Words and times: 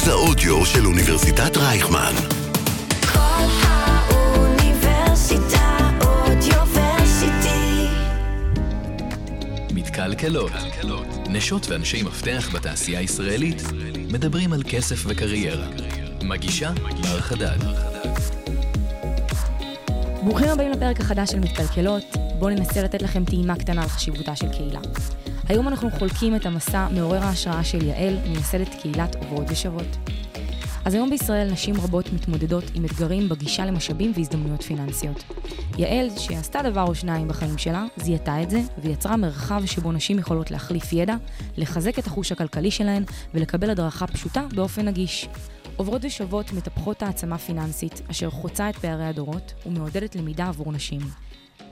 מרכז 0.00 0.08
האודיו 0.08 0.66
של 0.66 0.86
אוניברסיטת 0.86 1.56
רייכמן. 1.56 2.12
כל 3.12 3.46
האוניברסיטה 3.62 4.78
אודיוורסיטי. 6.00 7.86
מתקלקלות. 9.74 10.52
נשות 11.28 11.68
ואנשי 11.68 12.02
מפתח 12.02 12.48
בתעשייה 12.52 13.00
הישראלית 13.00 13.62
מדברים 14.12 14.52
על 14.52 14.62
כסף 14.70 15.04
וקריירה. 15.06 15.66
מגישה 16.22 16.70
בר 17.02 17.20
חדד. 17.20 17.58
ברוכים 20.24 20.48
הבאים 20.48 20.70
לפרק 20.70 21.00
החדש 21.00 21.30
של 21.30 21.38
מתקלקלות, 21.40 22.04
בואו 22.38 22.50
ננסה 22.50 22.82
לתת 22.82 23.02
לכם 23.02 23.24
טעימה 23.24 23.56
קטנה 23.56 23.82
על 23.82 23.88
חשיבותה 23.88 24.36
של 24.36 24.48
קהילה. 24.48 24.80
היום 25.50 25.68
אנחנו 25.68 25.90
חולקים 25.90 26.36
את 26.36 26.46
המסע 26.46 26.88
מעורר 26.88 27.22
ההשראה 27.22 27.64
של 27.64 27.84
יעל, 27.84 28.18
מייסדת 28.28 28.74
קהילת 28.82 29.14
עוברות 29.14 29.46
ושוות. 29.50 29.86
אז 30.84 30.94
היום 30.94 31.10
בישראל 31.10 31.52
נשים 31.52 31.74
רבות 31.80 32.12
מתמודדות 32.12 32.64
עם 32.74 32.84
אתגרים 32.84 33.28
בגישה 33.28 33.66
למשאבים 33.66 34.12
והזדמנויות 34.16 34.62
פיננסיות. 34.62 35.24
יעל, 35.78 36.10
שעשתה 36.18 36.62
דבר 36.62 36.82
או 36.82 36.94
שניים 36.94 37.28
בחיים 37.28 37.58
שלה, 37.58 37.84
זיהתה 37.96 38.42
את 38.42 38.50
זה 38.50 38.60
ויצרה 38.78 39.16
מרחב 39.16 39.66
שבו 39.66 39.92
נשים 39.92 40.18
יכולות 40.18 40.50
להחליף 40.50 40.92
ידע, 40.92 41.16
לחזק 41.56 41.98
את 41.98 42.06
החוש 42.06 42.32
הכלכלי 42.32 42.70
שלהן 42.70 43.04
ולקבל 43.34 43.70
הדרכה 43.70 44.06
פשוטה 44.06 44.42
באופן 44.54 44.88
נגיש. 44.88 45.28
עוברות 45.76 46.04
ושוות 46.04 46.52
מטפחות 46.52 47.02
העצמה 47.02 47.38
פיננסית, 47.38 48.02
אשר 48.10 48.30
חוצה 48.30 48.70
את 48.70 48.76
פערי 48.76 49.06
הדורות 49.06 49.52
ומעודדת 49.66 50.16
למידה 50.16 50.46
עבור 50.46 50.72
נשים. 50.72 51.00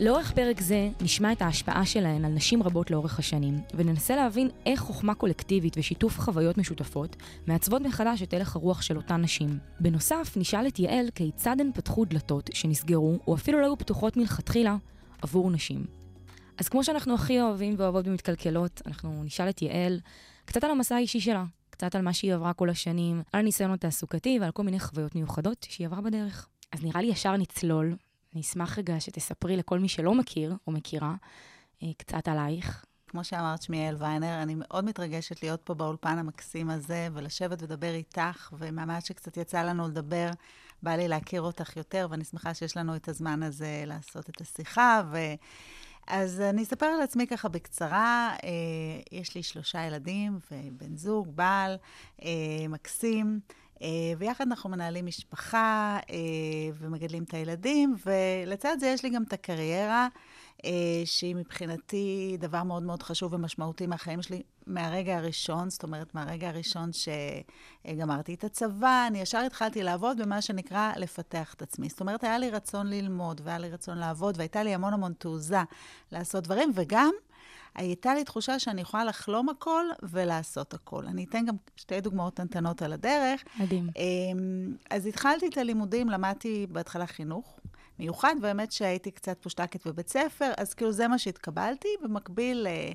לאורך 0.01 0.33
פרק 0.33 0.61
זה 0.61 0.88
נשמע 1.01 1.33
את 1.33 1.43
ההשפעה 1.43 1.87
שלהן 1.87 2.25
על 2.25 2.33
נשים 2.33 2.62
רבות 2.62 2.91
לאורך 2.91 3.19
השנים, 3.19 3.55
וננסה 3.75 4.17
להבין 4.17 4.48
איך 4.67 4.81
חוכמה 4.81 5.14
קולקטיבית 5.14 5.78
ושיתוף 5.78 6.20
חוויות 6.20 6.59
משותפות 6.59 7.17
מעצבות 7.47 7.83
מחדש 7.83 8.22
את 8.22 8.34
הלך 8.34 8.56
הרוח 8.56 8.83
של 8.83 8.97
אותן 8.97 9.20
נשים. 9.20 9.59
בנוסף, 9.81 10.33
נשאל 10.37 10.67
את 10.67 10.78
יעל 10.78 11.06
כיצד 11.14 11.56
הן 11.61 11.70
פתחו 11.75 12.05
דלתות 12.05 12.50
שנסגרו, 12.55 13.19
או 13.27 13.34
אפילו 13.34 13.61
לא 13.61 13.67
היו 13.67 13.78
פתוחות 13.78 14.17
מלכתחילה, 14.17 14.77
עבור 15.22 15.50
נשים. 15.50 15.87
אז 16.59 16.69
כמו 16.69 16.84
שאנחנו 16.84 17.15
הכי 17.15 17.41
אוהבים 17.41 17.75
ואוהבות 17.78 18.06
במתקלקלות, 18.06 18.83
אנחנו 18.87 19.25
נשאל 19.25 19.48
את 19.48 19.62
יעל 19.62 20.00
קצת 20.44 20.65
על 20.65 20.70
המסע 20.70 20.94
האישי 20.94 21.20
שלה, 21.20 21.44
קצת 21.70 21.94
על 21.94 22.03
מה 22.03 22.12
שהיא 22.12 22.34
עברה 22.34 22.53
כל 22.53 22.70
השנים, 22.70 23.22
על 23.33 23.41
הניסיון 23.41 23.70
התעסוקתי 23.70 24.39
ועל 24.41 24.50
כל 24.50 24.62
מיני 24.62 24.81
חוויות 24.81 25.15
מיוחדות 25.15 25.67
שהיא 25.70 25.87
עברה 25.87 26.00
בדרך. 26.00 26.48
אז 26.72 26.84
נראה 26.84 27.00
לי 27.00 27.06
ישר 27.06 27.37
נצלול. 27.37 27.97
אני 28.39 28.42
אשמח 28.42 28.78
רגע 28.78 29.00
שתספרי 29.00 29.56
לכל 29.56 29.78
מי 29.78 29.89
שלא 29.89 30.14
מכיר 30.14 30.56
או 30.67 30.72
מכירה 30.72 31.14
אה, 31.83 31.89
קצת 31.97 32.28
עלייך. 32.28 32.84
כמו 33.08 33.25
שאמרת, 33.25 33.62
שמי 33.62 33.77
יעל 33.77 33.97
ויינר, 33.98 34.42
אני 34.42 34.55
מאוד 34.58 34.84
מתרגשת 34.84 35.42
להיות 35.42 35.61
פה 35.64 35.75
באולפן 35.75 36.19
המקסים 36.19 36.70
הזה, 36.70 37.09
ולשבת 37.14 37.62
ולדבר 37.62 37.94
איתך, 37.94 38.53
ומהמעט 38.59 39.06
שקצת 39.06 39.36
יצא 39.36 39.62
לנו 39.62 39.89
לדבר, 39.89 40.31
בא 40.83 40.91
לי 40.91 41.09
להכיר 41.09 41.42
אותך 41.42 41.77
יותר, 41.77 42.06
ואני 42.11 42.25
שמחה 42.25 42.55
שיש 42.55 42.77
לנו 42.77 42.97
את 42.97 43.09
הזמן 43.09 43.42
הזה 43.42 43.83
לעשות 43.86 44.28
את 44.31 44.41
השיחה. 44.41 45.03
ו... 45.12 45.19
אז 46.06 46.41
אני 46.41 46.62
אספר 46.62 46.86
על 46.86 47.03
עצמי 47.03 47.27
ככה 47.27 47.48
בקצרה. 47.48 48.36
אה, 48.44 48.48
יש 49.12 49.34
לי 49.34 49.42
שלושה 49.42 49.84
ילדים 49.84 50.39
ובן 50.53 50.97
זוג, 50.97 51.36
בעל, 51.36 51.77
אה, 52.22 52.69
מקסים. 52.69 53.41
אה, 53.83 53.89
ויחד 54.19 54.45
אנחנו 54.47 54.71
מנהלים 54.71 55.07
משפחה 55.07 55.98
אה, 56.11 56.17
ומגדלים 56.79 57.23
את 57.23 57.34
הילדים, 57.34 57.95
ולצד 58.07 58.77
זה 58.81 58.87
יש 58.87 59.03
לי 59.03 59.11
גם 59.11 59.23
את 59.23 59.33
הקריירה, 59.33 60.09
אה, 60.65 60.71
שהיא 61.05 61.37
מבחינתי 61.37 62.37
דבר 62.41 62.62
מאוד 62.62 62.83
מאוד 62.83 63.03
חשוב 63.03 63.33
ומשמעותי 63.33 63.87
מהחיים 63.87 64.23
שלי 64.23 64.43
מהרגע 64.67 65.17
הראשון, 65.17 65.71
זאת 65.71 65.83
אומרת, 65.83 66.15
מהרגע 66.15 66.49
הראשון 66.49 66.91
שגמרתי 66.93 68.34
את 68.34 68.44
הצבא, 68.44 69.05
אני 69.06 69.21
ישר 69.21 69.38
התחלתי 69.38 69.83
לעבוד 69.83 70.21
במה 70.21 70.43
שנקרא 70.43 70.93
לפתח 70.97 71.55
את 71.55 71.62
עצמי. 71.62 71.88
זאת 71.88 72.00
אומרת, 72.00 72.25
היה 72.25 72.38
לי 72.38 72.50
רצון 72.50 72.87
ללמוד, 72.87 73.41
והיה 73.44 73.59
לי 73.59 73.71
רצון 73.71 73.99
לעבוד, 73.99 74.34
והייתה 74.38 74.62
לי 74.62 74.75
המון 74.75 74.93
המון 74.93 75.12
תעוזה 75.12 75.62
לעשות 76.12 76.44
דברים, 76.44 76.71
וגם 76.75 77.11
הייתה 77.78 78.15
לי 78.15 78.25
תחושה 78.25 78.59
שאני 78.59 78.81
יכולה 78.81 79.05
לחלום 79.05 79.49
הכל 79.49 79.84
ולעשות 80.03 80.75
הכל. 80.75 81.06
אני 81.06 81.25
אתן 81.25 81.47
גם 81.47 81.55
שתי 81.77 82.00
דוגמאות 82.00 82.41
קטנות 82.41 82.83
על 82.83 82.93
הדרך. 82.93 83.44
מדהים. 83.61 83.89
אמ, 83.97 84.75
אז 84.91 85.06
התחלתי 85.06 85.49
את 85.49 85.59
הלימודים, 85.59 86.09
למדתי 86.09 86.67
בהתחלה 86.71 87.06
חינוך 87.06 87.61
מיוחד, 87.99 88.34
באמת 88.41 88.72
שהייתי 88.72 89.11
קצת 89.11 89.38
פושטקת 89.43 89.87
בבית 89.87 90.09
ספר, 90.09 90.53
אז 90.56 90.75
כאילו 90.75 90.93
זה 90.93 91.09
מה 91.09 91.19
שהתקבלתי. 91.19 91.88
במקביל, 92.03 92.67
אה, 92.67 92.93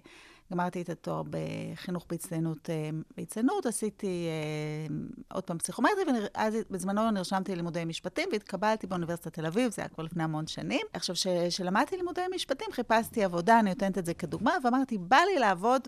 גמרתי 0.52 0.81
את 0.81 0.90
התואר 0.90 1.24
בחינוך 1.30 2.06
בהצטיינות, 2.09 2.70
אה, 2.70 2.90
בהצטיינות, 3.18 3.66
עשיתי 3.66 4.28
אה, 4.28 4.96
עוד 5.34 5.44
פעם 5.44 5.58
פסיכומטרי, 5.58 6.04
ואז 6.36 6.56
בזמנו 6.70 7.12
נרשמתי 7.12 7.52
ללימודי 7.52 7.86
משפטים 7.86 8.30
והתקבלתי 8.31 8.88
באוניברסיטת 8.88 9.34
תל 9.34 9.46
אביב, 9.46 9.72
זה 9.72 9.81
היה 9.81 9.90
כבר 9.90 10.04
לפני 10.04 10.24
המון 10.24 10.48
שנים. 10.48 10.86
עכשיו, 10.94 11.16
כשלמדתי 11.50 11.98
לימודי 11.98 12.22
משפטים, 12.36 12.68
חיפשתי 12.72 13.24
עבודה, 13.24 13.59
אני 13.59 13.70
נותנת 13.70 13.98
את 13.98 14.06
זה 14.06 14.14
כדוגמה, 14.14 14.54
ואמרתי, 14.64 14.98
בא 14.98 15.18
לי 15.34 15.40
לעבוד, 15.40 15.88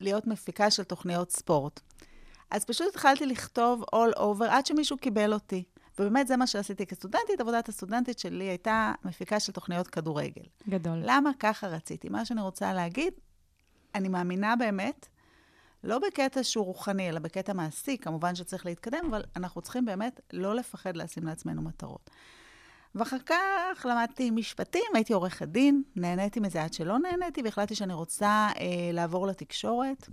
להיות 0.00 0.26
מפיקה 0.26 0.70
של 0.70 0.84
תוכניות 0.84 1.30
ספורט. 1.30 1.80
אז 2.50 2.64
פשוט 2.64 2.86
התחלתי 2.88 3.26
לכתוב 3.26 3.82
all 3.82 4.18
over 4.18 4.44
עד 4.48 4.66
שמישהו 4.66 4.96
קיבל 4.96 5.32
אותי. 5.32 5.64
ובאמת 5.98 6.26
זה 6.26 6.36
מה 6.36 6.46
שעשיתי 6.46 6.86
כסטודנטית. 6.86 7.40
עבודת 7.40 7.68
הסטודנטית 7.68 8.18
שלי 8.18 8.44
הייתה 8.44 8.92
מפיקה 9.04 9.40
של 9.40 9.52
תוכניות 9.52 9.88
כדורגל. 9.88 10.42
גדול. 10.68 10.98
למה 11.02 11.30
ככה 11.38 11.66
רציתי? 11.66 12.08
מה 12.08 12.24
שאני 12.24 12.40
רוצה 12.40 12.74
להגיד, 12.74 13.12
אני 13.98 14.08
מאמינה 14.08 14.56
באמת, 14.56 15.08
לא 15.84 15.98
בקטע 15.98 16.42
שהוא 16.42 16.64
רוחני, 16.64 17.08
אלא 17.08 17.18
בקטע 17.18 17.52
מעשי, 17.52 17.98
כמובן 17.98 18.34
שצריך 18.34 18.66
להתקדם, 18.66 19.06
אבל 19.10 19.22
אנחנו 19.36 19.60
צריכים 19.60 19.84
באמת 19.84 20.20
לא 20.32 20.54
לפחד 20.54 20.96
לשים 20.96 21.24
לעצמנו 21.26 21.62
מטרות. 21.62 22.10
ואחר 22.94 23.18
כך 23.26 23.86
למדתי 23.90 24.30
משפטים, 24.30 24.82
הייתי 24.94 25.12
עורכת 25.12 25.48
דין, 25.48 25.82
נהניתי 25.96 26.40
מזה 26.40 26.62
עד 26.62 26.72
שלא 26.72 26.98
נהניתי, 26.98 27.42
והחלטתי 27.42 27.74
שאני 27.74 27.94
רוצה 27.94 28.48
אה, 28.60 28.90
לעבור 28.92 29.26
לתקשורת, 29.26 30.08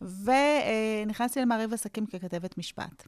ונכנסתי 0.00 1.40
למעריב 1.40 1.72
עסקים 1.72 2.06
ככתבת 2.06 2.58
משפט. 2.58 3.06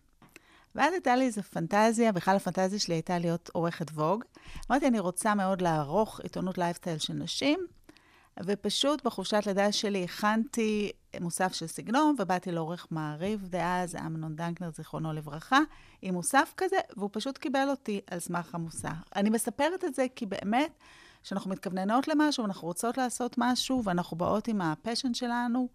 ואז 0.75 0.93
הייתה 0.93 1.17
לי 1.17 1.25
איזו 1.25 1.43
פנטזיה, 1.43 2.13
בכלל 2.13 2.37
הפנטזיה 2.37 2.79
שלי 2.79 2.95
הייתה 2.95 3.19
להיות 3.19 3.51
עורכת 3.53 3.91
Vogue. 3.91 4.25
אמרתי, 4.71 4.87
אני 4.87 4.99
רוצה 4.99 5.35
מאוד 5.35 5.63
לערוך 5.63 6.21
עיתונות 6.21 6.59
לייפסטייל 6.59 6.99
של 6.99 7.13
נשים, 7.13 7.67
ופשוט 8.45 9.05
בחופשת 9.05 9.47
לידה 9.47 9.73
שלי 9.73 10.05
הכנתי 10.05 10.91
מוסף 11.21 11.53
של 11.53 11.67
סגנון, 11.67 12.15
ובאתי 12.19 12.53
לעורך 12.53 12.87
מעריב 12.91 13.47
דאז, 13.49 13.97
אמנון 13.97 14.37
דנקנר, 14.37 14.71
זיכרונו 14.77 15.13
לברכה, 15.13 15.59
עם 16.03 16.15
מוסף 16.15 16.53
כזה, 16.57 16.77
והוא 16.97 17.11
פשוט 17.13 17.39
קיבל 17.39 17.67
אותי 17.71 18.01
על 18.11 18.19
סמך 18.19 18.55
המוסף. 18.55 18.97
אני 19.17 19.31
מספרת 19.31 19.85
את 19.85 19.95
זה 19.95 20.07
כי 20.17 20.27
באמת, 20.27 20.79
כשאנחנו 21.23 21.51
מתכווננות 21.51 22.09
למשהו, 22.09 22.45
אנחנו 22.45 22.69
רוצות 22.69 22.99
לעשות 22.99 23.35
משהו, 23.39 23.85
ואנחנו 23.85 24.17
באות 24.17 24.49
עם 24.49 24.61
ה 24.61 24.67
passion 24.68 25.15
שלנו, 25.15 25.69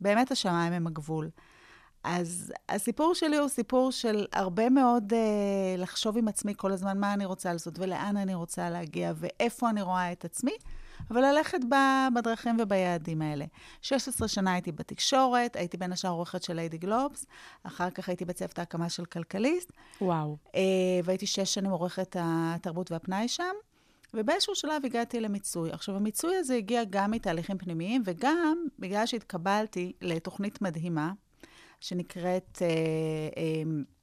באמת 0.00 0.30
השמיים 0.30 0.72
הם 0.72 0.86
הגבול. 0.86 1.30
אז 2.04 2.52
הסיפור 2.68 3.14
שלי 3.14 3.36
הוא 3.36 3.48
סיפור 3.48 3.92
של 3.92 4.26
הרבה 4.32 4.70
מאוד 4.70 5.12
אה, 5.12 5.18
לחשוב 5.78 6.18
עם 6.18 6.28
עצמי 6.28 6.54
כל 6.56 6.72
הזמן 6.72 6.98
מה 6.98 7.14
אני 7.14 7.24
רוצה 7.24 7.52
לעשות 7.52 7.78
ולאן 7.78 8.16
אני 8.16 8.34
רוצה 8.34 8.70
להגיע 8.70 9.12
ואיפה 9.16 9.70
אני 9.70 9.82
רואה 9.82 10.12
את 10.12 10.24
עצמי, 10.24 10.52
אבל 11.10 11.20
ללכת 11.20 11.58
בדרכים 12.14 12.56
וביעדים 12.60 13.22
האלה. 13.22 13.44
16 13.82 14.28
שנה 14.28 14.52
הייתי 14.52 14.72
בתקשורת, 14.72 15.56
הייתי 15.56 15.76
בין 15.76 15.92
השאר 15.92 16.10
עורכת 16.10 16.42
של 16.42 16.54
ליידי 16.54 16.78
גלובס, 16.78 17.26
אחר 17.62 17.90
כך 17.90 18.08
הייתי 18.08 18.24
בצוות 18.24 18.58
ההקמה 18.58 18.88
של 18.88 19.04
כלכליסט. 19.04 19.72
וואו. 20.00 20.36
אה, 20.54 20.60
והייתי 21.04 21.26
שש 21.26 21.54
שנים 21.54 21.70
עורכת 21.70 22.16
התרבות 22.20 22.92
והפנאי 22.92 23.28
שם. 23.28 23.54
ובאיזשהו 24.14 24.54
שלב 24.54 24.84
הגעתי 24.84 25.20
למיצוי. 25.20 25.70
עכשיו, 25.70 25.96
המיצוי 25.96 26.36
הזה 26.36 26.54
הגיע 26.54 26.84
גם 26.90 27.10
מתהליכים 27.10 27.58
פנימיים, 27.58 28.02
וגם 28.04 28.66
בגלל 28.78 29.06
שהתקבלתי 29.06 29.92
לתוכנית 30.00 30.62
מדהימה, 30.62 31.12
שנקראת 31.80 32.58
uh, 32.58 33.34
uh, 33.34 33.97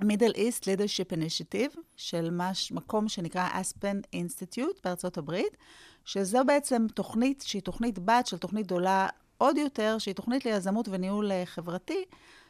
Middle 0.00 0.36
East 0.36 0.62
Leadership 0.64 1.12
Initiative, 1.16 1.78
של 1.96 2.30
מש, 2.30 2.72
מקום 2.72 3.08
שנקרא 3.08 3.48
אספן 3.52 4.00
אינסטיטוט 4.12 4.80
בארצות 4.84 5.18
הברית, 5.18 5.56
שזו 6.04 6.38
בעצם 6.46 6.86
תוכנית 6.94 7.44
שהיא 7.46 7.62
תוכנית 7.62 7.98
בת 7.98 8.26
של 8.26 8.38
תוכנית 8.38 8.66
גדולה 8.66 9.08
עוד 9.38 9.56
יותר, 9.56 9.98
שהיא 9.98 10.14
תוכנית 10.14 10.44
ליזמות 10.44 10.88
וניהול 10.88 11.30
uh, 11.30 11.46
חברתי, 11.46 12.04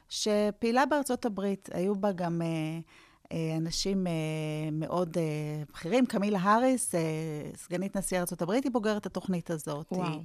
שפעילה 0.09 0.87
בארצות 0.87 1.25
הברית. 1.25 1.69
היו 1.73 1.95
בה 1.95 2.13
גם... 2.13 2.43
Uh, 2.43 2.85
אנשים 3.57 4.07
מאוד 4.73 5.17
בכירים. 5.73 6.07
קמילה 6.07 6.39
האריס, 6.39 6.95
סגנית 7.57 7.97
נשיא 7.97 8.19
ארה"ב, 8.19 8.51
היא 8.51 8.73
בוגרת 8.73 9.07
התוכנית 9.07 9.51
הזאת. 9.51 9.87
וואו. 9.93 10.21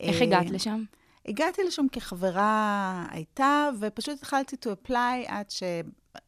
איך 0.00 0.22
הגעת 0.22 0.50
לשם? 0.50 0.82
הגעתי 1.26 1.64
לשם 1.64 1.86
כחברה 1.92 3.06
הייתה, 3.10 3.68
ופשוט 3.80 4.18
התחלתי 4.18 4.56
to 4.64 4.68
apply 4.68 5.26
עד 5.26 5.46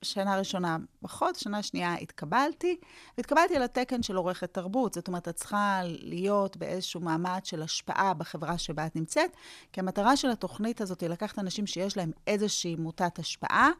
ששנה 0.02 0.38
ראשונה 0.38 0.76
פחות, 1.00 1.36
שנה 1.36 1.62
שנייה 1.62 1.94
התקבלתי, 1.94 2.76
והתקבלתי 3.16 3.56
התקן 3.56 4.02
של 4.02 4.16
עורכת 4.16 4.54
תרבות. 4.54 4.94
זאת 4.94 5.08
אומרת, 5.08 5.28
את 5.28 5.34
צריכה 5.34 5.80
להיות 5.84 6.56
באיזשהו 6.56 7.00
מעמד 7.00 7.40
של 7.44 7.62
השפעה 7.62 8.14
בחברה 8.14 8.58
שבה 8.58 8.86
את 8.86 8.96
נמצאת, 8.96 9.30
כי 9.72 9.80
המטרה 9.80 10.16
של 10.16 10.30
התוכנית 10.30 10.80
הזאת 10.80 11.00
היא 11.00 11.08
לקחת 11.08 11.38
אנשים 11.38 11.66
שיש 11.66 11.96
להם 11.96 12.10
איזושהי 12.26 12.76
מוטת 12.76 13.18
השפעה, 13.18 13.70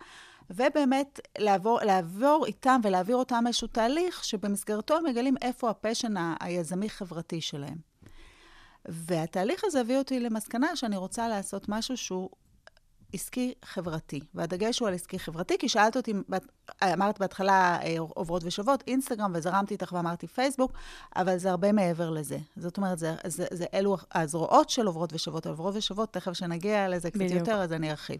ובאמת 0.51 1.21
לעבור, 1.39 1.81
לעבור 1.83 2.47
איתם 2.47 2.81
ולהעביר 2.83 3.17
אותם 3.17 3.45
איזשהו 3.47 3.69
תהליך 3.69 4.25
שבמסגרתו 4.25 4.97
הם 4.97 5.05
מגלים 5.05 5.35
איפה 5.43 5.71
הפשן 5.71 6.15
היזמי-חברתי 6.41 7.41
שלהם. 7.41 7.79
והתהליך 8.89 9.65
הזה 9.65 9.81
הביא 9.81 9.99
אותי 9.99 10.21
למסקנה 10.21 10.77
שאני 10.77 10.97
רוצה 10.97 11.29
לעשות 11.29 11.69
משהו 11.69 11.97
שהוא 11.97 12.31
עסקי 13.13 13.55
חברתי. 13.65 14.21
והדגש 14.35 14.79
הוא 14.79 14.89
על 14.89 14.95
עסקי 14.95 15.19
חברתי, 15.19 15.59
כי 15.59 15.69
שאלת 15.69 15.97
אותי, 15.97 16.13
אמרת 16.85 17.19
בהתחלה 17.19 17.79
אה, 17.83 17.97
עוברות 17.99 18.43
ושוות, 18.45 18.85
אינסטגרם, 18.87 19.33
וזרמתי 19.35 19.75
איתך 19.75 19.93
ואמרתי 19.93 20.27
פייסבוק, 20.27 20.73
אבל 21.17 21.39
זה 21.39 21.51
הרבה 21.51 21.73
מעבר 21.73 22.11
לזה. 22.11 22.39
זאת 22.57 22.77
אומרת, 22.77 22.99
זה, 22.99 23.15
זה, 23.27 23.47
זה 23.51 23.65
אלו 23.75 23.97
הזרועות 24.15 24.71
של 24.71 24.87
עוברות 24.87 25.13
ושוות. 25.13 25.47
עוברות 25.47 25.75
ושוות, 25.77 26.13
תכף 26.13 26.33
כשנגיע 26.33 26.89
לזה 26.89 27.11
קצת 27.11 27.21
בדיוק. 27.21 27.39
יותר, 27.39 27.63
אז 27.63 27.73
אני 27.73 27.91
ארחיב. 27.91 28.19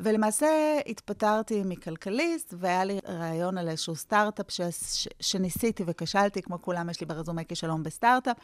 ולמעשה 0.00 0.80
התפטרתי 0.86 1.62
מכלכליסט, 1.64 2.54
והיה 2.58 2.84
לי 2.84 2.98
רעיון 3.08 3.58
על 3.58 3.68
איזשהו 3.68 3.96
סטארט-אפ 3.96 4.50
ש... 4.50 4.60
ש... 4.60 5.08
שניסיתי 5.20 5.84
וכשלתי, 5.86 6.42
כמו 6.42 6.62
כולם, 6.62 6.90
יש 6.90 7.00
לי 7.00 7.06
ברזומה 7.06 7.44
כישלון 7.44 7.82
בסטארט-אפ, 7.82 8.36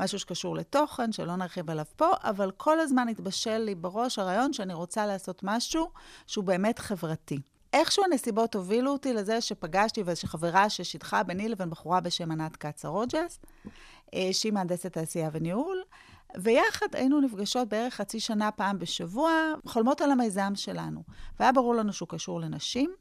משהו 0.00 0.18
שקשור 0.18 0.56
לתוכן, 0.56 1.12
שלא 1.12 1.36
נרחיב 1.36 1.70
עליו 1.70 1.84
פה, 1.96 2.10
אבל 2.22 2.50
כל 2.50 2.80
הזמן 2.80 3.08
התבשל 3.08 3.58
לי 3.58 3.74
בראש 3.74 4.18
הרעיון 4.18 4.52
שאני 4.52 4.74
רוצה 4.74 5.06
לעשות 5.06 5.40
משהו 5.42 5.90
שהוא 6.26 6.44
באמת 6.44 6.78
חברתי. 6.78 7.38
איכשהו 7.72 8.04
הנסיבות 8.04 8.54
הובילו 8.54 8.90
אותי 8.92 9.12
לזה 9.12 9.40
שפגשתי 9.40 10.02
ואיזושהי 10.02 10.28
חברה 10.28 10.70
ששידכה 10.70 11.22
ביני 11.22 11.48
לבין 11.48 11.70
בחורה 11.70 12.00
בשם 12.00 12.30
ענת 12.30 12.56
קצה 12.56 12.88
רוג'ס, 12.88 13.38
אה, 14.14 14.28
שהיא 14.32 14.52
מהנדסת 14.52 14.92
תעשייה 14.92 15.28
וניהול, 15.32 15.82
ויחד 16.36 16.86
היינו 16.92 17.20
נפגשות 17.20 17.68
בערך 17.68 17.94
חצי 17.94 18.20
שנה 18.20 18.50
פעם 18.50 18.78
בשבוע, 18.78 19.32
חולמות 19.66 20.00
על 20.00 20.10
המיזם 20.10 20.52
שלנו. 20.54 21.02
והיה 21.40 21.52
ברור 21.52 21.74
לנו 21.74 21.92
שהוא 21.92 22.08
קשור 22.08 22.40
לנשים, 22.40 22.94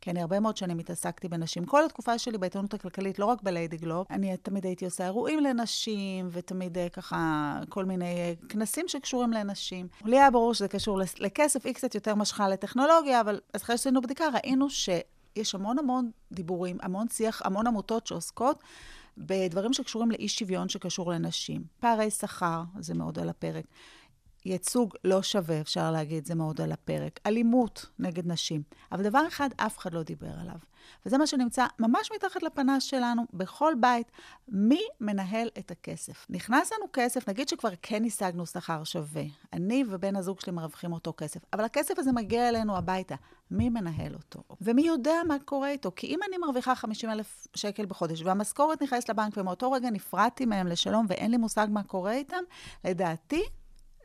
כי 0.00 0.10
אני 0.10 0.20
הרבה 0.20 0.40
מאוד 0.40 0.56
שנים 0.56 0.78
התעסקתי 0.78 1.28
בנשים. 1.28 1.64
כל 1.64 1.84
התקופה 1.84 2.18
שלי 2.18 2.38
בעיתונות 2.38 2.74
הכלכלית, 2.74 3.18
לא 3.18 3.24
רק 3.24 3.42
בליידי 3.42 3.76
גלוב, 3.76 4.06
אני 4.10 4.36
תמיד 4.36 4.64
הייתי 4.64 4.84
עושה 4.84 5.04
אירועים 5.04 5.40
לנשים, 5.40 6.28
ותמיד 6.32 6.78
אה, 6.78 6.88
ככה 6.88 7.60
כל 7.68 7.84
מיני 7.84 8.04
אה, 8.04 8.32
כנסים 8.48 8.88
שקשורים 8.88 9.32
לנשים. 9.32 9.88
לי 10.04 10.18
היה 10.18 10.30
ברור 10.30 10.54
שזה 10.54 10.68
קשור 10.68 11.00
לכסף, 11.18 11.66
היא 11.66 11.74
קצת 11.74 11.94
יותר 11.94 12.14
משכה 12.14 12.48
לטכנולוגיה, 12.48 13.20
אבל 13.20 13.40
אז 13.54 13.62
אחרי 13.62 13.76
שעשינו 13.76 14.00
בדיקה 14.00 14.24
ראינו 14.34 14.70
שיש 14.70 15.54
המון 15.54 15.78
המון 15.78 16.10
דיבורים, 16.32 16.76
המון 16.82 17.08
שיח, 17.08 17.42
המון 17.44 17.66
עמותות 17.66 18.06
שעוסקות 18.06 18.62
בדברים 19.18 19.72
שקשורים 19.72 20.10
לאי 20.10 20.28
שוויון 20.28 20.68
שקשור 20.68 21.10
לנשים. 21.10 21.62
פערי 21.80 22.10
שכר, 22.10 22.62
זה 22.78 22.94
מאוד 22.94 23.18
על 23.18 23.28
הפרק. 23.28 23.64
ייצוג 24.48 24.94
לא 25.04 25.22
שווה, 25.22 25.60
אפשר 25.60 25.90
להגיד, 25.90 26.26
זה 26.26 26.34
מאוד 26.34 26.60
על 26.60 26.72
הפרק. 26.72 27.20
אלימות 27.26 27.86
נגד 27.98 28.26
נשים. 28.26 28.62
אבל 28.92 29.02
דבר 29.02 29.26
אחד, 29.28 29.48
אף 29.56 29.78
אחד 29.78 29.94
לא 29.94 30.02
דיבר 30.02 30.32
עליו. 30.40 30.56
וזה 31.06 31.18
מה 31.18 31.26
שנמצא 31.26 31.66
ממש 31.78 32.10
מתחת 32.14 32.42
לפנס 32.42 32.82
שלנו, 32.82 33.22
בכל 33.32 33.74
בית. 33.80 34.12
מי 34.48 34.80
מנהל 35.00 35.48
את 35.58 35.70
הכסף? 35.70 36.26
נכנס 36.30 36.72
לנו 36.72 36.86
כסף, 36.92 37.28
נגיד 37.28 37.48
שכבר 37.48 37.68
כן 37.82 38.04
השגנו 38.04 38.46
שכר 38.46 38.84
שווה. 38.84 39.22
אני 39.52 39.84
ובן 39.88 40.16
הזוג 40.16 40.40
שלי 40.40 40.52
מרוויחים 40.52 40.92
אותו 40.92 41.12
כסף, 41.16 41.40
אבל 41.52 41.64
הכסף 41.64 41.98
הזה 41.98 42.12
מגיע 42.12 42.48
אלינו 42.48 42.76
הביתה. 42.76 43.14
מי 43.50 43.68
מנהל 43.68 44.14
אותו? 44.14 44.42
ומי 44.60 44.82
יודע 44.82 45.14
מה 45.28 45.36
קורה 45.44 45.70
איתו? 45.70 45.92
כי 45.96 46.06
אם 46.06 46.18
אני 46.28 46.38
מרוויחה 46.38 46.74
50 46.74 47.10
אלף 47.10 47.46
שקל 47.54 47.86
בחודש, 47.86 48.22
והמשכורת 48.22 48.82
נכנסת 48.82 49.08
לבנק, 49.08 49.36
ומאותו 49.36 49.72
רגע 49.72 49.90
נפרדתי 49.90 50.46
מהם 50.46 50.66
לשלום, 50.66 51.06
ואין 51.08 51.30
לי 51.30 51.36
מושג 51.36 51.66
מה 51.70 51.82
קורה 51.82 52.12
איתם, 52.12 52.42
לדעתי, 52.84 53.42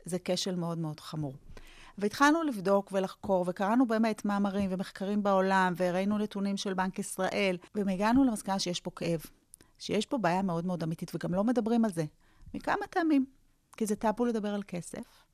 זה 0.04 0.16
כשל 0.24 0.54
מאוד 0.54 0.78
מאוד 0.78 1.00
חמור. 1.00 1.34
והתחלנו 1.98 2.42
לבדוק 2.42 2.90
ולחקור, 2.92 3.44
וקראנו 3.48 3.86
באמת 3.86 4.24
מאמרים 4.24 4.70
ומחקרים 4.72 5.22
בעולם, 5.22 5.74
וראינו 5.76 6.18
נתונים 6.18 6.56
של 6.56 6.74
בנק 6.74 6.98
ישראל, 6.98 7.56
והגענו 7.74 8.24
למסקנה 8.24 8.58
שיש 8.58 8.80
פה 8.80 8.90
כאב, 8.96 9.20
שיש 9.78 10.06
פה 10.06 10.18
בעיה 10.18 10.42
מאוד 10.42 10.66
מאוד 10.66 10.82
אמיתית, 10.82 11.14
וגם 11.14 11.34
לא 11.34 11.44
מדברים 11.44 11.84
על 11.84 11.92
זה. 11.92 12.04
מכמה 12.54 12.86
טעמים. 12.90 13.24
כי 13.76 13.86
זה 13.86 13.96
טאבו 13.96 14.24
לדבר 14.24 14.54
על 14.54 14.62
כסף, 14.68 15.24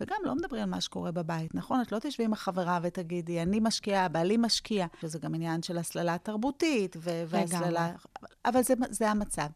וגם 0.00 0.16
לא 0.24 0.34
מדברים 0.34 0.62
על 0.62 0.68
מה 0.68 0.80
שקורה 0.80 1.12
בבית, 1.12 1.54
נכון? 1.54 1.80
את 1.80 1.92
לא 1.92 1.98
תשבי 1.98 2.24
עם 2.24 2.32
החברה 2.32 2.78
ותגידי, 2.82 3.42
אני 3.42 3.60
משקיעה, 3.60 4.08
בעלי 4.08 4.36
משקיע, 4.36 4.86
שזה 5.00 5.18
גם 5.18 5.34
עניין 5.34 5.62
של 5.62 5.78
הסללה 5.78 6.18
תרבותית, 6.18 6.96
והסללה... 7.00 7.92
אבל 8.44 8.62
זה, 8.62 8.74
זה 8.90 9.10
המצב. 9.10 9.46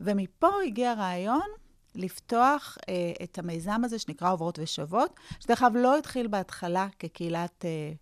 ומפה 0.00 0.48
הגיע 0.66 0.90
הרעיון 0.90 1.48
לפתוח 1.94 2.78
אה, 2.88 3.12
את 3.22 3.38
המיזם 3.38 3.84
הזה 3.84 3.98
שנקרא 3.98 4.32
עוברות 4.32 4.58
ושוות, 4.62 5.14
שדרך 5.40 5.62
אגב 5.62 5.76
לא 5.76 5.98
התחיל 5.98 6.26
בהתחלה 6.26 6.88
כקהילת 6.98 7.64
אה, 7.64 7.92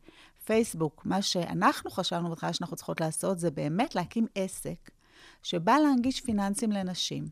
פייסבוק. 0.45 1.03
מה 1.05 1.23
שאנחנו 1.23 1.91
חשבנו 1.91 2.29
בהתחלה 2.29 2.53
שאנחנו 2.53 2.77
צריכות 2.77 3.01
לעשות 3.01 3.39
זה 3.39 3.51
באמת 3.51 3.95
להקים 3.95 4.27
עסק 4.35 4.91
שבא 5.43 5.77
להנגיש 5.79 6.21
פיננסים 6.21 6.73
לנשים. 6.73 7.25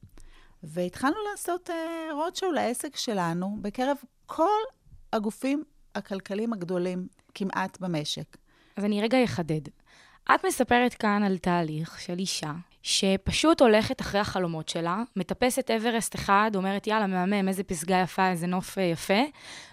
והתחלנו 0.62 1.17
לעשות 1.31 1.70
אה, 1.70 2.08
רודשואו 2.12 2.53
לעסק 2.53 2.97
שלנו 2.97 3.59
בקרב 3.62 3.97
כל 4.26 4.61
הגופים 5.12 5.64
הכלכליים 5.94 6.52
הגדולים 6.52 7.09
כמעט 7.35 7.81
במשק. 7.81 8.37
אז 8.76 8.85
אני 8.85 9.02
רגע 9.02 9.25
אחדד. 9.25 9.61
את 10.35 10.44
מספרת 10.47 10.94
כאן 10.94 11.23
על 11.23 11.38
תהליך 11.38 12.00
של 12.00 12.19
אישה 12.19 12.52
שפשוט 12.87 13.61
הולכת 13.61 14.00
אחרי 14.00 14.21
החלומות 14.21 14.69
שלה, 14.69 15.03
מטפסת 15.17 15.71
אברסט 15.71 16.15
אחד, 16.15 16.50
אומרת, 16.55 16.87
יאללה, 16.87 17.06
מהמם, 17.06 17.49
איזה 17.49 17.65
פסגה 17.65 17.97
יפה, 17.97 18.29
איזה 18.31 18.47
נוף 18.47 18.79
אה, 18.79 18.83
יפה, 18.83 19.23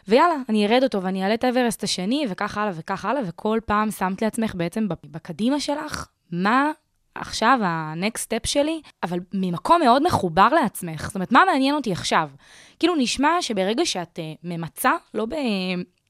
ויאללה, 0.08 0.36
אני 0.50 0.68
ארד 0.68 0.84
אותו 0.84 1.04
ואני 1.04 1.24
אעלה 1.24 1.34
את 1.34 1.44
האברסט 1.44 1.84
השני, 1.84 2.26
וכך 2.30 2.58
הלאה 2.58 2.72
וכך 2.76 3.06
הלאה, 3.06 3.22
וכל 3.26 3.60
פעם 3.66 3.92
שמת 3.92 4.22
לעצמך 4.22 4.56
בעצם 4.56 4.88
בקדימה 5.06 5.60
שלך, 5.60 6.08
מה 6.32 6.72
עכשיו 7.16 7.60
ה-next 7.64 8.20
step 8.20 8.48
שלי, 8.48 8.82
אבל 9.04 9.20
ממקום 9.34 9.82
מאוד 9.82 10.04
מחובר 10.04 10.50
לעצמך. 10.62 11.06
זאת 11.06 11.16
אומרת, 11.16 11.32
מה 11.32 11.44
מעניין 11.52 11.76
אותי 11.76 11.92
עכשיו? 11.92 12.30
כאילו, 12.80 12.96
נשמע 12.96 13.30
שברגע 13.42 13.86
שאת 13.86 14.20
uh, 14.20 14.38
ממצה, 14.44 14.92
לא 15.14 15.26
ב... 15.26 15.36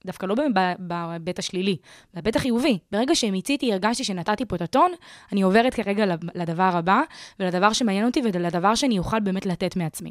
דווקא 0.06 0.26
לא 0.26 0.36
בהיבט 0.80 1.40
השלילי, 1.40 1.78
בהיבט 2.14 2.36
החיובי. 2.36 2.80
ברגע 2.92 3.16
שמיציתי, 3.16 3.74
הרגשתי 3.74 4.04
שנתתי 4.04 4.46
פה 4.46 4.56
את 4.56 4.62
הטון, 4.62 4.92
אני 5.32 5.42
עוברת 5.42 5.74
כרגע 5.74 6.06
לדבר 6.36 6.72
הבא, 6.74 7.02
ולדבר 7.40 7.74
שמעניין 7.74 8.06
אותי, 8.06 8.22
ולדבר 8.24 8.76
שאני 8.76 9.00
אוכל 9.00 9.20
באמת 9.20 9.46
לתת 9.46 9.76
מעצמי. 9.76 10.10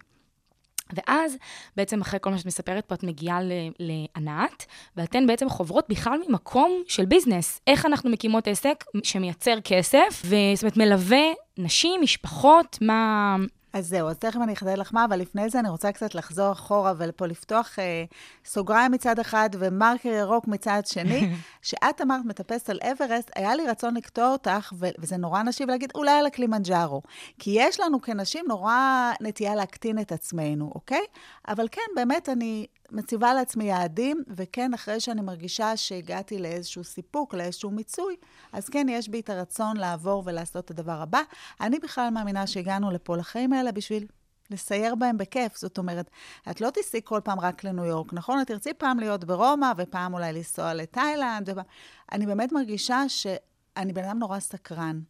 ואז, 0.93 1.37
בעצם 1.77 2.01
אחרי 2.01 2.21
כל 2.23 2.31
מה 2.31 2.39
שאת 2.39 2.47
מספרת 2.47 2.85
פה, 2.85 2.95
את 2.95 3.03
מגיעה 3.03 3.39
לענת, 3.79 4.67
ואתן 4.97 5.27
בעצם 5.27 5.49
חוברות 5.49 5.85
בכלל 5.89 6.19
ממקום 6.29 6.83
של 6.89 7.05
ביזנס. 7.05 7.61
איך 7.67 7.87
אנחנו 7.87 8.11
מקימות 8.11 8.49
עסק 8.49 8.85
שמייצר 9.03 9.61
כסף, 9.65 10.23
וזאת 10.25 10.63
אומרת, 10.63 10.77
מלווה 10.77 11.33
נשים, 11.59 12.01
משפחות, 12.03 12.79
מה... 12.81 13.37
אז 13.73 13.89
זהו, 13.89 14.09
אז 14.09 14.19
תכף 14.19 14.41
אני 14.43 14.53
אחדד 14.53 14.79
לך 14.79 14.95
מה, 14.95 15.05
אבל 15.05 15.19
לפני 15.19 15.51
זה 15.51 15.59
אני 15.59 15.69
רוצה 15.69 15.93
קצת 15.93 16.15
לחזור 16.15 16.53
אחורה 16.53 16.93
ופה 16.99 17.27
לפתוח 17.27 17.79
אה, 17.79 18.05
סוגריים 18.45 18.93
מצד 18.93 19.19
אחד 19.19 19.51
ומרקר 19.59 20.09
ירוק 20.09 20.49
מצד 20.49 20.83
שני. 20.87 21.29
שאת 21.63 22.01
אמרת 22.01 22.25
מטפסת 22.25 22.71
על 22.71 22.79
אברסט, 22.93 23.31
היה 23.37 23.55
לי 23.55 23.67
רצון 23.67 23.97
לקטוע 23.97 24.33
אותך, 24.33 24.73
ו- 24.79 24.89
וזה 24.99 25.17
נורא 25.17 25.43
נשי, 25.43 25.65
ולהגיד 25.65 25.93
אולי 25.95 26.11
על 26.11 26.27
הקלימנג'ארו. 26.27 27.03
כי 27.39 27.51
יש 27.57 27.81
לנו 27.81 28.03
כנשים 28.03 28.45
נורא 28.49 29.13
נטייה 29.21 29.55
להקטין 29.55 29.99
את 29.99 30.13
עצמנו, 30.13 30.73
אוקיי? 30.75 31.05
אבל 31.49 31.69
כן, 31.71 31.81
באמת 31.97 32.29
אני 32.29 32.67
מציבה 32.93 33.35
לעצמי 33.35 33.65
יעדים, 33.65 34.23
וכן, 34.29 34.75
אחרי 34.75 35.01
שאני 35.01 35.21
מרגישה 35.21 35.77
שהגעתי 35.77 36.39
לאיזשהו 36.39 36.85
סיפוק, 36.85 37.35
לאיזשהו 37.35 37.71
מיצוי, 37.71 38.17
אז 38.53 38.69
כן, 38.69 38.87
יש 38.91 39.09
בי 39.09 39.21
את 39.21 39.31
הרצון 39.31 39.77
לעבור 39.77 40.23
ולעשות 40.27 40.65
את 40.65 40.71
הדבר 40.71 41.03
הבא. 41.03 41.21
אני 41.61 41.79
בכלל 41.79 42.11
מאמינה 42.11 42.47
שהגענו 42.47 42.91
לפה 42.91 43.17
לחיים 43.17 43.53
האלה 43.53 43.62
בשביל 43.71 44.07
לסייר 44.51 44.95
בהם 44.95 45.19
בכיף. 45.19 45.57
זאת 45.57 45.79
אומרת, 45.79 46.11
את 46.51 46.61
לא 46.61 46.71
תיסעי 46.71 47.01
כל 47.05 47.21
פעם 47.25 47.41
רק 47.41 47.65
לניו 47.65 47.85
יורק, 47.85 48.13
נכון? 48.13 48.41
את 48.41 48.47
תרצי 48.47 48.75
פעם 48.75 48.99
להיות 48.99 49.25
ברומא, 49.25 49.73
ופעם 49.77 50.15
אולי 50.15 50.33
לנסוע 50.33 50.75
לתאילנד. 50.75 51.49
ופעם... 51.49 51.65
אני 52.13 52.27
באמת 52.27 52.53
מרגישה 52.53 53.09
שאני 53.09 53.93
בן 53.93 54.05
אדם 54.05 54.19
נורא 54.19 54.41
סקרן, 54.41 55.01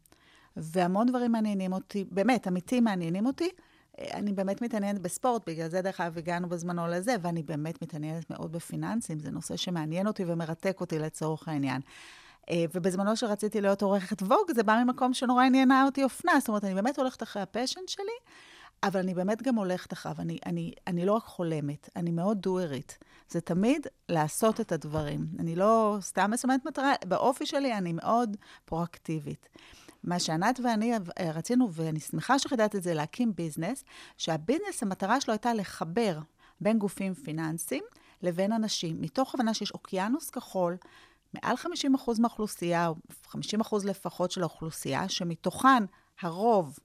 והמון 0.56 1.06
דברים 1.06 1.32
מעניינים 1.32 1.72
אותי, 1.72 2.04
באמת, 2.10 2.48
אמיתי 2.48 2.80
מעניינים 2.80 3.26
אותי. 3.26 3.48
אני 3.98 4.32
באמת 4.32 4.62
מתעניינת 4.62 5.00
בספורט, 5.02 5.48
בגלל 5.48 5.68
זה 5.68 5.82
דרך 5.82 6.00
אגב 6.00 6.18
הגענו 6.18 6.48
בזמנו 6.48 6.86
לזה, 6.86 7.16
ואני 7.22 7.42
באמת 7.42 7.82
מתעניינת 7.82 8.30
מאוד 8.30 8.52
בפיננסים, 8.52 9.18
זה 9.18 9.30
נושא 9.30 9.56
שמעניין 9.56 10.06
אותי 10.06 10.24
ומרתק 10.26 10.76
אותי 10.80 10.98
לצורך 10.98 11.48
העניין. 11.48 11.80
ובזמנו 12.50 13.16
שרציתי 13.16 13.60
להיות 13.60 13.82
עורכת 13.82 14.22
Vogue, 14.22 14.52
זה 14.54 14.62
בא 14.62 14.82
ממקום 14.84 15.14
שנורא 15.14 15.44
עניינה 15.44 15.84
אותי 15.84 16.04
אופנה, 16.04 16.32
זאת 16.38 16.48
אומרת, 16.48 16.64
אני 16.64 16.74
באמת 16.74 16.98
הולכת 16.98 17.22
אחרי 17.22 17.42
ה 17.42 17.47
passion 17.47 17.80
שלי, 17.86 18.04
אבל 18.82 19.00
אני 19.00 19.14
באמת 19.14 19.42
גם 19.42 19.54
הולכת 19.54 19.92
אחריו, 19.92 20.16
אני, 20.18 20.38
אני, 20.46 20.72
אני 20.86 21.06
לא 21.06 21.12
רק 21.12 21.24
חולמת, 21.24 21.88
אני 21.96 22.10
מאוד 22.10 22.38
דוארית. 22.38 22.98
זה 23.28 23.40
תמיד 23.40 23.86
לעשות 24.08 24.60
את 24.60 24.72
הדברים. 24.72 25.26
אני 25.38 25.56
לא 25.56 25.96
סתם 26.00 26.30
מסמנת 26.30 26.64
מטרה, 26.66 26.92
באופי 27.04 27.46
שלי 27.46 27.74
אני 27.74 27.92
מאוד 27.92 28.36
פרואקטיבית. 28.64 29.48
מה 30.04 30.18
שענת 30.18 30.60
ואני 30.64 30.92
רצינו, 31.20 31.72
ואני 31.72 32.00
שמחה 32.00 32.38
שחידדת 32.38 32.76
את 32.76 32.82
זה, 32.82 32.94
להקים 32.94 33.34
ביזנס, 33.34 33.84
שהביזנס, 34.18 34.82
המטרה 34.82 35.20
שלו 35.20 35.32
הייתה 35.32 35.54
לחבר 35.54 36.18
בין 36.60 36.78
גופים 36.78 37.14
פיננסיים 37.14 37.84
לבין 38.22 38.52
אנשים, 38.52 39.00
מתוך 39.00 39.34
הבנה 39.34 39.54
שיש 39.54 39.70
אוקיינוס 39.70 40.30
כחול, 40.30 40.76
מעל 41.34 41.56
50% 41.56 42.20
מהאוכלוסייה, 42.20 42.88
או 42.88 42.94
50% 43.28 43.36
לפחות 43.84 44.30
של 44.30 44.42
האוכלוסייה, 44.42 45.08
שמתוכן 45.08 45.84
הרוב 46.20 46.78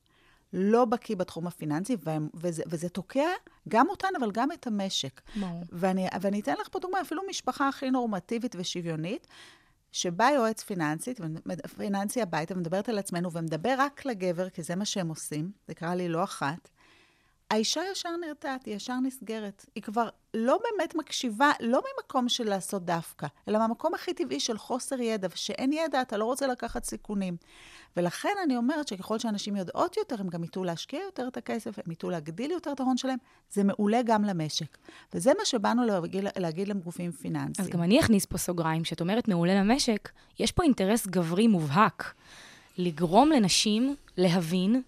לא 0.53 0.85
בקיא 0.85 1.15
בתחום 1.15 1.47
הפיננסי, 1.47 1.97
וזה, 2.33 2.63
וזה 2.67 2.89
תוקע 2.89 3.29
גם 3.67 3.89
אותן, 3.89 4.07
אבל 4.19 4.31
גם 4.31 4.51
את 4.51 4.67
המשק. 4.67 5.21
ברור. 5.35 5.63
ואני, 5.71 6.07
ואני 6.21 6.39
אתן 6.39 6.53
לך 6.61 6.67
פה 6.71 6.79
דוגמה, 6.79 7.01
אפילו 7.01 7.21
משפחה 7.29 7.67
הכי 7.67 7.91
נורמטיבית 7.91 8.55
ושוויונית, 8.59 9.27
שבא 9.91 10.29
יועץ 10.35 10.63
פיננסית, 10.63 11.19
פיננסי 11.77 12.21
הביתה, 12.21 12.53
ומדברת 12.53 12.89
על 12.89 12.97
עצמנו, 12.97 13.31
ומדבר 13.31 13.75
רק 13.77 14.05
לגבר, 14.05 14.49
כי 14.49 14.63
זה 14.63 14.75
מה 14.75 14.85
שהם 14.85 15.09
עושים, 15.09 15.51
זה 15.67 15.73
קרה 15.73 15.95
לי 15.95 16.09
לא 16.09 16.23
אחת. 16.23 16.69
האישה 17.51 17.81
ישר 17.91 18.09
נרתעת, 18.27 18.65
היא 18.65 18.75
ישר 18.75 18.99
נסגרת. 18.99 19.65
היא 19.75 19.83
כבר 19.83 20.09
לא 20.33 20.59
באמת 20.63 20.95
מקשיבה, 20.95 21.51
לא 21.59 21.81
ממקום 21.81 22.29
של 22.29 22.49
לעשות 22.49 22.85
דווקא, 22.85 23.27
אלא 23.47 23.59
מהמקום 23.59 23.93
הכי 23.93 24.13
טבעי 24.13 24.39
של 24.39 24.57
חוסר 24.57 25.01
ידע, 25.01 25.27
ושאין 25.33 25.73
ידע, 25.73 26.01
אתה 26.01 26.17
לא 26.17 26.25
רוצה 26.25 26.47
לקחת 26.47 26.83
סיכונים. 26.83 27.37
ולכן 27.97 28.29
אני 28.43 28.57
אומרת 28.57 28.87
שככל 28.87 29.19
שאנשים 29.19 29.55
יודעות 29.55 29.97
יותר, 29.97 30.15
הם 30.19 30.27
גם 30.27 30.43
יטעו 30.43 30.63
להשקיע 30.63 30.99
יותר 31.05 31.27
את 31.27 31.37
הכסף, 31.37 31.79
הם 31.85 31.91
יטעו 31.91 32.09
להגדיל 32.09 32.51
יותר 32.51 32.71
את 32.71 32.79
ההון 32.79 32.97
שלהם, 32.97 33.17
זה 33.51 33.63
מעולה 33.63 34.01
גם 34.05 34.23
למשק. 34.23 34.77
וזה 35.13 35.31
מה 35.37 35.45
שבאנו 35.45 35.85
להגיד, 35.85 36.23
להגיד 36.37 36.67
לגופים 36.67 37.11
פיננסיים. 37.11 37.53
אז 37.59 37.67
גם 37.67 37.83
אני 37.83 37.99
אכניס 37.99 38.25
פה 38.25 38.37
סוגריים, 38.37 38.83
כשאת 38.83 39.01
אומרת 39.01 39.27
מעולה 39.27 39.55
למשק, 39.55 40.09
יש 40.39 40.51
פה 40.51 40.63
אינטרס 40.63 41.07
גברי 41.07 41.47
מובהק. 41.47 42.13
לגרום 42.77 43.29
לנשים 43.29 43.95
להבין 44.17 44.81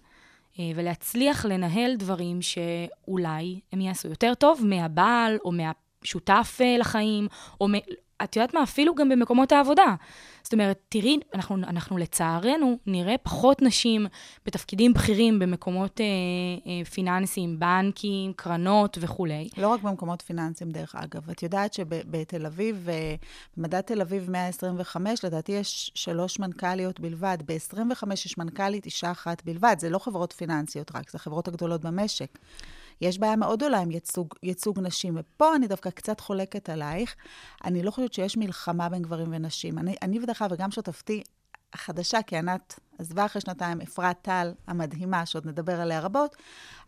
ולהצליח 0.58 1.44
לנהל 1.44 1.96
דברים 1.96 2.42
שאולי 2.42 3.60
הם 3.72 3.80
יעשו 3.80 4.08
יותר 4.08 4.34
טוב 4.34 4.60
מהבעל 4.64 5.38
או 5.44 5.52
מהשותף 5.52 5.89
אה, 6.60 6.76
לחיים, 6.78 7.28
או 7.60 7.68
מ... 7.68 7.72
את 8.24 8.36
יודעת 8.36 8.54
מה? 8.54 8.62
אפילו 8.62 8.94
גם 8.94 9.08
במקומות 9.08 9.52
העבודה. 9.52 9.94
זאת 10.42 10.52
אומרת, 10.52 10.78
תראי, 10.88 11.18
אנחנו, 11.34 11.56
אנחנו 11.56 11.98
לצערנו 11.98 12.78
נראה 12.86 13.18
פחות 13.18 13.62
נשים 13.62 14.06
בתפקידים 14.46 14.92
בכירים 14.92 15.38
במקומות 15.38 16.00
אה, 16.00 16.06
אה, 16.66 16.84
פיננסיים, 16.84 17.58
בנקים, 17.58 18.32
קרנות 18.32 18.98
וכולי. 19.00 19.48
לא 19.56 19.68
רק 19.68 19.82
במקומות 19.82 20.22
פיננסיים, 20.22 20.70
דרך 20.70 20.94
אגב. 20.94 21.30
את 21.30 21.42
יודעת 21.42 21.74
שבתל 21.74 22.46
אביב, 22.46 22.88
אה, 22.88 23.14
במדד 23.56 23.80
תל 23.80 24.00
אביב 24.00 24.30
125, 24.30 25.24
לדעתי 25.24 25.52
יש 25.52 25.92
שלוש 25.94 26.38
מנכ"ליות 26.38 27.00
בלבד. 27.00 27.38
ב-25 27.46 28.12
יש 28.12 28.38
מנכ"לית 28.38 28.86
אישה 28.86 29.10
אחת 29.10 29.44
בלבד. 29.44 29.76
זה 29.78 29.90
לא 29.90 29.98
חברות 29.98 30.32
פיננסיות 30.32 30.96
רק, 30.96 31.10
זה 31.10 31.16
החברות 31.16 31.48
הגדולות 31.48 31.80
במשק. 31.80 32.38
יש 33.00 33.18
בעיה 33.18 33.36
מאוד 33.36 33.58
גדולה 33.58 33.78
עם 33.80 33.90
ייצוג, 33.90 34.34
ייצוג 34.42 34.80
נשים, 34.80 35.14
ופה 35.18 35.56
אני 35.56 35.66
דווקא 35.66 35.90
קצת 35.90 36.20
חולקת 36.20 36.68
עלייך. 36.68 37.14
אני 37.64 37.82
לא 37.82 37.90
חושבת 37.90 38.12
שיש 38.12 38.36
מלחמה 38.36 38.88
בין 38.88 39.02
גברים 39.02 39.26
ונשים. 39.30 39.78
אני, 39.78 39.94
אני 40.02 40.18
ודרך 40.22 40.42
אגב, 40.42 40.52
וגם 40.52 40.70
שותפתי 40.70 41.22
החדשה, 41.72 42.22
כי 42.22 42.36
ענת 42.36 42.80
עזבה 42.98 43.26
אחרי 43.26 43.40
שנתיים, 43.40 43.80
אפרת 43.80 44.16
טל 44.22 44.52
המדהימה, 44.66 45.26
שעוד 45.26 45.46
נדבר 45.46 45.80
עליה 45.80 46.00
רבות, 46.00 46.36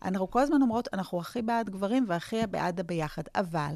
אנחנו 0.01 0.31
כל 0.31 0.39
הזמן 0.39 0.61
אומרות, 0.61 0.87
אנחנו 0.93 1.19
הכי 1.19 1.41
בעד 1.41 1.69
גברים 1.69 2.05
והכי 2.07 2.47
בעד 2.47 2.79
הביחד. 2.79 3.23
אבל 3.35 3.75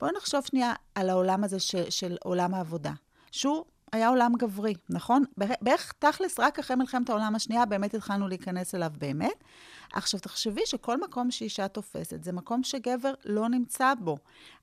בואו 0.00 0.10
נחשוב 0.16 0.44
שנייה 0.44 0.72
על 0.94 1.10
העולם 1.10 1.44
הזה 1.44 1.60
ש, 1.60 1.76
של 1.76 2.16
עולם 2.24 2.54
העבודה, 2.54 2.92
שהוא 3.30 3.64
היה 3.92 4.08
עולם 4.08 4.32
גברי, 4.38 4.74
נכון? 4.90 5.24
בערך 5.36 5.92
תכלס, 5.98 6.40
רק 6.40 6.58
אחרי 6.58 6.76
מלחמת 6.76 7.10
העולם 7.10 7.34
השנייה 7.34 7.66
באמת 7.66 7.94
התחלנו 7.94 8.28
להיכנס 8.28 8.74
אליו 8.74 8.90
באמת. 8.98 9.44
עכשיו, 9.92 10.20
תחשבי 10.20 10.60
שכל 10.64 11.00
מקום 11.00 11.30
שאישה 11.30 11.68
תופסת 11.68 12.24
זה 12.24 12.32
מקום 12.32 12.62
שגבר 12.62 13.14
לא 13.24 13.48
נמצא 13.48 13.92
בו. 14.00 14.18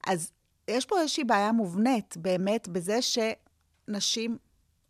אז 0.07 0.31
יש 0.67 0.85
פה 0.85 0.99
איזושהי 0.99 1.23
בעיה 1.23 1.51
מובנית 1.51 2.17
באמת 2.17 2.67
בזה 2.67 2.99
שנשים 3.01 4.37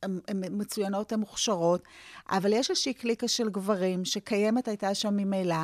הן 0.04 0.44
מצוינות, 0.52 1.12
הן 1.12 1.20
מוכשרות, 1.20 1.84
אבל 2.30 2.54
יש 2.54 2.70
איזושהי 2.70 2.94
קליקה 2.94 3.28
של 3.28 3.50
גברים 3.50 4.06
שקיימת 4.06 4.68
הייתה 4.68 4.96
שם 4.96 5.14
ממילא, 5.18 5.56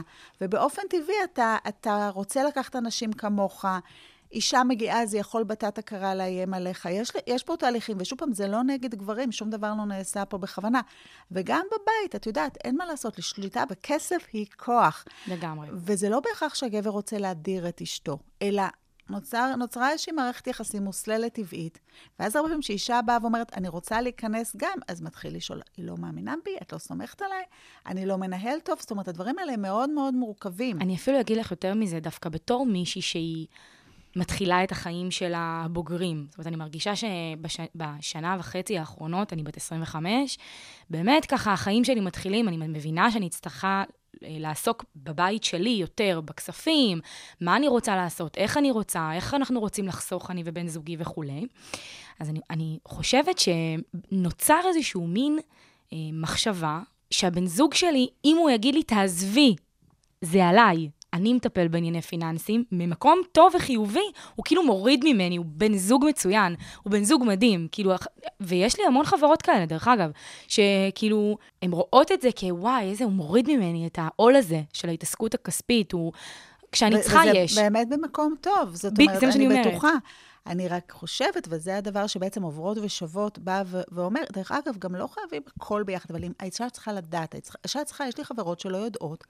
ובאופן 0.42 0.82
טבעי 0.90 1.16
אתה, 1.24 1.58
אתה 1.68 2.10
רוצה 2.14 2.44
לקחת 2.44 2.76
אנשים 2.76 3.14
כמוך. 3.14 3.66
אישה 4.32 4.64
מגיעה, 4.64 5.06
זה 5.06 5.18
יכול 5.18 5.44
בתת 5.44 5.78
הכרה 5.78 6.16
לאיים 6.16 6.54
עליך. 6.54 6.86
יש, 6.92 7.12
יש 7.28 7.44
פה 7.44 7.58
תהליכים, 7.58 7.98
ושוב 8.00 8.20
פעם, 8.20 8.34
זה 8.34 8.48
לא 8.48 8.64
נגד 8.64 8.96
גברים, 8.96 9.32
שום 9.32 9.50
דבר 9.50 9.74
לא 9.78 9.86
נעשה 9.86 10.26
פה 10.26 10.38
בכוונה. 10.38 10.82
וגם 11.32 11.66
בבית, 11.68 12.16
את 12.16 12.26
יודעת, 12.26 12.58
אין 12.64 12.78
מה 12.78 12.86
לעשות, 12.86 13.18
לשליטה 13.18 13.66
בכסף 13.66 14.28
היא 14.34 14.46
כוח. 14.58 15.06
לגמרי. 15.28 15.68
וזה 15.74 16.10
לא 16.10 16.20
בהכרח 16.20 16.56
שהגבר 16.56 16.90
רוצה 16.90 17.18
להדיר 17.18 17.70
את 17.70 17.82
אשתו, 17.82 18.20
אלא 18.42 18.64
נוצר, 19.10 19.56
נוצרה 19.56 19.92
איזושהי 19.92 20.14
מערכת 20.14 20.48
יחסים 20.48 20.84
מוסללת 20.84 21.34
טבעית, 21.34 21.80
ואז 22.20 22.36
הרבה 22.36 22.48
פעמים 22.48 22.62
כשאישה 22.62 23.00
באה 23.06 23.18
ואומרת, 23.22 23.54
אני 23.58 23.68
רוצה 23.68 24.02
להיכנס 24.02 24.56
גם, 24.58 24.78
אז 24.88 25.02
מתחיל 25.02 25.36
לשאול, 25.36 25.62
היא 25.78 25.86
לא 25.86 25.96
מאמינה 25.98 26.36
בי? 26.46 26.52
את 26.62 26.74
לא 26.74 26.78
סומכת 26.78 27.22
עליי? 27.22 27.44
אני 27.86 28.06
לא 28.06 28.18
מנהל 28.18 28.60
טוב? 28.60 28.80
זאת 28.80 28.92
אומרת, 28.92 29.08
הדברים 29.08 29.40
האלה 29.40 29.54
הם 29.54 29.62
מאוד 29.62 29.90
מאוד 29.90 30.14
מורכבים. 30.14 30.82
אני 30.82 30.96
אפילו 30.96 31.20
אגיד 31.20 31.38
לך 31.38 31.52
יותר 31.52 31.74
מזה, 31.74 32.00
דווקא 32.00 32.30
בתור 32.30 32.66
מישהי 32.66 33.02
שהיא... 33.02 33.48
מתחילה 34.16 34.64
את 34.64 34.72
החיים 34.72 35.12
של 35.12 35.34
הבוגרים. 35.36 36.26
זאת 36.30 36.38
אומרת, 36.38 36.48
אני 36.48 36.56
מרגישה 36.56 36.94
שבשנה 36.96 38.36
וחצי 38.40 38.78
האחרונות, 38.78 39.34
אני 39.34 39.44
בת 39.44 39.58
25, 39.58 40.38
באמת 40.90 41.26
ככה 41.26 41.54
החיים 41.54 41.84
שלי 41.84 42.00
מתחילים, 42.00 42.48
אני 42.48 42.58
מבינה 42.58 43.12
שאני 43.12 43.30
צריכה 43.30 43.84
אה, 44.24 44.36
לעסוק 44.40 44.86
בבית 44.96 45.44
שלי 45.44 45.70
יותר, 45.70 46.22
בכספים, 46.26 47.00
מה 47.42 47.56
אני 47.56 47.68
רוצה 47.68 47.96
לעשות, 47.96 48.38
איך 48.38 48.58
אני 48.58 48.72
רוצה, 48.72 49.14
איך 49.14 49.34
אנחנו 49.34 49.60
רוצים 49.60 49.88
לחסוך, 49.88 50.32
אני 50.32 50.44
ובן 50.46 50.68
זוגי 50.68 50.96
וכולי. 51.00 51.46
אז 52.20 52.30
אני, 52.30 52.40
אני 52.50 52.80
חושבת 52.88 53.36
שנוצר 53.40 54.60
איזשהו 54.68 55.08
מין 55.08 55.40
אה, 55.94 55.98
מחשבה 56.14 56.80
שהבן 57.12 57.46
זוג 57.46 57.74
שלי, 57.74 58.08
אם 58.26 58.38
הוא 58.38 58.50
יגיד 58.50 58.76
לי, 58.76 58.84
תעזבי, 58.84 59.56
זה 60.22 60.48
עליי. 60.48 60.90
אני 61.14 61.34
מטפל 61.34 61.68
בענייני 61.68 62.02
פיננסים, 62.02 62.64
ממקום 62.72 63.22
טוב 63.32 63.56
וחיובי, 63.56 64.12
הוא 64.36 64.46
כאילו 64.46 64.64
מוריד 64.64 65.04
ממני, 65.04 65.38
הוא 65.38 65.46
בן 65.48 65.78
זוג 65.78 66.06
מצוין, 66.08 66.56
הוא 66.84 66.92
בן 66.92 67.04
זוג 67.04 67.24
מדהים, 67.28 67.68
כאילו, 67.72 67.94
ויש 68.40 68.80
לי 68.80 68.86
המון 68.86 69.06
חברות 69.06 69.42
כאלה, 69.42 69.66
דרך 69.66 69.88
אגב, 69.88 70.12
שכאילו, 70.48 71.38
הן 71.62 71.72
רואות 71.72 72.12
את 72.12 72.22
זה 72.22 72.30
כוואי, 72.40 72.90
איזה, 72.90 73.04
הוא 73.04 73.14
מוריד 73.14 73.52
ממני 73.52 73.88
את 73.88 74.00
העול 74.02 74.36
הזה 74.36 74.62
של 74.74 74.90
ההתעסקות 74.90 75.34
הכספית, 75.34 75.92
הוא... 75.92 76.12
כשאני 76.72 77.02
צריכה, 77.02 77.22
יש. 77.34 77.52
וזה 77.52 77.62
באמת 77.62 77.90
במקום 77.90 78.36
טוב, 78.42 78.76
זאת 78.76 78.94
ב- 78.94 79.02
אומרת, 79.02 79.24
אני 79.24 79.46
אומרת. 79.48 79.68
בטוחה. 79.68 79.92
אני 80.48 80.68
רק 80.68 80.92
חושבת, 80.92 81.48
וזה 81.50 81.78
הדבר 81.78 82.08
שבעצם 82.08 82.44
עוברות 82.44 82.78
ושוות, 82.82 83.40
באה 83.40 83.62
ו- 83.66 83.82
ואומר, 83.92 84.22
דרך 84.32 84.52
אגב, 84.52 84.78
גם 84.80 84.96
לא 84.96 85.08
חייבים 85.08 85.42
הכל 85.58 85.84
ביחד, 85.84 86.12
אבל 86.12 86.24
אם 86.24 86.32
האישה 86.40 86.70
צריכה 86.70 86.94
לדעת, 86.94 87.36
האישה 87.64 87.84
צריכה, 87.84 88.08
יש 88.08 88.18
לי 88.18 88.24
חברות 88.24 88.60
שלא 88.60 88.78
יודעות, 88.78 89.24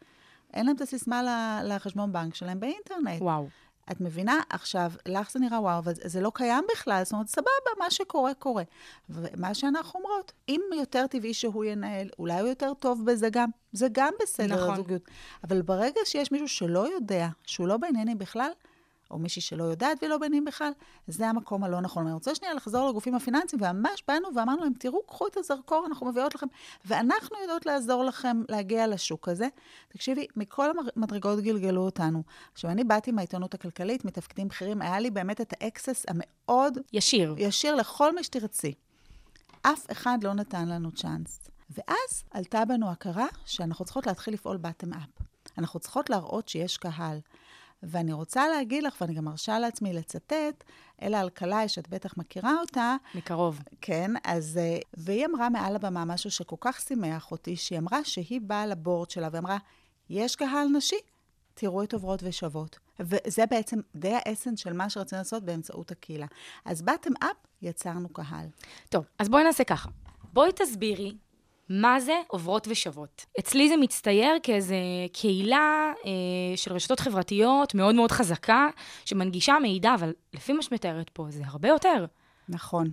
אין 0.53 0.65
להם 0.65 0.75
את 0.75 0.81
הסיסמה 0.81 1.21
לחשבון 1.63 2.11
בנק 2.11 2.35
שלהם 2.35 2.59
באינטרנט. 2.59 3.21
וואו. 3.21 3.47
את 3.91 4.01
מבינה? 4.01 4.41
עכשיו, 4.49 4.91
לך 5.05 5.31
זה 5.31 5.39
נראה 5.39 5.61
וואו, 5.61 5.77
אבל 5.79 5.93
זה 5.95 6.21
לא 6.21 6.31
קיים 6.33 6.63
בכלל, 6.71 7.03
זאת 7.03 7.13
אומרת, 7.13 7.27
סבבה, 7.27 7.49
מה 7.79 7.91
שקורה, 7.91 8.33
קורה. 8.33 8.63
ומה 9.09 9.53
שאנחנו 9.53 9.99
אומרות, 9.99 10.31
אם 10.49 10.61
יותר 10.75 11.07
טבעי 11.07 11.33
שהוא 11.33 11.65
ינהל, 11.65 12.09
אולי 12.19 12.39
הוא 12.39 12.47
יותר 12.47 12.73
טוב 12.73 13.05
בזה 13.05 13.29
גם, 13.29 13.49
זה 13.71 13.87
גם 13.91 14.13
בסדר, 14.21 14.55
נכון. 14.55 14.73
הזוגיות. 14.73 15.01
אבל 15.43 15.61
ברגע 15.61 16.01
שיש 16.05 16.31
מישהו 16.31 16.47
שלא 16.47 16.93
יודע, 16.93 17.27
שהוא 17.43 17.67
לא 17.67 17.77
בעניינים 17.77 18.17
בכלל, 18.17 18.49
או 19.11 19.19
מישהי 19.19 19.41
שלא 19.41 19.63
יודעת 19.63 19.97
ולא 20.03 20.17
בעניינים 20.17 20.45
בכלל, 20.45 20.71
זה 21.07 21.27
המקום 21.27 21.63
הלא 21.63 21.81
נכון. 21.81 22.05
אני 22.05 22.13
רוצה 22.13 22.35
שנייה 22.35 22.53
לחזור 22.53 22.89
לגופים 22.89 23.15
הפיננסיים, 23.15 23.61
וממש 23.61 24.03
באנו 24.07 24.27
ואמרנו 24.35 24.63
להם, 24.63 24.73
תראו, 24.73 25.03
קחו 25.07 25.27
את 25.27 25.37
הזרקור, 25.37 25.85
אנחנו 25.87 26.07
מביאות 26.07 26.35
לכם, 26.35 26.47
ואנחנו 26.85 27.35
יודעות 27.41 27.65
לעזור 27.65 28.03
לכם 28.03 28.41
להגיע 28.49 28.87
לשוק 28.87 29.29
הזה. 29.29 29.47
תקשיבי, 29.89 30.27
מכל 30.35 30.69
המדרגות 30.95 31.39
גלגלו 31.39 31.81
אותנו. 31.81 32.23
עכשיו, 32.53 32.71
אני 32.71 32.83
באתי 32.83 33.11
מהעיתונות 33.11 33.53
הכלכלית, 33.53 34.05
מתפקידים 34.05 34.47
בכירים, 34.47 34.81
היה 34.81 34.99
לי 34.99 35.11
באמת 35.11 35.41
את 35.41 35.53
ה 35.59 35.66
access 35.66 36.05
המאוד 36.07 36.77
ישיר. 36.93 37.35
ישיר 37.37 37.75
לכל 37.75 38.15
מי 38.15 38.23
שתרצי. 38.23 38.73
אף 39.61 39.91
אחד 39.91 40.17
לא 40.23 40.33
נתן 40.33 40.69
לנו 40.69 40.91
צ'אנס. 40.91 41.39
ואז 41.69 42.23
עלתה 42.31 42.65
בנו 42.65 42.91
הכרה 42.91 43.27
שאנחנו 43.45 43.85
צריכות 43.85 44.07
להתחיל 44.07 44.33
לפעול 44.33 44.59
bottom 44.63 44.93
up. 44.93 45.23
אנחנו 45.57 45.79
צריכות 45.79 46.09
להראות 46.09 46.49
שיש 46.49 46.77
קהל. 46.77 47.19
ואני 47.83 48.13
רוצה 48.13 48.47
להגיד 48.47 48.83
לך, 48.83 48.95
ואני 49.01 49.13
גם 49.13 49.25
מרשה 49.25 49.59
לעצמי 49.59 49.93
לצטט, 49.93 50.63
אלה 51.01 51.21
אלקלעי, 51.21 51.69
שאת 51.69 51.89
בטח 51.89 52.17
מכירה 52.17 52.53
אותה, 52.61 52.95
מקרוב. 53.15 53.59
כן, 53.81 54.11
אז... 54.23 54.57
אה, 54.57 54.77
והיא 54.93 55.25
אמרה 55.25 55.49
מעל 55.49 55.75
הבמה 55.75 56.05
משהו 56.05 56.31
שכל 56.31 56.55
כך 56.59 56.81
שימח 56.81 57.31
אותי, 57.31 57.55
שהיא 57.55 57.79
אמרה 57.79 58.03
שהיא 58.03 58.41
באה 58.41 58.65
לבורד 58.65 59.09
שלה 59.09 59.27
ואמרה, 59.31 59.57
יש 60.09 60.35
קהל 60.35 60.67
נשי, 60.67 60.99
תראו 61.53 61.83
את 61.83 61.93
עוברות 61.93 62.19
ושוות. 62.23 62.79
וזה 62.99 63.45
בעצם 63.45 63.79
די 63.95 64.13
האסנס 64.25 64.59
של 64.59 64.73
מה 64.73 64.89
שרצינו 64.89 65.19
לעשות 65.19 65.43
באמצעות 65.43 65.91
הקהילה. 65.91 66.25
אז 66.65 66.81
באטם 66.81 67.11
אפ, 67.19 67.37
יצרנו 67.61 68.09
קהל. 68.09 68.45
טוב, 68.89 69.05
אז 69.19 69.29
בואי 69.29 69.43
נעשה 69.43 69.63
ככה. 69.63 69.89
בואי 70.33 70.51
תסבירי 70.55 71.15
מה 71.69 71.99
זה 71.99 72.21
עוברות 72.27 72.67
ושוות. 72.69 73.25
אצלי 73.39 73.69
זה 73.69 73.77
מצטייר 73.77 74.31
כאיזה 74.43 74.75
קהילה 75.13 75.91
אה, 76.05 76.11
של 76.55 76.73
רשתות 76.73 76.99
חברתיות 76.99 77.75
מאוד 77.75 77.95
מאוד 77.95 78.11
חזקה, 78.11 78.67
שמנגישה 79.05 79.55
מידע, 79.61 79.93
אבל 79.93 80.13
לפי 80.33 80.53
מה 80.53 80.61
שאת 80.61 80.73
מתארת 80.73 81.09
פה, 81.09 81.25
זה 81.29 81.43
הרבה 81.45 81.67
יותר. 81.67 82.05
נכון. 82.49 82.91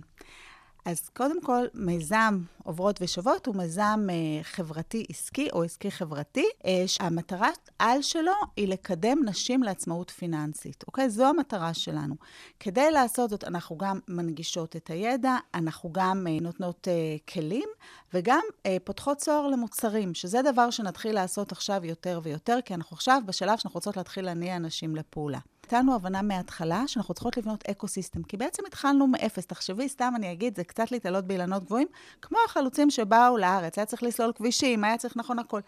אז 0.87 1.09
קודם 1.09 1.41
כל, 1.41 1.65
מיזם 1.73 2.39
עוברות 2.63 2.99
ושוות 3.01 3.45
הוא 3.45 3.55
מיזם 3.55 4.07
אה, 4.09 4.43
חברתי-עסקי 4.43 5.47
או 5.53 5.63
עסקי-חברתי, 5.63 6.45
אה, 6.65 6.83
שהמטרת 6.87 7.69
על 7.79 8.01
שלו 8.01 8.31
היא 8.55 8.67
לקדם 8.67 9.17
נשים 9.25 9.63
לעצמאות 9.63 10.09
פיננסית, 10.09 10.83
אוקיי? 10.87 11.09
זו 11.09 11.25
המטרה 11.25 11.73
שלנו. 11.73 12.15
כדי 12.59 12.91
לעשות 12.91 13.29
זאת, 13.29 13.43
אנחנו 13.43 13.77
גם 13.77 13.99
מנגישות 14.07 14.75
את 14.75 14.89
הידע, 14.89 15.37
אנחנו 15.53 15.91
גם 15.93 16.27
אה, 16.27 16.37
נותנות 16.41 16.87
אה, 16.87 17.15
כלים, 17.33 17.69
וגם 18.13 18.41
אה, 18.65 18.77
פותחות 18.83 19.17
צוהר 19.17 19.47
למוצרים, 19.47 20.13
שזה 20.13 20.41
דבר 20.41 20.69
שנתחיל 20.69 21.15
לעשות 21.15 21.51
עכשיו 21.51 21.85
יותר 21.85 22.19
ויותר, 22.23 22.59
כי 22.65 22.73
אנחנו 22.73 22.95
עכשיו 22.95 23.21
בשלב 23.25 23.57
שאנחנו 23.57 23.77
רוצות 23.77 23.97
להתחיל 23.97 24.25
להניע 24.25 24.55
אנשים 24.55 24.95
לפעולה. 24.95 25.39
הייתה 25.67 25.79
לנו 25.79 25.95
הבנה 25.95 26.21
מההתחלה 26.21 26.87
שאנחנו 26.87 27.13
צריכות 27.13 27.37
לבנות 27.37 27.63
אקו-סיסטם, 27.69 28.23
כי 28.23 28.37
בעצם 28.37 28.63
התחלנו 28.67 29.07
מאפס. 29.07 29.45
תחשבי, 29.45 29.89
סתם 29.89 30.13
אני 30.15 30.31
אגיד, 30.31 30.55
זה 30.55 30.63
קצת 30.63 30.91
להיתלות 30.91 31.25
באילנות 31.25 31.63
גבוהים, 31.63 31.87
כמו 32.21 32.37
החלוצים 32.45 32.89
שבאו 32.89 33.37
לארץ, 33.37 33.77
היה 33.77 33.85
צריך 33.85 34.03
לסלול 34.03 34.31
כבישים, 34.35 34.83
היה 34.83 34.97
צריך 34.97 35.17
נכון 35.17 35.39
הכל. 35.39 35.61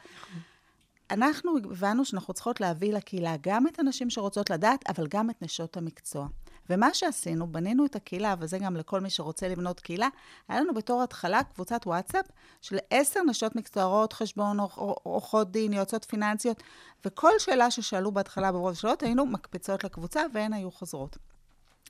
אנחנו 1.11 1.57
הבנו 1.57 2.05
שאנחנו 2.05 2.33
צריכות 2.33 2.61
להביא 2.61 2.93
לקהילה 2.93 3.35
גם 3.41 3.67
את 3.67 3.79
הנשים 3.79 4.09
שרוצות 4.09 4.49
לדעת, 4.49 4.89
אבל 4.89 5.07
גם 5.09 5.29
את 5.29 5.41
נשות 5.41 5.77
המקצוע. 5.77 6.27
ומה 6.69 6.93
שעשינו, 6.93 7.47
בנינו 7.47 7.85
את 7.85 7.95
הקהילה, 7.95 8.35
וזה 8.39 8.57
גם 8.57 8.75
לכל 8.75 8.99
מי 8.99 9.09
שרוצה 9.09 9.47
לבנות 9.47 9.79
קהילה, 9.79 10.07
היה 10.47 10.61
לנו 10.61 10.73
בתור 10.73 11.03
התחלה 11.03 11.43
קבוצת 11.43 11.81
וואטסאפ 11.85 12.25
של 12.61 12.77
עשר 12.89 13.23
נשות 13.23 13.55
מקצוע, 13.55 13.83
רואות 13.83 14.13
חשבון, 14.13 14.59
עורכות 15.03 15.51
דין, 15.51 15.73
יועצות 15.73 16.05
פיננסיות, 16.05 16.63
וכל 17.05 17.31
שאלה 17.39 17.71
ששאלו 17.71 18.11
בהתחלה 18.11 18.51
ברוב 18.51 18.69
השאלות, 18.69 19.03
היינו 19.03 19.25
מקפצות 19.25 19.83
לקבוצה 19.83 20.21
והן 20.33 20.53
היו 20.53 20.71
חוזרות. 20.71 21.17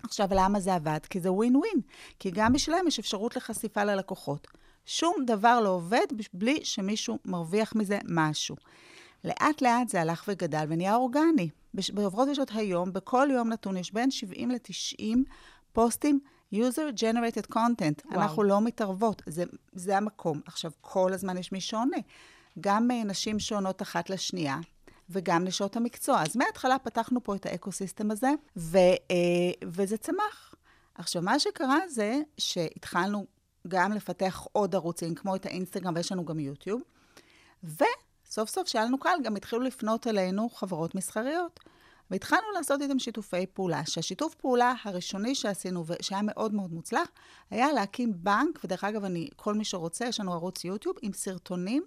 עכשיו, 0.04 0.28
למה 0.32 0.60
זה 0.60 0.76
עבד? 0.76 1.00
כי 1.10 1.20
זה 1.20 1.32
ווין 1.32 1.56
ווין. 1.56 1.82
כי 2.20 2.32
גם 2.32 2.54
בשבילם 2.54 2.88
יש 2.88 3.00
אפשרות 3.00 3.36
לחשיפה 3.36 3.84
ללקוחות. 3.84 4.48
שום 4.86 5.16
דבר 5.26 5.60
לא 5.60 5.70
עובד 5.70 6.06
בלי 6.34 6.60
שמישהו 6.64 7.20
מרוויח 7.26 7.76
מזה 7.76 8.00
משהו. 8.10 8.56
לאט 9.24 9.62
לאט 9.62 9.90
זה 9.90 10.02
הלך 10.02 10.26
וגדל 10.28 10.66
ונהיה 10.70 10.96
אורגני. 10.96 11.50
בעוברות 11.94 12.30
ושעות 12.32 12.52
היום, 12.54 12.94
בכל 12.94 13.28
יום 13.32 13.50
נתון 13.50 13.78
יש 13.78 13.94
בין 13.94 14.12
70 14.12 14.52
ל-90 14.52 15.18
פוסטים 15.74 16.20
user 16.54 16.94
generated 16.96 17.54
content. 17.54 18.06
וואו. 18.06 18.22
אנחנו 18.22 18.44
לא 18.44 18.62
מתערבות, 18.62 19.22
זה, 19.26 19.44
זה 19.74 19.98
המקום. 19.98 20.42
עכשיו, 20.46 20.72
כל 20.82 21.14
הזמן 21.14 21.38
יש 21.38 21.52
מי 21.52 21.62
שעונה. 21.62 21.98
גם 22.60 22.92
uh, 22.92 23.08
נשים 23.08 23.40
שעונות 23.40 23.82
אחת 23.82 24.10
לשנייה, 24.10 24.58
וגם 25.10 25.44
נשות 25.44 25.76
המקצוע. 25.76 26.22
אז 26.22 26.36
מההתחלה 26.36 26.80
פתחנו 26.80 27.24
פה 27.24 27.36
את 27.36 27.46
האקו-סיסטם 27.46 28.12
הזה, 28.12 28.30
ו, 28.58 28.78
uh, 28.78 29.66
וזה 29.66 29.98
צמח. 29.98 30.56
עכשיו, 30.96 31.22
מה 31.22 31.40
שקרה 31.40 31.78
זה 31.90 32.22
שהתחלנו 32.38 33.26
גם 33.68 33.92
לפתח 33.92 34.48
עוד 34.52 34.76
ערוצים, 34.76 35.16
כמו 35.16 35.36
את 35.36 35.46
האינסטגרם, 35.46 35.94
ויש 35.96 36.12
לנו 36.12 36.26
גם 36.26 36.40
יוטיוב, 36.40 36.82
ו... 37.64 37.84
סוף 38.30 38.50
סוף 38.50 38.68
שאלנו 38.68 38.98
קהל, 38.98 39.22
גם 39.24 39.36
התחילו 39.36 39.62
לפנות 39.62 40.08
אלינו 40.08 40.50
חברות 40.50 40.96
מסחריות. 40.96 41.60
והתחלנו 42.12 42.52
לעשות 42.54 42.82
איתם 42.82 43.00
שיתופי 43.00 43.46
פעולה, 43.46 43.82
שהשיתוף 43.86 44.36
פעולה 44.36 44.74
הראשוני 44.84 45.36
שעשינו, 45.36 45.84
ושהיה 45.88 46.22
מאוד 46.24 46.54
מאוד 46.54 46.74
מוצלח, 46.74 47.08
היה 47.52 47.74
להקים 47.74 48.14
בנק, 48.16 48.60
ודרך 48.64 48.84
אגב, 48.84 49.06
אני, 49.06 49.30
כל 49.36 49.54
מי 49.54 49.66
שרוצה, 49.66 50.06
יש 50.06 50.20
לנו 50.20 50.34
ערוץ 50.34 50.64
יוטיוב 50.64 50.96
עם 51.02 51.14
סרטונים, 51.14 51.84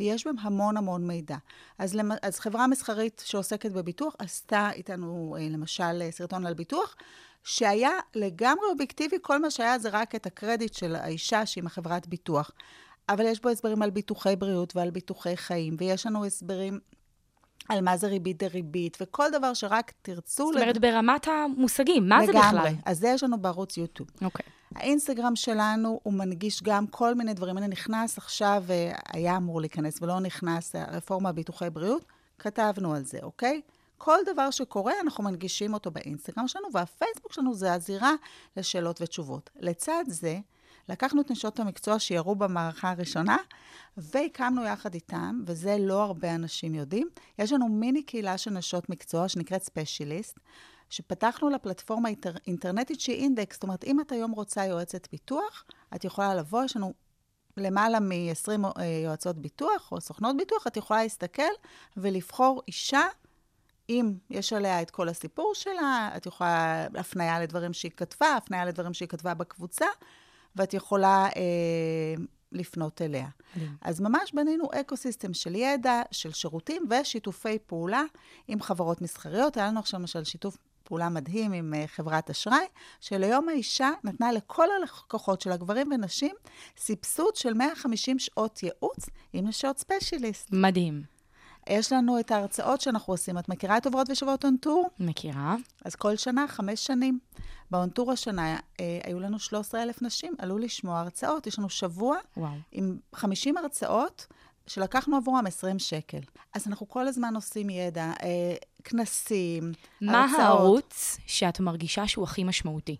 ויש 0.00 0.26
בהם 0.26 0.38
המון 0.38 0.76
המון 0.76 1.06
מידע. 1.06 1.36
אז, 1.78 1.98
אז 2.22 2.40
חברה 2.40 2.66
מסחרית 2.66 3.22
שעוסקת 3.26 3.72
בביטוח, 3.72 4.14
עשתה 4.18 4.70
איתנו, 4.72 5.36
אה, 5.38 5.48
למשל, 5.50 6.10
סרטון 6.10 6.46
על 6.46 6.54
ביטוח, 6.54 6.96
שהיה 7.44 7.92
לגמרי 8.14 8.64
אובייקטיבי, 8.70 9.16
כל 9.22 9.38
מה 9.38 9.50
שהיה 9.50 9.78
זה 9.78 9.88
רק 9.92 10.14
את 10.14 10.26
הקרדיט 10.26 10.74
של 10.74 10.96
האישה 10.96 11.46
שהיא 11.46 11.64
מחברת 11.64 12.06
ביטוח. 12.06 12.50
אבל 13.08 13.24
יש 13.26 13.40
בו 13.40 13.48
הסברים 13.48 13.82
על 13.82 13.90
ביטוחי 13.90 14.36
בריאות 14.36 14.76
ועל 14.76 14.90
ביטוחי 14.90 15.36
חיים, 15.36 15.76
ויש 15.78 16.06
לנו 16.06 16.24
הסברים 16.24 16.78
על 17.68 17.80
מה 17.80 17.96
זה 17.96 18.06
ריבית 18.06 18.42
דריבית, 18.42 18.98
וכל 19.00 19.30
דבר 19.32 19.54
שרק 19.54 19.92
תרצו... 20.02 20.46
זאת 20.46 20.54
אומרת, 20.54 20.76
לד... 20.76 20.82
ברמת 20.82 21.28
המושגים, 21.28 22.08
מה 22.08 22.22
לגמרי. 22.22 22.32
זה 22.32 22.38
בכלל? 22.38 22.54
לגמרי. 22.54 22.74
אז 22.84 22.98
זה 22.98 23.08
יש 23.08 23.22
לנו 23.22 23.38
בערוץ 23.38 23.76
יוטיוב. 23.76 24.08
אוקיי. 24.22 24.46
Okay. 24.46 24.78
האינסטגרם 24.78 25.36
שלנו, 25.36 26.00
הוא 26.02 26.12
מנגיש 26.12 26.62
גם 26.62 26.86
כל 26.86 27.14
מיני 27.14 27.34
דברים. 27.34 27.56
הנה, 27.56 27.66
נכנס 27.66 28.18
עכשיו, 28.18 28.64
אה, 28.70 28.92
היה 29.12 29.36
אמור 29.36 29.60
להיכנס 29.60 30.02
ולא 30.02 30.20
נכנס, 30.20 30.74
הרפורמה 30.74 31.32
ביטוחי 31.32 31.70
בריאות, 31.70 32.04
כתבנו 32.38 32.94
על 32.94 33.04
זה, 33.04 33.18
אוקיי? 33.22 33.60
כל 33.98 34.18
דבר 34.26 34.50
שקורה, 34.50 34.92
אנחנו 35.02 35.24
מנגישים 35.24 35.74
אותו 35.74 35.90
באינסטגרם 35.90 36.48
שלנו, 36.48 36.68
והפייסבוק 36.72 37.32
שלנו 37.32 37.54
זה 37.54 37.72
הזירה 37.72 38.12
לשאלות 38.56 39.02
ותשובות. 39.02 39.50
לצד 39.60 40.04
זה, 40.06 40.38
לקחנו 40.88 41.20
את 41.20 41.30
נשות 41.30 41.60
המקצוע 41.60 41.98
שירו 41.98 42.34
במערכה 42.34 42.90
הראשונה, 42.90 43.36
והקמנו 43.96 44.64
יחד 44.64 44.94
איתם, 44.94 45.42
וזה 45.46 45.76
לא 45.80 46.02
הרבה 46.02 46.34
אנשים 46.34 46.74
יודעים, 46.74 47.08
יש 47.38 47.52
לנו 47.52 47.68
מיני 47.68 48.02
קהילה 48.02 48.38
של 48.38 48.50
נשות 48.50 48.88
מקצוע 48.88 49.28
שנקראת 49.28 49.62
ספיישליסט, 49.62 50.40
שפתחנו 50.90 51.50
לה 51.50 51.58
פלטפורמה 51.58 52.08
אינטר, 52.08 52.32
אינטרנטית 52.46 53.00
שהיא 53.00 53.16
אינדקס. 53.16 53.56
זאת 53.56 53.62
אומרת, 53.62 53.84
אם 53.84 54.00
את 54.00 54.12
היום 54.12 54.30
רוצה 54.30 54.64
יועצת 54.64 55.08
ביטוח, 55.12 55.64
את 55.94 56.04
יכולה 56.04 56.34
לבוא, 56.34 56.64
יש 56.64 56.76
לנו 56.76 56.92
למעלה 57.56 58.00
מ-20 58.00 58.50
אה, 58.78 58.84
יועצות 59.04 59.36
ביטוח 59.36 59.92
או 59.92 60.00
סוכנות 60.00 60.36
ביטוח, 60.36 60.66
את 60.66 60.76
יכולה 60.76 61.02
להסתכל 61.02 61.42
ולבחור 61.96 62.62
אישה 62.68 63.02
אם 63.88 64.14
יש 64.30 64.52
עליה 64.52 64.82
את 64.82 64.90
כל 64.90 65.08
הסיפור 65.08 65.54
שלה, 65.54 66.10
את 66.16 66.26
יכולה 66.26 66.86
הפנייה 66.94 67.40
לדברים 67.40 67.72
שהיא 67.72 67.92
כתבה, 67.96 68.36
הפנייה 68.36 68.64
לדברים 68.64 68.94
שהיא 68.94 69.08
כתבה 69.08 69.34
בקבוצה, 69.34 69.86
ואת 70.56 70.74
יכולה 70.74 71.28
אה, 71.36 72.22
לפנות 72.52 73.02
אליה. 73.02 73.28
אז 73.80 74.00
ממש 74.00 74.32
בנינו 74.34 74.68
אקו-סיסטם 74.80 75.34
של 75.34 75.54
ידע, 75.54 76.02
של 76.10 76.32
שירותים 76.32 76.82
ושיתופי 76.90 77.58
פעולה 77.66 78.02
עם 78.48 78.62
חברות 78.62 79.02
מסחריות. 79.02 79.56
היה 79.56 79.66
לנו 79.66 79.80
עכשיו 79.80 80.00
למשל 80.00 80.24
שיתוף 80.24 80.56
פעולה 80.86 81.08
מדהים 81.08 81.52
עם 81.52 81.74
uh, 81.74 81.86
חברת 81.86 82.30
אשראי, 82.30 82.66
שליום 83.00 83.48
האישה 83.48 83.90
נתנה 84.04 84.32
לכל 84.32 84.66
הלקוחות 84.70 85.40
שלה 85.40 85.52
גברים 85.52 85.92
ונשים 85.92 86.34
סבסוד 86.76 87.36
של 87.36 87.54
150 87.54 88.18
שעות 88.18 88.62
ייעוץ 88.62 89.06
עם 89.32 89.46
נשות 89.46 89.78
specialist. 89.78 90.48
מדהים. 90.52 91.15
יש 91.68 91.92
לנו 91.92 92.20
את 92.20 92.30
ההרצאות 92.30 92.80
שאנחנו 92.80 93.12
עושים. 93.12 93.38
את 93.38 93.48
מכירה 93.48 93.76
את 93.76 93.86
עוברות 93.86 94.10
ושבות 94.10 94.44
on 94.44 94.57
tour? 94.57 94.90
מכירה. 95.00 95.56
אז 95.84 95.94
כל 95.94 96.16
שנה, 96.16 96.48
חמש 96.48 96.86
שנים. 96.86 97.18
ב 97.70 97.76
on 97.76 97.88
tour 97.88 98.12
השנה 98.12 98.56
אה, 98.80 98.98
היו 99.04 99.20
לנו 99.20 99.38
13,000 99.38 100.02
נשים, 100.02 100.34
עלו 100.38 100.58
לשמוע 100.58 101.00
הרצאות. 101.00 101.46
יש 101.46 101.58
לנו 101.58 101.68
שבוע 101.68 102.16
וואו. 102.36 102.52
עם 102.72 102.98
50 103.14 103.56
הרצאות. 103.56 104.26
שלקחנו 104.66 105.16
עבורם 105.16 105.46
20 105.46 105.78
שקל. 105.78 106.18
אז 106.54 106.68
אנחנו 106.68 106.88
כל 106.88 107.08
הזמן 107.08 107.34
עושים 107.34 107.70
ידע, 107.70 108.12
אה, 108.22 108.54
כנסים, 108.84 109.72
מה 110.00 110.22
הרצאות. 110.22 110.38
מה 110.38 110.44
הערוץ 110.44 111.18
שאת 111.26 111.60
מרגישה 111.60 112.08
שהוא 112.08 112.24
הכי 112.24 112.44
משמעותי? 112.44 112.96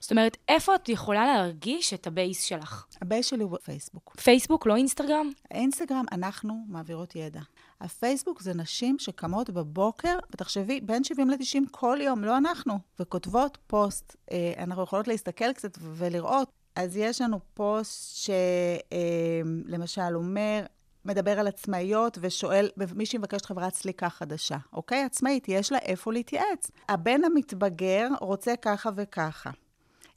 זאת 0.00 0.10
אומרת, 0.10 0.36
איפה 0.48 0.74
את 0.74 0.88
יכולה 0.88 1.26
להרגיש 1.26 1.94
את 1.94 2.06
ה 2.06 2.13
base 2.13 2.42
שלך? 2.42 2.86
ה 3.02 3.07
base 3.07 3.26
שלי 3.26 3.42
הוא 3.42 3.50
בפייסבוק. 3.50 4.16
פייסבוק, 4.20 4.66
לא 4.66 4.76
אינסטגרם? 4.76 5.30
אינסטגרם, 5.50 6.04
אנחנו 6.12 6.64
מעבירות 6.68 7.16
ידע. 7.16 7.40
הפייסבוק 7.80 8.42
זה 8.42 8.54
נשים 8.54 8.98
שקמות 8.98 9.50
בבוקר, 9.50 10.18
ותחשבי, 10.30 10.80
בין 10.80 11.04
70 11.04 11.30
ל-90 11.30 11.68
כל 11.70 11.98
יום, 12.02 12.24
לא 12.24 12.36
אנחנו, 12.36 12.78
וכותבות 13.00 13.58
פוסט. 13.66 14.16
אה, 14.32 14.52
אנחנו 14.58 14.82
יכולות 14.82 15.08
להסתכל 15.08 15.52
קצת 15.52 15.78
ולראות. 15.80 16.50
אז 16.76 16.96
יש 16.96 17.20
לנו 17.20 17.40
פוסט 17.54 18.16
שלמשל 18.16 20.00
אה, 20.00 20.14
אומר, 20.14 20.66
מדבר 21.04 21.40
על 21.40 21.46
עצמאיות 21.46 22.18
ושואל, 22.20 22.70
מישהי 22.94 23.18
מבקשת 23.18 23.46
חברת 23.46 23.74
סליקה 23.74 24.10
חדשה, 24.10 24.56
אוקיי? 24.72 25.04
עצמאית, 25.04 25.48
יש 25.48 25.72
לה 25.72 25.78
איפה 25.78 26.12
להתייעץ. 26.12 26.70
הבן 26.88 27.24
המתבגר 27.24 28.08
רוצה 28.20 28.56
ככה 28.56 28.90
וככה. 28.96 29.50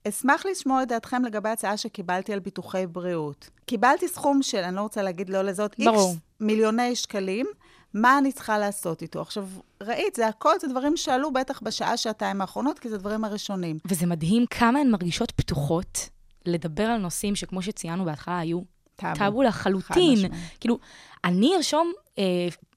אשמח 0.07 0.45
לשמוע 0.45 0.83
את 0.83 0.88
דעתכם 0.88 1.25
לגבי 1.25 1.49
הצעה 1.49 1.77
שקיבלתי 1.77 2.33
על 2.33 2.39
ביטוחי 2.39 2.88
בריאות. 2.88 3.49
קיבלתי 3.65 4.07
סכום 4.07 4.41
של, 4.41 4.57
אני 4.57 4.75
לא 4.75 4.81
רוצה 4.81 5.01
להגיד 5.01 5.29
לא 5.29 5.41
לזאת, 5.41 5.75
ברור. 5.79 6.09
איקס 6.09 6.21
מיליוני 6.39 6.95
שקלים, 6.95 7.45
מה 7.93 8.17
אני 8.17 8.31
צריכה 8.31 8.57
לעשות 8.57 9.01
איתו? 9.01 9.21
עכשיו, 9.21 9.47
ראית, 9.83 10.15
זה 10.15 10.27
הכל, 10.27 10.53
זה 10.62 10.67
דברים 10.67 10.97
שעלו 10.97 11.33
בטח 11.33 11.62
בשעה, 11.62 11.97
שעתיים 11.97 12.41
האחרונות, 12.41 12.79
כי 12.79 12.89
זה 12.89 12.97
דברים 12.97 13.25
הראשונים. 13.25 13.79
וזה 13.85 14.05
מדהים 14.05 14.45
כמה 14.49 14.79
הן 14.79 14.89
מרגישות 14.91 15.31
פתוחות 15.31 16.09
לדבר 16.45 16.83
על 16.83 16.97
נושאים 16.97 17.35
שכמו 17.35 17.62
שציינו 17.62 18.05
בהתחלה, 18.05 18.39
היו 18.39 18.62
טאבו, 18.95 19.19
טאבו 19.19 19.43
לחלוטין. 19.43 20.31
כאילו, 20.59 20.79
אני 21.23 21.55
ארשום 21.55 21.91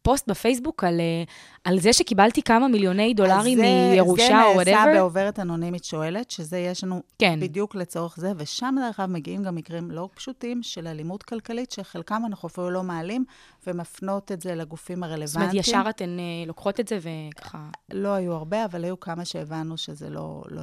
פוסט 0.02 0.30
בפייסבוק 0.30 0.84
על, 0.84 1.00
אה, 1.00 1.24
על 1.64 1.80
זה 1.80 1.92
שקיבלתי 1.92 2.42
כמה 2.42 2.68
מיליוני 2.68 3.14
דולרים 3.14 3.58
זה, 3.58 3.90
מירושה 3.92 4.44
או 4.44 4.54
whatever. 4.54 4.64
זה 4.64 4.70
נעשה 4.70 4.92
בעוברת 4.94 5.38
אנונימית 5.38 5.84
שואלת, 5.84 6.30
שזה 6.30 6.58
יש 6.58 6.84
לנו 6.84 7.02
כן. 7.18 7.40
בדיוק 7.40 7.74
לצורך 7.74 8.16
זה, 8.16 8.32
ושם 8.36 8.74
דרך 8.80 9.00
אגב 9.00 9.10
מגיעים 9.10 9.42
גם 9.42 9.54
מקרים 9.54 9.90
לא 9.90 10.08
פשוטים 10.14 10.62
של 10.62 10.86
אלימות 10.86 11.22
כלכלית, 11.22 11.70
שחלקם 11.70 12.22
אנחנו 12.26 12.48
אפילו 12.48 12.70
לא 12.70 12.82
מעלים, 12.82 13.24
ומפנות 13.66 14.32
את 14.32 14.42
זה 14.42 14.54
לגופים 14.54 15.02
הרלוונטיים. 15.02 15.62
זאת 15.62 15.68
אומרת, 15.72 15.84
ישר 15.84 15.90
אתן 15.90 16.18
אה, 16.18 16.24
לוקחות 16.46 16.80
את 16.80 16.88
זה 16.88 16.98
וככה... 17.02 17.68
לא 17.92 18.08
היו 18.08 18.32
הרבה, 18.32 18.64
אבל 18.64 18.84
היו 18.84 19.00
כמה 19.00 19.24
שהבנו 19.24 19.76
שזה 19.76 20.10
לא... 20.10 20.42
לא 20.48 20.62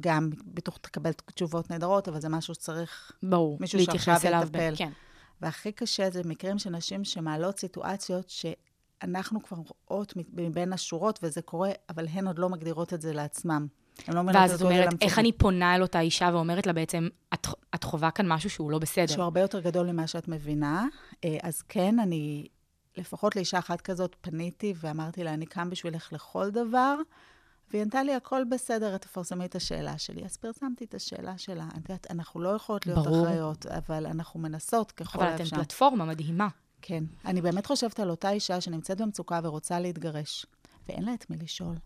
גם 0.00 0.30
בטוח 0.46 0.76
תקבל 0.76 1.10
תשובות 1.34 1.70
נהדרות, 1.70 2.08
אבל 2.08 2.20
זה 2.20 2.28
משהו 2.28 2.54
שצריך... 2.54 3.12
ברור, 3.22 3.56
מישהו 3.60 3.78
להתייחס 3.78 4.04
שעכשיו 4.04 4.28
אליו. 4.28 4.42
יטפל. 4.46 4.72
ב- 4.72 4.76
כן. 4.76 4.90
והכי 5.42 5.72
קשה 5.72 6.10
זה 6.10 6.22
מקרים 6.24 6.58
של 6.58 6.70
נשים 6.70 7.04
שמעלות 7.04 7.58
סיטואציות 7.58 8.30
שאנחנו 8.30 9.42
כבר 9.42 9.56
רואות 9.88 10.12
מבין 10.32 10.72
השורות, 10.72 11.18
וזה 11.22 11.42
קורה, 11.42 11.70
אבל 11.88 12.06
הן 12.08 12.26
עוד 12.26 12.38
לא 12.38 12.48
מגדירות 12.48 12.94
את 12.94 13.02
זה 13.02 13.12
לעצמם. 13.12 13.66
הן 14.06 14.14
לא 14.14 14.22
ואז 14.34 14.54
את 14.54 14.62
אומרת. 14.62 14.88
איך 15.00 15.18
אני 15.18 15.32
פונה 15.32 15.74
אל 15.74 15.82
אותה 15.82 16.00
אישה 16.00 16.30
ואומרת 16.32 16.66
לה 16.66 16.72
בעצם, 16.72 17.08
את, 17.34 17.46
את 17.74 17.84
חווה 17.84 18.10
כאן 18.10 18.28
משהו 18.28 18.50
שהוא 18.50 18.70
לא 18.70 18.78
בסדר. 18.78 19.06
שהוא 19.06 19.24
הרבה 19.24 19.40
יותר 19.40 19.60
גדול 19.60 19.92
ממה 19.92 20.06
שאת 20.06 20.28
מבינה. 20.28 20.86
אה, 21.24 21.36
אז 21.42 21.62
כן, 21.62 21.98
אני, 21.98 22.46
לפחות 22.96 23.36
לאישה 23.36 23.58
אחת 23.58 23.80
כזאת, 23.80 24.16
פניתי 24.20 24.74
ואמרתי 24.76 25.24
לה, 25.24 25.34
אני 25.34 25.46
כאן 25.46 25.70
בשבילך 25.70 26.12
לכל 26.12 26.50
דבר, 26.50 26.96
והיא 27.70 27.82
ענתה 27.82 28.02
לי, 28.02 28.14
הכל 28.14 28.44
בסדר, 28.44 28.94
את 28.94 29.02
תפרסמי 29.02 29.44
את 29.44 29.54
השאלה 29.54 29.98
שלי. 29.98 30.24
אז 30.24 30.36
פרסמתי 30.36 30.84
את 30.84 30.94
השאלה 30.94 31.38
שלה. 31.38 31.68
את 31.72 31.88
יודעת, 31.88 32.10
אנחנו 32.10 32.40
לא 32.40 32.48
יכולות 32.48 32.86
להיות 32.86 33.04
ברור. 33.04 33.22
אחראיות, 33.22 33.66
אבל 33.66 34.06
אנחנו 34.06 34.40
מנסות 34.40 34.92
ככל 34.92 35.18
אבל 35.18 35.34
אתן 35.34 35.42
האפשר. 35.42 35.56
פלטפורמה 35.56 36.04
מדהימה. 36.04 36.48
כן. 36.82 37.04
אני 37.24 37.40
באמת 37.42 37.66
חושבת 37.66 38.00
על 38.00 38.10
אותה 38.10 38.30
אישה 38.30 38.60
שנמצאת 38.60 39.00
במצוקה 39.00 39.40
ורוצה 39.42 39.80
להתגרש, 39.80 40.46
ואין 40.88 41.04
לה 41.04 41.14
את 41.14 41.30
מי 41.30 41.36
לשאול. 41.36 41.76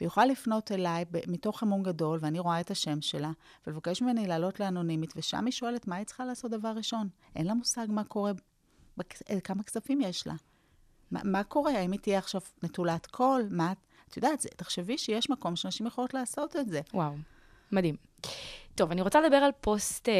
והיא 0.00 0.06
יכולה 0.06 0.26
לפנות 0.26 0.72
אליי 0.72 1.04
מתוך 1.26 1.62
אמון 1.62 1.82
גדול, 1.82 2.18
ואני 2.22 2.38
רואה 2.38 2.60
את 2.60 2.70
השם 2.70 3.00
שלה, 3.00 3.30
ולבקש 3.66 4.02
ממני 4.02 4.26
לעלות 4.26 4.60
לאנונימית, 4.60 5.12
ושם 5.16 5.44
היא 5.44 5.52
שואלת 5.52 5.88
מה 5.88 5.96
היא 5.96 6.06
צריכה 6.06 6.24
לעשות 6.24 6.50
דבר 6.50 6.72
ראשון. 6.76 7.08
אין 7.36 7.46
לה 7.46 7.54
מושג 7.54 7.86
מה 7.88 8.04
קורה, 8.04 8.32
כמה 9.44 9.62
כספים 9.62 10.00
יש 10.00 10.26
לה. 10.26 10.34
מה, 11.10 11.20
מה 11.24 11.44
קורה? 11.44 11.72
האם 11.72 11.92
היא 11.92 12.00
תהיה 12.00 12.18
עכשיו 12.18 12.40
נטולת 12.62 13.06
קול? 13.06 13.42
מה... 13.50 13.72
את 14.12 14.16
יודעת, 14.16 14.40
זה, 14.40 14.48
תחשבי 14.56 14.98
שיש 14.98 15.30
מקום 15.30 15.56
שנשים 15.56 15.86
יכולות 15.86 16.14
לעשות 16.14 16.56
את 16.56 16.68
זה. 16.68 16.80
וואו, 16.94 17.12
מדהים. 17.72 17.96
טוב, 18.74 18.90
אני 18.90 19.02
רוצה 19.02 19.20
לדבר 19.20 19.36
על 19.36 19.50
פוסט 19.60 20.08
אה, 20.08 20.14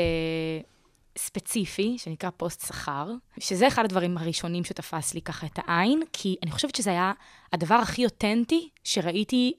ספציפי, 1.18 1.98
שנקרא 1.98 2.30
פוסט 2.36 2.66
שכר, 2.66 3.10
שזה 3.38 3.68
אחד 3.68 3.84
הדברים 3.84 4.18
הראשונים 4.18 4.64
שתפס 4.64 5.14
לי 5.14 5.22
ככה 5.22 5.46
את 5.46 5.58
העין, 5.66 6.02
כי 6.12 6.36
אני 6.42 6.50
חושבת 6.50 6.74
שזה 6.74 6.90
היה 6.90 7.12
הדבר 7.52 7.74
הכי 7.74 8.04
אותנטי 8.04 8.68
שראיתי 8.84 9.52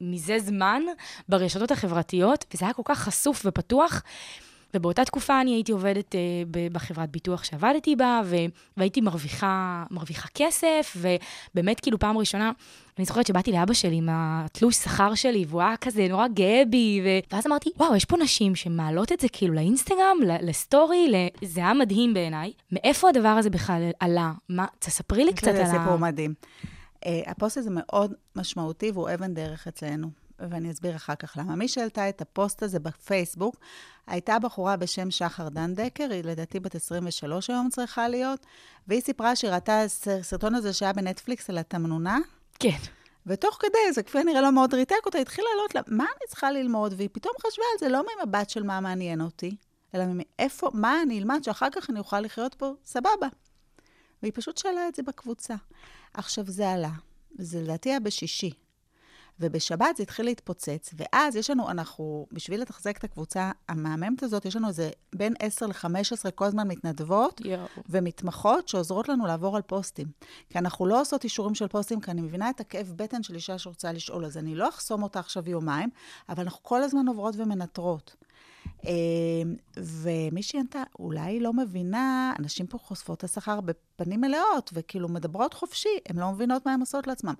מזה 0.00 0.38
זמן 0.38 0.82
ברשתות 1.28 1.70
החברתיות, 1.70 2.44
וזה 2.54 2.64
היה 2.64 2.74
כל 2.74 2.82
כך 2.84 2.98
חשוף 2.98 3.42
ופתוח. 3.44 4.02
ובאותה 4.74 5.04
תקופה 5.04 5.40
אני 5.40 5.50
הייתי 5.50 5.72
עובדת 5.72 6.14
אה, 6.14 6.20
בחברת 6.72 7.10
ביטוח 7.10 7.44
שעבדתי 7.44 7.96
בה, 7.96 8.20
והייתי 8.76 9.00
מרוויחה, 9.00 9.84
מרוויחה 9.90 10.28
כסף, 10.34 10.96
ובאמת, 10.96 11.80
כאילו, 11.80 11.98
פעם 11.98 12.18
ראשונה, 12.18 12.52
אני 12.98 13.04
זוכרת 13.04 13.26
שבאתי 13.26 13.52
לאבא 13.52 13.74
שלי 13.74 13.96
עם 13.96 14.08
התלוש 14.10 14.76
שכר 14.76 15.14
שלי, 15.14 15.44
והוא 15.48 15.62
היה 15.62 15.76
כזה 15.76 16.06
נורא 16.08 16.28
גאה 16.28 16.62
בי, 16.70 17.00
ו... 17.04 17.34
ואז 17.34 17.46
אמרתי, 17.46 17.70
וואו, 17.76 17.96
יש 17.96 18.04
פה 18.04 18.16
נשים 18.16 18.54
שמעלות 18.54 19.12
את 19.12 19.20
זה 19.20 19.28
כאילו 19.32 19.54
לאינסטגרם, 19.54 20.16
לסטורי, 20.42 21.08
ל... 21.10 21.44
זה 21.44 21.60
היה 21.60 21.74
מדהים 21.74 22.14
בעיניי. 22.14 22.52
מאיפה 22.72 23.08
הדבר 23.08 23.28
הזה 23.28 23.50
בכלל 23.50 23.90
עלה? 24.00 24.32
מה, 24.48 24.66
תספרי 24.78 25.24
לי 25.24 25.32
קצת 25.32 25.48
על 25.48 25.56
זה 25.56 25.62
ה... 25.64 25.80
סיפור 25.80 25.96
מדהים. 25.96 26.34
אה, 27.04 27.08
הפוסט 27.26 27.56
הזה 27.56 27.70
מאוד 27.72 28.12
משמעותי 28.36 28.90
והוא 28.90 29.08
אבן 29.14 29.34
דרך 29.34 29.66
אצלנו, 29.66 30.08
ואני 30.50 30.70
אסביר 30.70 30.96
אחר 30.96 31.14
כך 31.14 31.32
למה. 31.36 31.56
מי 31.56 31.68
שהעלתה 31.68 32.08
את 32.08 32.20
הפוסט 32.20 32.62
הזה 32.62 32.78
בפייסבוק, 32.78 33.56
הייתה 34.06 34.38
בחורה 34.38 34.76
בשם 34.76 35.10
שחר 35.10 35.48
דנדקר, 35.48 36.08
היא 36.10 36.22
לדעתי 36.24 36.60
בת 36.60 36.74
23 36.74 37.50
היום 37.50 37.68
צריכה 37.70 38.08
להיות, 38.08 38.46
והיא 38.88 39.00
סיפרה 39.00 39.36
שהיא 39.36 39.50
ראתה 39.50 39.82
סר- 39.86 40.22
סרטון 40.22 40.54
הזה 40.54 40.72
שהיה 40.72 40.92
בנטפליקס 40.92 41.50
על 41.50 41.58
התמנונה, 41.58 42.18
כן. 42.58 42.78
ותוך 43.26 43.56
כדי, 43.60 43.92
זה 43.94 44.02
כפי 44.02 44.18
הנראה 44.18 44.40
לא 44.40 44.52
מאוד 44.52 44.74
ריתק 44.74 45.06
אותה, 45.06 45.18
התחילה 45.18 45.46
לעלות 45.56 45.74
לה, 45.74 45.80
מה 45.86 46.04
אני 46.04 46.28
צריכה 46.28 46.50
ללמוד? 46.50 46.94
והיא 46.96 47.08
פתאום 47.12 47.34
חשבה 47.40 47.64
על 47.72 47.78
זה 47.80 47.88
לא 47.88 48.02
ממבט 48.20 48.50
של 48.50 48.62
מה 48.62 48.80
מעניין 48.80 49.20
אותי, 49.20 49.56
אלא 49.94 50.04
מאיפה, 50.08 50.70
מה 50.74 51.02
אני 51.02 51.18
אלמד 51.18 51.40
שאחר 51.44 51.68
כך 51.72 51.90
אני 51.90 51.98
אוכל 51.98 52.20
לחיות 52.20 52.54
פה 52.54 52.72
סבבה. 52.84 53.28
והיא 54.22 54.32
פשוט 54.34 54.58
שאלה 54.58 54.88
את 54.88 54.94
זה 54.94 55.02
בקבוצה. 55.02 55.54
עכשיו, 56.14 56.44
זה 56.46 56.70
עלה, 56.70 56.90
וזה 57.38 57.62
לדעתי 57.62 57.88
היה 57.88 58.00
בשישי. 58.00 58.50
ובשבת 59.40 59.96
זה 59.96 60.02
התחיל 60.02 60.24
להתפוצץ, 60.24 60.94
ואז 60.96 61.36
יש 61.36 61.50
לנו, 61.50 61.70
אנחנו, 61.70 62.26
בשביל 62.32 62.62
לתחזק 62.62 62.96
את 62.96 63.04
הקבוצה 63.04 63.50
המהממת 63.68 64.22
הזאת, 64.22 64.44
יש 64.44 64.56
לנו 64.56 64.68
איזה 64.68 64.90
בין 65.14 65.34
10 65.38 65.66
ל-15 65.66 66.30
כל 66.34 66.44
הזמן 66.44 66.68
מתנדבות 66.68 67.40
יואו. 67.44 67.66
ומתמחות 67.88 68.68
שעוזרות 68.68 69.08
לנו 69.08 69.26
לעבור 69.26 69.56
על 69.56 69.62
פוסטים. 69.62 70.06
כי 70.50 70.58
אנחנו 70.58 70.86
לא 70.86 71.00
עושות 71.00 71.24
אישורים 71.24 71.54
של 71.54 71.68
פוסטים, 71.68 72.00
כי 72.00 72.10
אני 72.10 72.20
מבינה 72.20 72.50
את 72.50 72.60
הכאב 72.60 72.92
בטן 72.96 73.22
של 73.22 73.34
אישה 73.34 73.58
שרוצה 73.58 73.92
לשאול, 73.92 74.24
אז 74.24 74.38
אני 74.38 74.54
לא 74.54 74.68
אחסום 74.68 75.02
אותה 75.02 75.20
עכשיו 75.20 75.50
יומיים, 75.50 75.90
אבל 76.28 76.42
אנחנו 76.42 76.62
כל 76.62 76.82
הזמן 76.82 77.08
עוברות 77.08 77.34
ומנטרות. 77.38 78.16
אה, 78.86 78.92
ומישהי 79.76 80.58
ענתה, 80.60 80.82
אולי 80.98 81.20
היא 81.20 81.40
לא 81.40 81.52
מבינה, 81.52 82.32
אנשים 82.38 82.66
פה 82.66 82.78
חושפות 82.78 83.18
את 83.18 83.24
השכר 83.24 83.60
בפנים 83.60 84.20
מלאות, 84.20 84.70
וכאילו 84.72 85.08
מדברות 85.08 85.54
חופשי, 85.54 85.88
הן 86.08 86.16
לא 86.18 86.30
מבינות 86.32 86.66
מה 86.66 86.72
הן 86.72 86.80
עושות 86.80 87.06
לעצמן. 87.06 87.34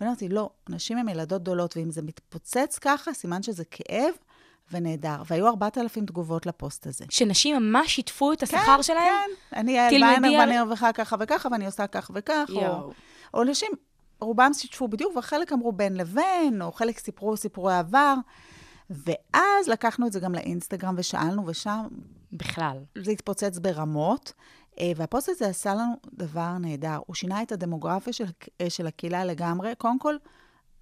ואני 0.00 0.10
אמרתי, 0.10 0.28
לא, 0.28 0.50
נשים 0.68 0.98
הן 0.98 1.08
ילדות 1.08 1.42
גדולות, 1.42 1.76
ואם 1.76 1.90
זה 1.90 2.02
מתפוצץ 2.02 2.78
ככה, 2.80 3.12
סימן 3.12 3.42
שזה 3.42 3.64
כאב 3.64 4.14
ונהדר. 4.72 5.22
והיו 5.30 5.46
4,000 5.48 6.06
תגובות 6.06 6.46
לפוסט 6.46 6.86
הזה. 6.86 7.04
שנשים 7.10 7.56
ממש 7.56 7.94
שיתפו 7.94 8.32
את 8.32 8.42
השכר 8.42 8.82
שלהם? 8.82 9.06
כן, 9.50 9.56
אני 9.56 9.72
יעל 9.72 9.90
על- 10.34 10.40
ואני 10.40 10.58
מרוויחה 10.58 10.92
ככה 10.92 11.16
וככה, 11.20 11.48
ואני 11.52 11.66
עושה 11.66 11.86
כך 11.86 12.10
וכך. 12.14 12.50
או. 12.68 12.90
או 13.34 13.44
נשים, 13.44 13.70
רובם 14.20 14.50
שיתפו 14.54 14.88
בדיוק, 14.88 15.16
וחלק 15.16 15.52
אמרו 15.52 15.72
בין 15.72 15.96
לבין, 15.96 16.62
או 16.62 16.72
חלק 16.72 16.98
סיפרו 16.98 17.36
סיפורי 17.36 17.74
עבר. 17.74 18.14
ואז 18.92 19.68
לקחנו 19.68 20.06
את 20.06 20.12
זה 20.12 20.20
גם 20.20 20.34
לאינסטגרם 20.34 20.94
ושאלנו, 20.98 21.46
ושם 21.46 21.86
בכלל. 22.32 22.78
זה 22.98 23.10
התפוצץ 23.10 23.58
ברמות. 23.58 24.32
אה, 24.80 24.92
והפוסט 24.96 25.28
הזה 25.28 25.48
עשה 25.48 25.74
לנו 25.74 25.94
דבר 26.14 26.58
נהדר. 26.58 26.98
הוא 27.06 27.14
שינה 27.14 27.42
את 27.42 27.52
הדמוגרפיה 27.52 28.12
של, 28.12 28.24
אה, 28.60 28.70
של 28.70 28.86
הקהילה 28.86 29.24
לגמרי. 29.24 29.74
קודם 29.78 29.98
כל, 29.98 30.16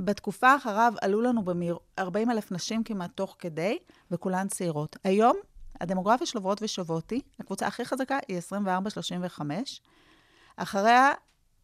בתקופה 0.01 0.57
אחריו 0.57 0.92
עלו 1.01 1.20
לנו 1.20 1.44
במהיר 1.44 1.79
40 1.99 2.31
אלף 2.31 2.53
נשים 2.53 2.85
כמעט 2.85 3.11
תוך 3.14 3.37
כדי, 3.38 3.79
וכולן 4.11 4.49
צעירות. 4.49 4.96
היום, 5.05 5.37
הדמוגרפיה 5.81 6.27
של 6.27 6.38
עוברות 6.38 6.62
ושוות 6.62 7.11
היא, 7.11 7.23
הקבוצה 7.40 7.66
הכי 7.66 7.85
חזקה 7.85 8.18
היא 8.29 8.38
24-35, 8.38 9.40
אחריה 10.57 11.12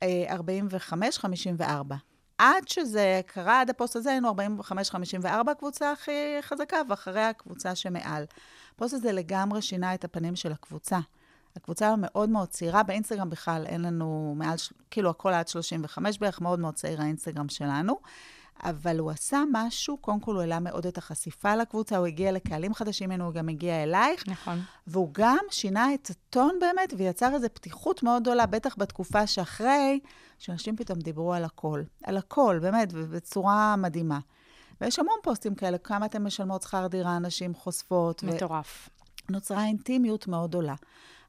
אה, 0.03 0.37
45-54. 0.37 1.95
עד 2.39 2.69
שזה 2.69 3.21
קרה, 3.27 3.61
עד 3.61 3.71
הפוסט 3.71 3.97
הזה, 3.97 4.11
היינו 4.11 4.35
45-54 4.61 5.27
הקבוצה 5.51 5.93
הכי 5.93 6.37
חזקה, 6.41 6.77
ואחריה 6.89 7.29
הקבוצה 7.29 7.75
שמעל. 7.75 8.25
הפוסט 8.75 8.95
הזה 8.95 9.13
לגמרי 9.13 9.63
שינה 9.63 9.95
את 9.95 10.05
הפנים 10.05 10.37
של 10.37 10.53
הקבוצה. 10.53 10.99
הקבוצה 11.57 11.95
מאוד 11.99 12.29
מאוד 12.29 12.49
צעירה, 12.49 12.83
באינסטגרם 12.83 13.31
בכלל 13.31 13.65
אין 13.67 13.83
לנו 13.83 14.35
מעל, 14.37 14.57
כאילו 14.91 15.11
הכל 15.11 15.33
עד 15.33 15.49
35 15.49 16.19
בערך, 16.19 16.41
מאוד 16.41 16.59
מאוד 16.59 16.75
צעיר 16.75 17.03
האינסטגרם 17.03 17.49
שלנו. 17.49 18.01
אבל 18.63 18.99
הוא 18.99 19.11
עשה 19.11 19.43
משהו, 19.53 19.97
קודם 19.97 20.21
כל 20.21 20.35
הוא 20.35 20.41
העלה 20.41 20.61
מאוד 20.61 20.87
את 20.87 20.99
החשיפה 20.99 21.57
לקבוצה, 21.57 21.97
הוא 21.97 22.07
הגיע 22.07 22.33
לקהלים 22.33 22.75
חדשים 22.75 23.11
ממנו, 23.11 23.25
הוא 23.25 23.33
גם 23.33 23.49
הגיע 23.49 23.83
אלייך, 23.83 24.29
נכון. 24.29 24.61
והוא 24.87 25.09
גם 25.13 25.45
שינה 25.51 25.95
את 25.95 26.11
הטון 26.11 26.59
באמת, 26.61 26.95
ויצר 26.97 27.35
איזו 27.35 27.47
פתיחות 27.55 28.03
מאוד 28.03 28.23
גדולה, 28.23 28.47
בטח 28.47 28.75
בתקופה 28.79 29.27
שאחרי, 29.27 30.01
שאנשים 30.39 30.77
פתאום 30.77 30.99
דיברו 30.99 31.35
על 31.35 31.45
הכל. 31.45 31.83
על 32.05 32.17
הכל, 32.17 32.59
באמת, 32.63 32.89
ובצורה 32.93 33.77
מדהימה. 33.77 34.19
ויש 34.81 34.99
המון 34.99 35.17
פוסטים 35.23 35.55
כאלה, 35.55 35.79
כמה 35.79 36.07
אתן 36.07 36.23
משלמות 36.23 36.63
שכר 36.63 36.87
דירה, 36.87 37.19
נשים 37.19 37.55
חושפות. 37.55 38.25
ו- 38.25 38.27
מטורף. 38.27 38.89
נוצרה 39.31 39.65
אינטימיות 39.65 40.29
מאוד 40.29 40.55
עולה. 40.55 40.75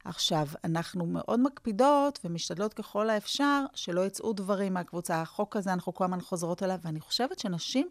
עכשיו, 0.08 0.46
אנחנו 0.64 1.06
מאוד 1.06 1.40
מקפידות 1.40 2.18
ומשתדלות 2.24 2.74
ככל 2.74 3.10
האפשר 3.10 3.64
שלא 3.74 4.06
יצאו 4.06 4.32
דברים 4.32 4.74
מהקבוצה. 4.74 5.22
החוק 5.22 5.56
הזה, 5.56 5.72
אנחנו 5.72 5.94
כל 5.94 6.04
הזמן 6.04 6.20
חוזרות 6.20 6.62
אליו, 6.62 6.78
ואני 6.84 7.00
חושבת 7.00 7.38
שנשים 7.38 7.88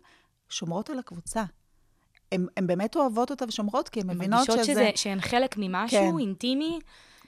שומרות 0.50 0.90
על 0.90 1.00
הקבוצה. 1.00 1.44
הן 2.32 2.48
באמת 2.62 2.96
אוהבות 2.96 3.32
אותה 3.32 3.46
ושומרות, 3.48 3.90
כי 3.90 4.02
הן 4.02 4.10
מבינות 4.10 4.44
שזה... 4.44 4.56
מרגישות 4.58 4.76
שזה, 4.76 4.90
שהן 4.96 5.22
חלק 5.22 5.56
ממשהו 5.58 6.12
כן. 6.12 6.20
אינטימי. 6.20 6.80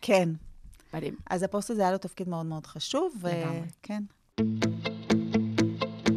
כן. 0.01 0.29
מדהים. 0.93 1.15
אז 1.29 1.43
הפוסט 1.43 1.69
הזה 1.69 1.81
היה 1.81 1.91
לו 1.91 1.97
תפקיד 1.97 2.29
מאוד 2.29 2.45
מאוד 2.45 2.65
חשוב, 2.65 3.13
לגמרי. 3.23 3.61
וכן. 3.83 4.03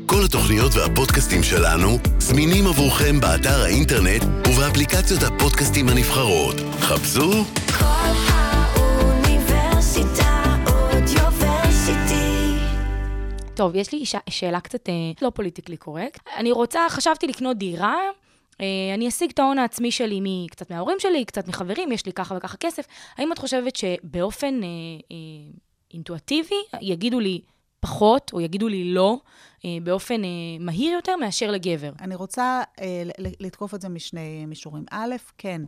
כל 0.06 0.24
התוכניות 0.24 0.72
והפודקאסטים 0.74 1.42
שלנו 1.42 1.88
זמינים 2.18 2.66
עבורכם 2.66 3.20
באתר 3.20 3.62
האינטרנט 3.62 4.22
ובאפליקציות 4.48 5.22
הפודקאסטים 5.22 5.88
הנבחרות. 5.88 6.56
חפשו 6.80 7.44
כל 7.78 8.31
טוב, 13.56 13.76
יש 13.76 13.92
לי 13.92 14.06
ש... 14.06 14.14
שאלה 14.30 14.60
קצת 14.60 14.88
אה, 14.88 14.94
לא 15.22 15.30
פוליטיקלי 15.30 15.76
קורקט. 15.76 16.20
אני 16.36 16.52
רוצה, 16.52 16.80
חשבתי 16.90 17.26
לקנות 17.26 17.56
דירה, 17.56 17.96
אה, 18.60 18.66
אני 18.94 19.08
אשיג 19.08 19.30
את 19.30 19.38
ההון 19.38 19.58
העצמי 19.58 19.90
שלי 19.90 20.20
מ- 20.20 20.46
קצת 20.50 20.70
מההורים 20.70 20.96
שלי, 21.00 21.24
קצת 21.24 21.48
מחברים, 21.48 21.92
יש 21.92 22.06
לי 22.06 22.12
ככה 22.12 22.34
וככה 22.36 22.56
כסף. 22.56 22.86
האם 23.16 23.32
את 23.32 23.38
חושבת 23.38 23.76
שבאופן 23.76 24.62
אה, 24.62 24.68
אה, 25.12 25.16
אינטואטיבי 25.94 26.54
יגידו 26.80 27.20
לי 27.20 27.40
פחות, 27.80 28.30
או 28.32 28.40
יגידו 28.40 28.68
לי 28.68 28.84
לא, 28.94 29.16
אה, 29.64 29.70
באופן 29.82 30.24
אה, 30.24 30.28
מהיר 30.60 30.92
יותר 30.92 31.16
מאשר 31.16 31.50
לגבר. 31.50 31.92
אני 32.00 32.14
רוצה 32.14 32.62
אה, 32.80 33.02
לתקוף 33.18 33.74
את 33.74 33.80
זה 33.80 33.88
משני 33.88 34.46
מישורים. 34.46 34.84
א', 34.90 35.14
כן, 35.38 35.62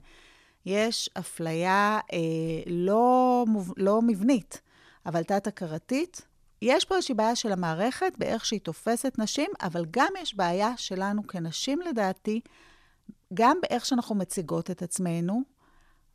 יש 0.67 1.11
אפליה 1.19 2.01
אה, 2.13 2.19
לא, 2.67 3.45
מוב, 3.47 3.73
לא 3.77 4.03
מבנית, 4.03 4.61
אבל 5.07 5.23
תת-הכרתית. 5.23 6.27
יש 6.67 6.85
פה 6.85 6.97
איזושהי 6.97 7.15
בעיה 7.15 7.37
של 7.37 7.53
המערכת 7.53 8.13
באיך 8.19 8.45
שהיא 8.45 8.61
תופסת 8.61 9.19
נשים, 9.19 9.51
אבל 9.63 9.85
גם 9.91 10.13
יש 10.23 10.35
בעיה 10.37 10.77
שלנו 10.77 11.27
כנשים, 11.27 11.81
לדעתי, 11.81 12.41
גם 13.35 13.57
באיך 13.63 13.87
שאנחנו 13.87 14.15
מציגות 14.15 14.71
את 14.71 14.83
עצמנו, 14.83 15.43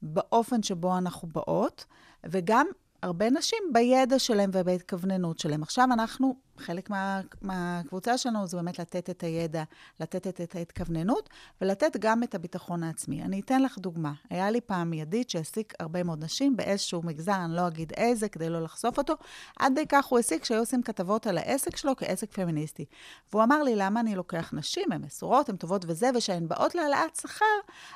באופן 0.01 0.63
שבו 0.63 0.97
אנחנו 0.97 1.27
באות, 1.27 1.85
וגם 2.25 2.67
הרבה 3.03 3.29
נשים 3.29 3.59
בידע 3.73 4.19
שלהם 4.19 4.49
ובהתכווננות 4.53 5.39
שלהם. 5.39 5.63
עכשיו 5.63 5.88
אנחנו, 5.93 6.35
חלק 6.60 6.89
מה, 6.89 7.22
מהקבוצה 7.41 8.17
שלנו 8.17 8.48
זה 8.48 8.58
באמת 8.58 8.80
לתת 8.80 9.10
את 9.10 9.24
הידע, 9.24 9.63
לתת 10.00 10.28
את, 10.28 10.41
את 10.41 10.56
ההתכווננות, 10.56 11.30
ולתת 11.62 11.98
גם 12.00 12.24
את 12.24 12.36
הביטחון 12.36 12.84
העצמי. 12.84 13.24
אני 13.24 13.39
אתן 13.39 13.62
לך 13.62 13.78
דוגמה. 13.78 14.13
היה 14.30 14.52
לי 14.52 14.62
פעם 14.62 14.93
ידיד 14.93 15.30
שהעסיק 15.30 15.74
הרבה 15.80 16.04
מאוד 16.04 16.24
נשים 16.24 16.58
באיזשהו 16.58 17.02
מגזר, 17.04 17.36
אני 17.45 17.56
לא 17.56 17.67
אגיד 17.67 17.93
איזה, 17.98 18.30
כדי 18.30 18.50
לא 18.50 18.62
לחשוף 18.62 18.98
אותו. 18.98 19.13
עד 19.60 19.76
די 19.76 19.86
כך 19.89 20.06
הוא 20.06 20.17
העסיק 20.19 20.45
שהיו 20.45 20.60
עושים 20.60 20.82
כתבות 20.82 21.28
על 21.28 21.38
העסק 21.38 21.76
שלו 21.76 21.95
כעסק 21.95 22.34
פמיניסטי. 22.34 22.86
והוא 23.32 23.43
אמר 23.43 23.63
לי, 23.63 23.76
למה 23.76 24.00
אני 24.00 24.15
לוקח 24.15 24.54
נשים? 24.54 24.91
הן 24.91 25.02
מסורות, 25.02 25.50
הן 25.50 25.56
טובות 25.56 25.86
וזה, 25.88 26.10
וכשהן 26.15 26.48
באות 26.48 26.76
להעלאת 26.76 27.15
שכר, 27.15 27.45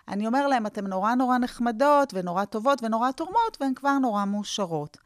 אני 0.07 0.27
אומר 0.27 0.47
להן, 0.47 0.65
אתן 0.65 0.87
נורא 0.87 1.15
נורא 1.15 1.37
נחמדות, 1.37 2.13
ונורא 2.13 2.45
טובות, 2.45 2.83
ונורא 2.83 3.11
תורמות, 3.11 3.57
והן 3.61 3.73
כבר 3.73 3.97
נורא 3.97 4.25
מאושרות. 4.25 4.97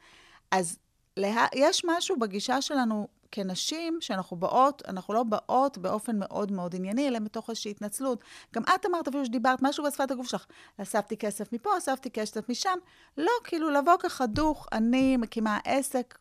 אז 0.52 0.78
לה... 1.18 1.46
יש 1.56 1.86
משהו 1.86 2.20
בגישה 2.20 2.62
שלנו 2.62 3.08
כנשים, 3.32 3.98
שאנחנו 4.02 4.38
באות, 4.38 4.84
אנחנו 4.88 5.14
לא 5.14 5.24
באות 5.24 5.78
באופן 5.78 6.20
מאוד 6.20 6.52
מאוד 6.52 6.76
ענייני, 6.76 7.08
אלא 7.08 7.20
מתוך 7.20 7.50
איזושהי 7.50 7.72
התנצלות. 7.72 8.24
גם 8.54 8.64
את 8.64 8.86
אמרת 8.86 9.08
אפילו 9.08 9.26
שדיברת 9.26 9.60
משהו 9.62 9.84
בשפת 9.84 10.12
הגוף 10.12 10.28
שלך, 10.28 10.46
אספתי 10.82 11.18
כסף 11.18 11.54
מפה, 11.54 11.78
אספתי 11.78 12.12
כסף 12.12 12.50
משם. 12.50 12.78
לא, 13.18 13.32
כאילו 13.44 13.70
לבוא 13.70 13.94
ככה 14.00 14.26
דוך, 14.26 14.68
אני 14.72 15.18
מקימה 15.18 15.60
עסק, 15.66 16.18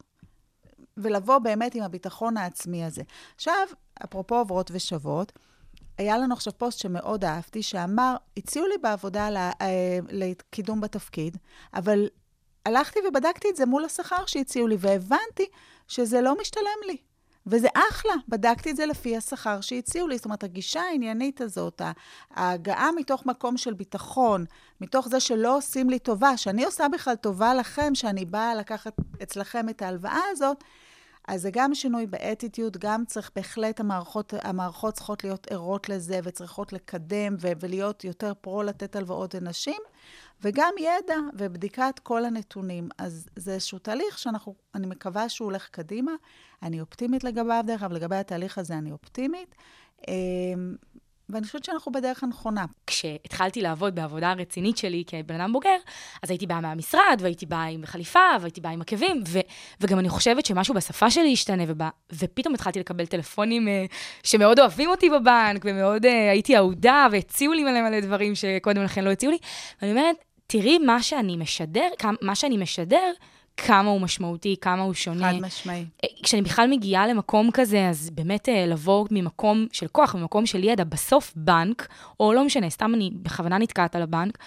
ולבוא 0.96 1.38
באמת 1.38 1.74
עם 1.74 1.82
הביטחון 1.82 2.36
העצמי 2.36 2.84
הזה. 2.84 3.02
עכשיו, 3.34 3.66
אפרופו 4.04 4.34
עוברות 4.34 4.70
ושוות, 4.74 5.32
היה 5.98 6.18
לנו 6.18 6.34
עכשיו 6.34 6.52
פוסט 6.58 6.78
שמאוד 6.78 7.24
אהבתי, 7.24 7.62
שאמר, 7.62 8.16
הציעו 8.36 8.66
לי 8.66 8.74
בעבודה 8.82 9.28
אה, 9.60 9.98
לקידום 10.08 10.80
בתפקיד, 10.80 11.36
אבל 11.74 12.08
הלכתי 12.66 12.98
ובדקתי 13.08 13.48
את 13.50 13.56
זה 13.56 13.66
מול 13.66 13.84
השכר 13.84 14.26
שהציעו 14.26 14.66
לי, 14.66 14.76
והבנתי 14.78 15.46
שזה 15.88 16.20
לא 16.20 16.37
משתלם 16.40 16.81
לי. 16.87 16.96
וזה 17.46 17.68
אחלה, 17.90 18.12
בדקתי 18.29 18.70
את 18.70 18.77
זה 18.77 18.87
לפי 18.87 19.16
השכר 19.16 19.61
שהציעו 19.61 20.09
לי. 20.09 20.16
זאת 20.16 20.25
אומרת, 20.25 20.44
הגישה 20.44 20.81
העניינית 20.81 21.40
הזאת, 21.40 21.83
ההגעה 22.31 22.92
מתוך 22.92 23.27
מקום 23.27 23.57
של 23.57 23.75
ביטחון, 23.75 24.44
מתוך 24.81 25.09
זה 25.09 25.20
שלא 25.20 25.57
עושים 25.57 25.90
לי 25.90 25.99
טובה, 25.99 26.37
שאני 26.37 26.64
עושה 26.64 26.87
בכלל 26.92 27.14
טובה 27.14 27.55
לכם, 27.55 27.94
שאני 27.94 28.25
באה 28.25 28.55
לקחת 28.55 28.96
אצלכם 29.22 29.68
את 29.68 29.83
ההלוואה 29.83 30.20
הזאת, 30.31 30.64
אז 31.29 31.42
זה 31.42 31.51
גם 31.53 31.75
שינוי 31.75 32.07
באטיטיוד, 32.07 32.77
גם 32.77 33.05
צריך 33.07 33.31
בהחלט, 33.37 33.81
המערכות, 33.81 34.35
המערכות 34.42 34.94
צריכות 34.94 35.25
להיות 35.25 35.46
ערות 35.51 35.88
לזה 35.88 36.20
וצריכות 36.25 36.72
לקדם 36.72 37.37
ולהיות 37.40 38.05
יותר 38.05 38.33
פרו 38.40 38.62
לתת 38.62 38.96
הלוואות 38.96 39.35
לנשים, 39.35 39.81
וגם 40.42 40.72
ידע 40.79 41.16
ובדיקת 41.35 42.01
כל 42.03 42.25
הנתונים. 42.25 42.88
אז 42.99 43.29
זה 43.37 43.53
איזשהו 43.53 43.79
תהליך 43.79 44.18
שאנחנו, 44.18 44.55
אני 44.75 44.87
מקווה 44.87 45.29
שהוא 45.29 45.46
הולך 45.46 45.68
קדימה. 45.68 46.12
אני 46.62 46.81
אופטימית 46.81 47.25
לגביו, 47.25 47.64
דרך 47.66 47.83
אגב, 47.83 47.92
לגבי 47.92 48.16
התהליך 48.16 48.59
הזה 48.59 48.75
אני 48.75 48.92
אופטימית. 48.92 49.55
ואני 51.28 51.46
חושבת 51.46 51.64
שאנחנו 51.64 51.92
בדרך 51.92 52.22
הנכונה. 52.22 52.64
כשהתחלתי 52.86 53.62
לעבוד 53.62 53.94
בעבודה 53.94 54.30
הרצינית 54.30 54.78
שלי 54.78 55.04
כבן 55.06 55.40
אדם 55.40 55.52
בוגר, 55.52 55.76
אז 56.22 56.30
הייתי 56.30 56.46
באה 56.46 56.60
מהמשרד, 56.60 57.18
והייתי 57.20 57.46
באה 57.46 57.64
עם 57.64 57.86
חליפה, 57.86 58.18
והייתי 58.40 58.60
באה 58.60 58.72
עם 58.72 58.80
עקבים, 58.80 59.22
ו- 59.28 59.40
וגם 59.80 59.98
אני 59.98 60.08
חושבת 60.08 60.46
שמשהו 60.46 60.74
בשפה 60.74 61.10
שלי 61.10 61.32
השתנה, 61.32 61.62
ובא, 61.66 61.88
ופתאום 62.12 62.54
התחלתי 62.54 62.80
לקבל 62.80 63.06
טלפונים 63.06 63.68
uh, 63.68 63.92
שמאוד 64.22 64.60
אוהבים 64.60 64.90
אותי 64.90 65.10
בבנק, 65.10 65.64
ומאוד 65.64 66.04
uh, 66.04 66.08
הייתי 66.08 66.56
אהודה, 66.56 67.06
והציעו 67.12 67.52
לי 67.52 67.64
מלא 67.64 67.82
מלא 67.82 68.00
דברים 68.00 68.34
שקודם 68.34 68.82
לכן 68.82 69.04
לא 69.04 69.10
הציעו 69.10 69.32
לי. 69.32 69.38
ואני 69.82 69.92
אומרת, 69.92 70.16
תראי 70.46 70.78
מה 70.78 71.02
שאני 71.02 71.36
משדר, 71.36 71.88
מה 72.22 72.34
שאני 72.34 72.56
משדר, 72.56 73.12
כמה 73.56 73.90
הוא 73.90 74.00
משמעותי, 74.00 74.56
כמה 74.60 74.82
הוא 74.82 74.94
שונה. 74.94 75.32
חד 75.32 75.40
משמעי. 75.40 75.84
כשאני 76.22 76.42
בכלל 76.42 76.70
מגיעה 76.70 77.06
למקום 77.06 77.50
כזה, 77.50 77.88
אז 77.88 78.10
באמת 78.10 78.48
אה, 78.48 78.66
לבוא 78.66 79.06
ממקום 79.10 79.66
של 79.72 79.88
כוח, 79.88 80.14
ממקום 80.14 80.46
של 80.46 80.64
ידע, 80.64 80.84
בסוף 80.84 81.32
בנק, 81.36 81.88
או 82.20 82.32
לא 82.32 82.44
משנה, 82.44 82.70
סתם 82.70 82.94
אני 82.94 83.10
בכוונה 83.22 83.58
נתקעת 83.58 83.96
על 83.96 84.02
הבנק, 84.02 84.38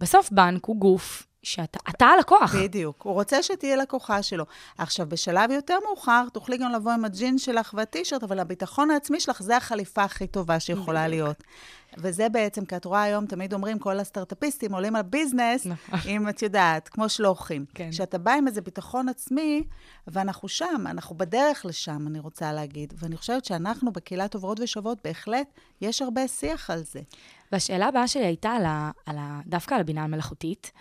בסוף 0.00 0.30
בנק 0.32 0.64
הוא 0.64 0.76
גוף 0.76 1.28
שאתה 1.42 1.78
אתה 1.90 2.06
הלקוח. 2.06 2.54
בדיוק. 2.54 3.02
הוא 3.02 3.12
רוצה 3.12 3.42
שתהיה 3.42 3.76
לקוחה 3.76 4.22
שלו. 4.22 4.44
עכשיו, 4.78 5.06
בשלב 5.08 5.50
יותר 5.50 5.78
מאוחר, 5.86 6.24
תוכלי 6.32 6.56
גם 6.56 6.72
לבוא 6.72 6.92
עם 6.92 7.04
הג'ינס 7.04 7.42
שלך 7.42 7.74
והטישרט, 7.76 8.22
אבל 8.22 8.38
הביטחון 8.38 8.90
העצמי 8.90 9.20
שלך 9.20 9.42
זה 9.42 9.56
החליפה 9.56 10.02
הכי 10.02 10.26
טובה 10.26 10.60
שיכולה. 10.60 11.08
להיות. 11.08 11.42
וזה 12.00 12.28
בעצם, 12.28 12.64
כי 12.64 12.76
את 12.76 12.84
רואה 12.84 13.02
היום, 13.02 13.26
תמיד 13.26 13.54
אומרים, 13.54 13.78
כל 13.78 14.00
הסטארט-אפיסטים 14.00 14.74
עולים 14.74 14.96
על 14.96 15.02
ביזנס, 15.02 15.66
נכון. 15.66 16.10
אם 16.10 16.28
את 16.28 16.42
יודעת, 16.42 16.88
כמו 16.88 17.08
שלוחים. 17.08 17.64
כן. 17.74 17.90
כשאתה 17.90 18.18
בא 18.18 18.32
עם 18.32 18.46
איזה 18.46 18.60
ביטחון 18.60 19.08
עצמי, 19.08 19.64
ואנחנו 20.06 20.48
שם, 20.48 20.84
אנחנו 20.86 21.16
בדרך 21.16 21.66
לשם, 21.66 22.06
אני 22.06 22.18
רוצה 22.18 22.52
להגיד. 22.52 22.94
ואני 22.96 23.16
חושבת 23.16 23.44
שאנחנו 23.44 23.92
בקהילת 23.92 24.34
עוברות 24.34 24.60
ושוות, 24.60 24.98
בהחלט, 25.04 25.46
יש 25.80 26.02
הרבה 26.02 26.28
שיח 26.28 26.70
על 26.70 26.82
זה. 26.82 27.00
והשאלה 27.52 27.86
הבאה 27.86 28.08
שלי 28.08 28.24
הייתה 28.24 28.50
על 28.50 28.64
ה, 28.64 28.90
על 29.06 29.16
ה, 29.18 29.40
דווקא 29.46 29.74
על 29.74 29.80
הבינה 29.80 30.04
המלאכותית. 30.04 30.72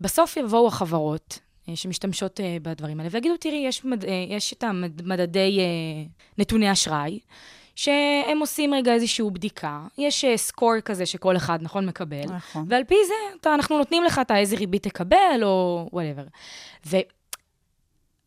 בסוף 0.00 0.36
יבואו 0.36 0.68
החברות 0.68 1.38
אה, 1.68 1.76
שמשתמשות 1.76 2.40
אה, 2.40 2.56
בדברים 2.62 3.00
האלה, 3.00 3.10
ויגידו, 3.12 3.36
תראי, 3.36 3.64
יש, 3.66 3.84
מד, 3.84 4.04
אה, 4.04 4.24
יש 4.28 4.52
את 4.52 4.62
המדדי 4.62 5.60
נתוני 6.38 6.72
אשראי, 6.72 7.18
שהם 7.76 8.38
עושים 8.40 8.74
רגע 8.74 8.92
איזושהי 8.92 9.30
בדיקה. 9.32 9.80
יש 9.98 10.24
סקור 10.36 10.80
כזה 10.84 11.06
שכל 11.06 11.36
אחד, 11.36 11.58
נכון, 11.62 11.86
מקבל. 11.86 12.24
נכון. 12.24 12.66
ועל 12.68 12.84
פי 12.84 12.94
זה, 13.06 13.36
אתה, 13.40 13.54
אנחנו 13.54 13.78
נותנים 13.78 14.04
לך 14.04 14.18
את 14.18 14.30
איזה 14.30 14.56
ריבית 14.56 14.82
תקבל, 14.82 15.40
או 15.42 15.88
וואטאבר. 15.92 16.24
ו... 16.86 16.96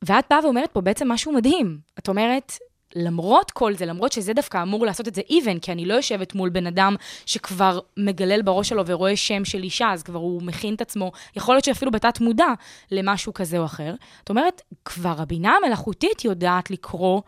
ואת 0.02 0.26
באה 0.30 0.40
ואומרת 0.44 0.72
פה 0.72 0.82
בעצם 0.82 1.12
משהו 1.12 1.34
מדהים. 1.34 1.80
את 2.00 2.10
אומרת, 2.10 2.52
למרות 2.96 3.52
כל 3.52 3.74
זה, 3.74 3.86
למרות 3.86 4.12
שזה 4.12 4.34
דווקא 4.34 4.62
אמור 4.62 4.86
לעשות 4.86 5.08
את 5.08 5.16
זה 5.16 5.22
even, 5.30 5.60
כי 5.62 5.72
אני 5.72 5.86
לא 5.86 5.94
יושבת 5.94 6.36
מול 6.36 6.50
בן 6.50 6.68
אדם 6.68 6.96
שכבר 7.26 7.80
מגלל 7.98 8.42
בראש 8.42 8.70
שלו 8.70 8.84
ורואה 8.86 9.16
שם 9.16 9.46
של 9.46 9.64
אישה, 9.64 9.92
אז 9.92 10.04
כבר 10.04 10.20
הוא 10.20 10.42
מכין 10.42 10.74
את 10.74 10.82
עצמו, 10.82 11.12
יכול 11.36 11.56
להיות 11.56 11.66
שאפילו 11.66 11.92
בתת 11.92 12.22
מודע, 12.22 12.48
למשהו 12.92 13.34
כזה 13.34 13.58
או 13.58 13.66
אחר. 13.66 13.94
זאת 14.20 14.30
אומרת, 14.30 14.62
כבר 14.86 15.16
הבינה 15.18 15.56
המלאכותית 15.64 16.26
יודעת 16.26 16.72
לקרוא 16.72 17.22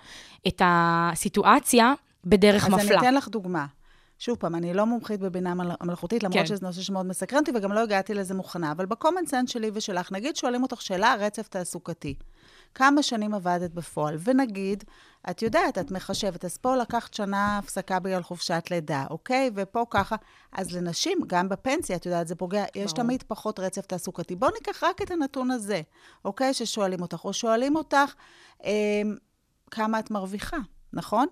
את 0.47 0.61
הסיטואציה 0.65 1.93
בדרך 2.25 2.63
אז 2.63 2.69
מפלה. 2.69 2.83
אז 2.83 2.89
אני 2.91 2.97
אתן 2.97 3.13
לך 3.13 3.27
דוגמה. 3.27 3.65
שוב 4.19 4.37
פעם, 4.37 4.55
אני 4.55 4.73
לא 4.73 4.85
מומחית 4.85 5.19
בבינה 5.19 5.53
מל- 5.53 5.75
מלאכותית, 5.83 6.23
למרות 6.23 6.39
כן. 6.39 6.45
שזה 6.45 6.65
נושא 6.65 6.81
שמאוד 6.81 7.05
מסקרן 7.05 7.39
אותי, 7.39 7.51
וגם 7.55 7.71
לא 7.71 7.79
הגעתי 7.79 8.13
לזה 8.13 8.33
מוכנה. 8.33 8.71
אבל 8.71 8.85
ב-common 8.85 9.29
sense 9.29 9.47
שלי 9.47 9.71
ושלך, 9.73 10.11
נגיד 10.11 10.35
שואלים 10.35 10.63
אותך 10.63 10.81
שאלה, 10.81 11.15
רצף 11.19 11.47
תעסוקתי. 11.47 12.15
כמה 12.75 13.03
שנים 13.03 13.33
עבדת 13.33 13.73
בפועל? 13.73 14.17
ונגיד, 14.23 14.83
את 15.29 15.41
יודעת, 15.41 15.77
את 15.77 15.91
מחשבת, 15.91 16.45
אז 16.45 16.57
פה 16.57 16.75
לקחת 16.75 17.13
שנה 17.13 17.57
הפסקה 17.57 17.99
בגלל 17.99 18.23
חופשת 18.23 18.63
לידה, 18.71 19.05
אוקיי? 19.09 19.51
ופה 19.55 19.85
ככה. 19.89 20.15
אז 20.51 20.71
לנשים, 20.75 21.17
גם 21.27 21.49
בפנסיה, 21.49 21.95
את 21.95 22.05
יודעת, 22.05 22.27
זה 22.27 22.35
פוגע, 22.35 22.63
יש 22.75 22.93
תמיד 22.93 23.23
פחות 23.27 23.59
רצף 23.59 23.85
תעסוקתי. 23.85 24.35
בואו 24.35 24.51
ניקח 24.51 24.83
רק 24.83 25.01
את 25.01 25.11
הנתון 25.11 25.51
הזה, 25.51 25.81
אוקיי? 26.25 26.53
ששואלים 26.53 27.01
אותך, 27.01 27.25
או 27.25 27.33
שואלים 27.33 27.75
אותך, 27.75 28.13
אה, 28.65 29.01
כמה 29.71 29.99
את 29.99 30.11
מרוויחה, 30.11 30.57
נכון? 30.93 31.27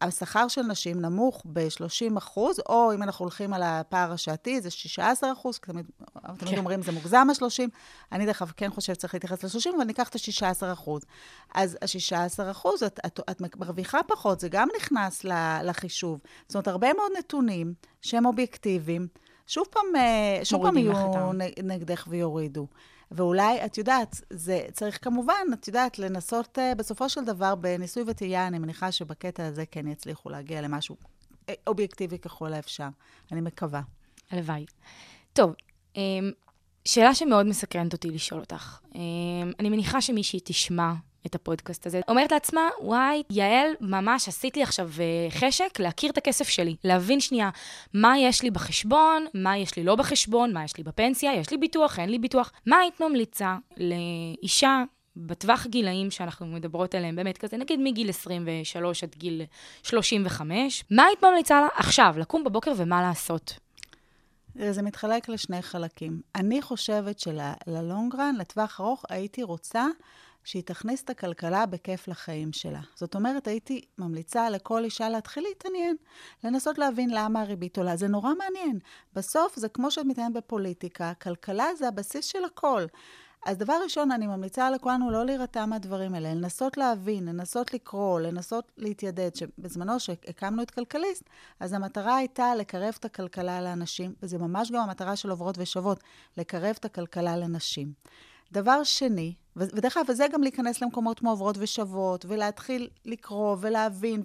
השכר 0.00 0.48
של 0.48 0.62
נשים 0.62 1.00
נמוך 1.00 1.42
ב-30 1.52 2.18
אחוז, 2.18 2.60
או 2.68 2.94
אם 2.94 3.02
אנחנו 3.02 3.22
הולכים 3.22 3.52
על 3.52 3.62
הפער 3.62 4.12
השעתי, 4.12 4.60
זה 4.60 4.70
16 4.70 5.32
אחוז, 5.32 5.58
תמיד, 5.58 5.86
תמיד 6.38 6.52
כן. 6.52 6.58
אומרים, 6.58 6.82
זה 6.82 6.92
מוגזם 6.92 7.26
ה-30. 7.30 7.68
אני 8.12 8.26
דרך 8.26 8.42
אגב 8.42 8.52
כן 8.56 8.70
חושבת 8.70 8.96
שצריך 8.96 9.14
להתייחס 9.14 9.44
ל-30, 9.44 9.76
אבל 9.76 9.84
ניקח 9.84 10.08
את 10.08 10.14
ה-16 10.14 10.72
אחוז. 10.72 11.02
אז 11.54 11.78
ה-16 11.82 12.50
אחוז, 12.50 12.82
את, 12.82 13.00
את, 13.06 13.20
את 13.30 13.56
מרוויחה 13.56 14.02
פחות, 14.06 14.40
זה 14.40 14.48
גם 14.48 14.68
נכנס 14.76 15.24
לחישוב. 15.62 16.20
זאת 16.48 16.54
אומרת, 16.54 16.68
הרבה 16.68 16.92
מאוד 16.92 17.12
נתונים 17.18 17.74
שהם 18.02 18.26
אובייקטיביים, 18.26 19.06
שוב 19.46 19.66
פעם, 19.70 19.96
אה, 19.96 20.44
שוב 20.44 20.62
פעם 20.62 20.76
יהיו 20.76 21.32
נגדך 21.62 22.04
ויורידו. 22.08 22.66
ואולי, 23.10 23.64
את 23.64 23.78
יודעת, 23.78 24.20
זה 24.30 24.66
צריך 24.72 25.04
כמובן, 25.04 25.46
את 25.54 25.68
יודעת, 25.68 25.98
לנסות 25.98 26.58
uh, 26.58 26.74
בסופו 26.74 27.08
של 27.08 27.24
דבר 27.24 27.54
בניסוי 27.54 28.02
וטעייה, 28.06 28.46
אני 28.46 28.58
מניחה 28.58 28.92
שבקטע 28.92 29.46
הזה 29.46 29.66
כן 29.66 29.88
יצליחו 29.88 30.30
להגיע 30.30 30.60
למשהו 30.60 30.96
אה, 31.48 31.54
אובייקטיבי 31.66 32.18
ככל 32.18 32.52
האפשר. 32.52 32.88
אני 33.32 33.40
מקווה. 33.40 33.80
הלוואי. 34.30 34.66
טוב, 35.32 35.54
אמ, 35.96 36.30
שאלה 36.84 37.14
שמאוד 37.14 37.46
מסקרנת 37.46 37.92
אותי 37.92 38.10
לשאול 38.10 38.40
אותך. 38.40 38.78
אמ, 38.94 39.52
אני 39.60 39.68
מניחה 39.68 40.00
שמישהי 40.00 40.40
תשמע 40.44 40.92
את 41.26 41.34
הפודקאסט 41.34 41.86
הזה. 41.86 42.00
אומרת 42.08 42.32
לעצמה, 42.32 42.68
וואי, 42.80 43.22
יעל, 43.30 43.70
ממש 43.80 44.28
עשית 44.28 44.56
לי 44.56 44.62
עכשיו 44.62 44.90
אה, 45.00 45.30
חשק 45.30 45.80
להכיר 45.80 46.10
את 46.10 46.18
הכסף 46.18 46.48
שלי, 46.48 46.76
להבין 46.84 47.20
שנייה 47.20 47.50
מה 47.94 48.18
יש 48.18 48.42
לי 48.42 48.50
בחשבון, 48.50 49.26
מה 49.34 49.58
יש 49.58 49.76
לי 49.76 49.84
לא 49.84 49.94
בחשבון, 49.94 50.52
מה 50.52 50.64
יש 50.64 50.76
לי 50.76 50.84
בפנסיה, 50.84 51.34
יש 51.34 51.50
לי 51.50 51.56
ביטוח, 51.56 51.98
אין 51.98 52.08
לי 52.08 52.18
ביטוח. 52.18 52.52
מה 52.66 52.76
היית 52.76 53.00
ממליצה 53.00 53.56
לאישה 53.76 54.82
בטווח 55.16 55.66
גילאים 55.66 56.10
שאנחנו 56.10 56.46
מדברות 56.46 56.94
עליהם, 56.94 57.16
באמת 57.16 57.38
כזה, 57.38 57.56
נגיד 57.56 57.80
מגיל 57.80 58.08
23 58.08 59.04
עד 59.04 59.14
גיל 59.16 59.42
35, 59.82 60.84
מה 60.90 61.04
היית 61.04 61.24
ממליצה 61.24 61.60
לה 61.60 61.68
עכשיו, 61.76 62.14
לקום 62.18 62.44
בבוקר 62.44 62.72
ומה 62.76 63.02
לעשות? 63.02 63.58
זה 64.70 64.82
מתחלק 64.82 65.28
לשני 65.28 65.62
חלקים. 65.62 66.20
אני 66.34 66.62
חושבת 66.62 67.18
שללונגרן, 67.18 68.34
לטווח 68.38 68.80
ארוך, 68.80 69.04
הייתי 69.08 69.42
רוצה 69.42 69.86
שהיא 70.46 70.62
תכניס 70.62 71.02
את 71.02 71.10
הכלכלה 71.10 71.66
בכיף 71.66 72.08
לחיים 72.08 72.52
שלה. 72.52 72.80
זאת 72.94 73.14
אומרת, 73.14 73.46
הייתי 73.46 73.80
ממליצה 73.98 74.50
לכל 74.50 74.84
אישה 74.84 75.08
להתחיל 75.08 75.44
להתעניין, 75.48 75.96
לנסות 76.44 76.78
להבין 76.78 77.10
למה 77.12 77.40
הריבית 77.40 77.78
עולה. 77.78 77.96
זה 77.96 78.08
נורא 78.08 78.30
מעניין. 78.38 78.78
בסוף, 79.14 79.56
זה 79.56 79.68
כמו 79.68 79.90
שאת 79.90 80.04
מתעניינת 80.04 80.36
בפוליטיקה, 80.36 81.12
כלכלה 81.22 81.74
זה 81.78 81.88
הבסיס 81.88 82.24
של 82.24 82.44
הכל. 82.44 82.84
אז 83.46 83.56
דבר 83.56 83.78
ראשון, 83.84 84.10
אני 84.10 84.26
ממליצה 84.26 84.70
לכולנו 84.70 85.10
לא 85.10 85.24
להירתע 85.24 85.66
מהדברים 85.66 86.14
האלה, 86.14 86.34
לנסות 86.34 86.76
להבין, 86.76 87.24
לנסות 87.28 87.74
לקרוא, 87.74 88.20
לנסות 88.20 88.72
להתיידד. 88.76 89.34
שבזמנו, 89.34 90.00
שהקמנו 90.00 90.62
את 90.62 90.70
כלכליסט, 90.70 91.24
אז 91.60 91.72
המטרה 91.72 92.16
הייתה 92.16 92.54
לקרב 92.54 92.94
את 93.00 93.04
הכלכלה 93.04 93.60
לאנשים, 93.60 94.14
וזה 94.22 94.38
ממש 94.38 94.70
גם 94.70 94.80
המטרה 94.80 95.16
של 95.16 95.30
עוברות 95.30 95.54
ושוות, 95.58 96.00
לקרב 96.36 96.74
את 96.80 96.84
הכלכלה 96.84 97.36
לנשים. 97.36 97.92
דבר 98.52 98.84
שני, 98.84 99.34
ודרך 99.56 99.96
אגב, 99.96 100.06
וזה 100.08 100.26
גם 100.32 100.42
להיכנס 100.42 100.82
למקומות 100.82 101.18
כמו 101.18 101.30
עוברות 101.30 101.56
ושוות, 101.58 102.24
ולהתחיל 102.28 102.88
לקרוא 103.04 103.56
ולהבין, 103.60 104.22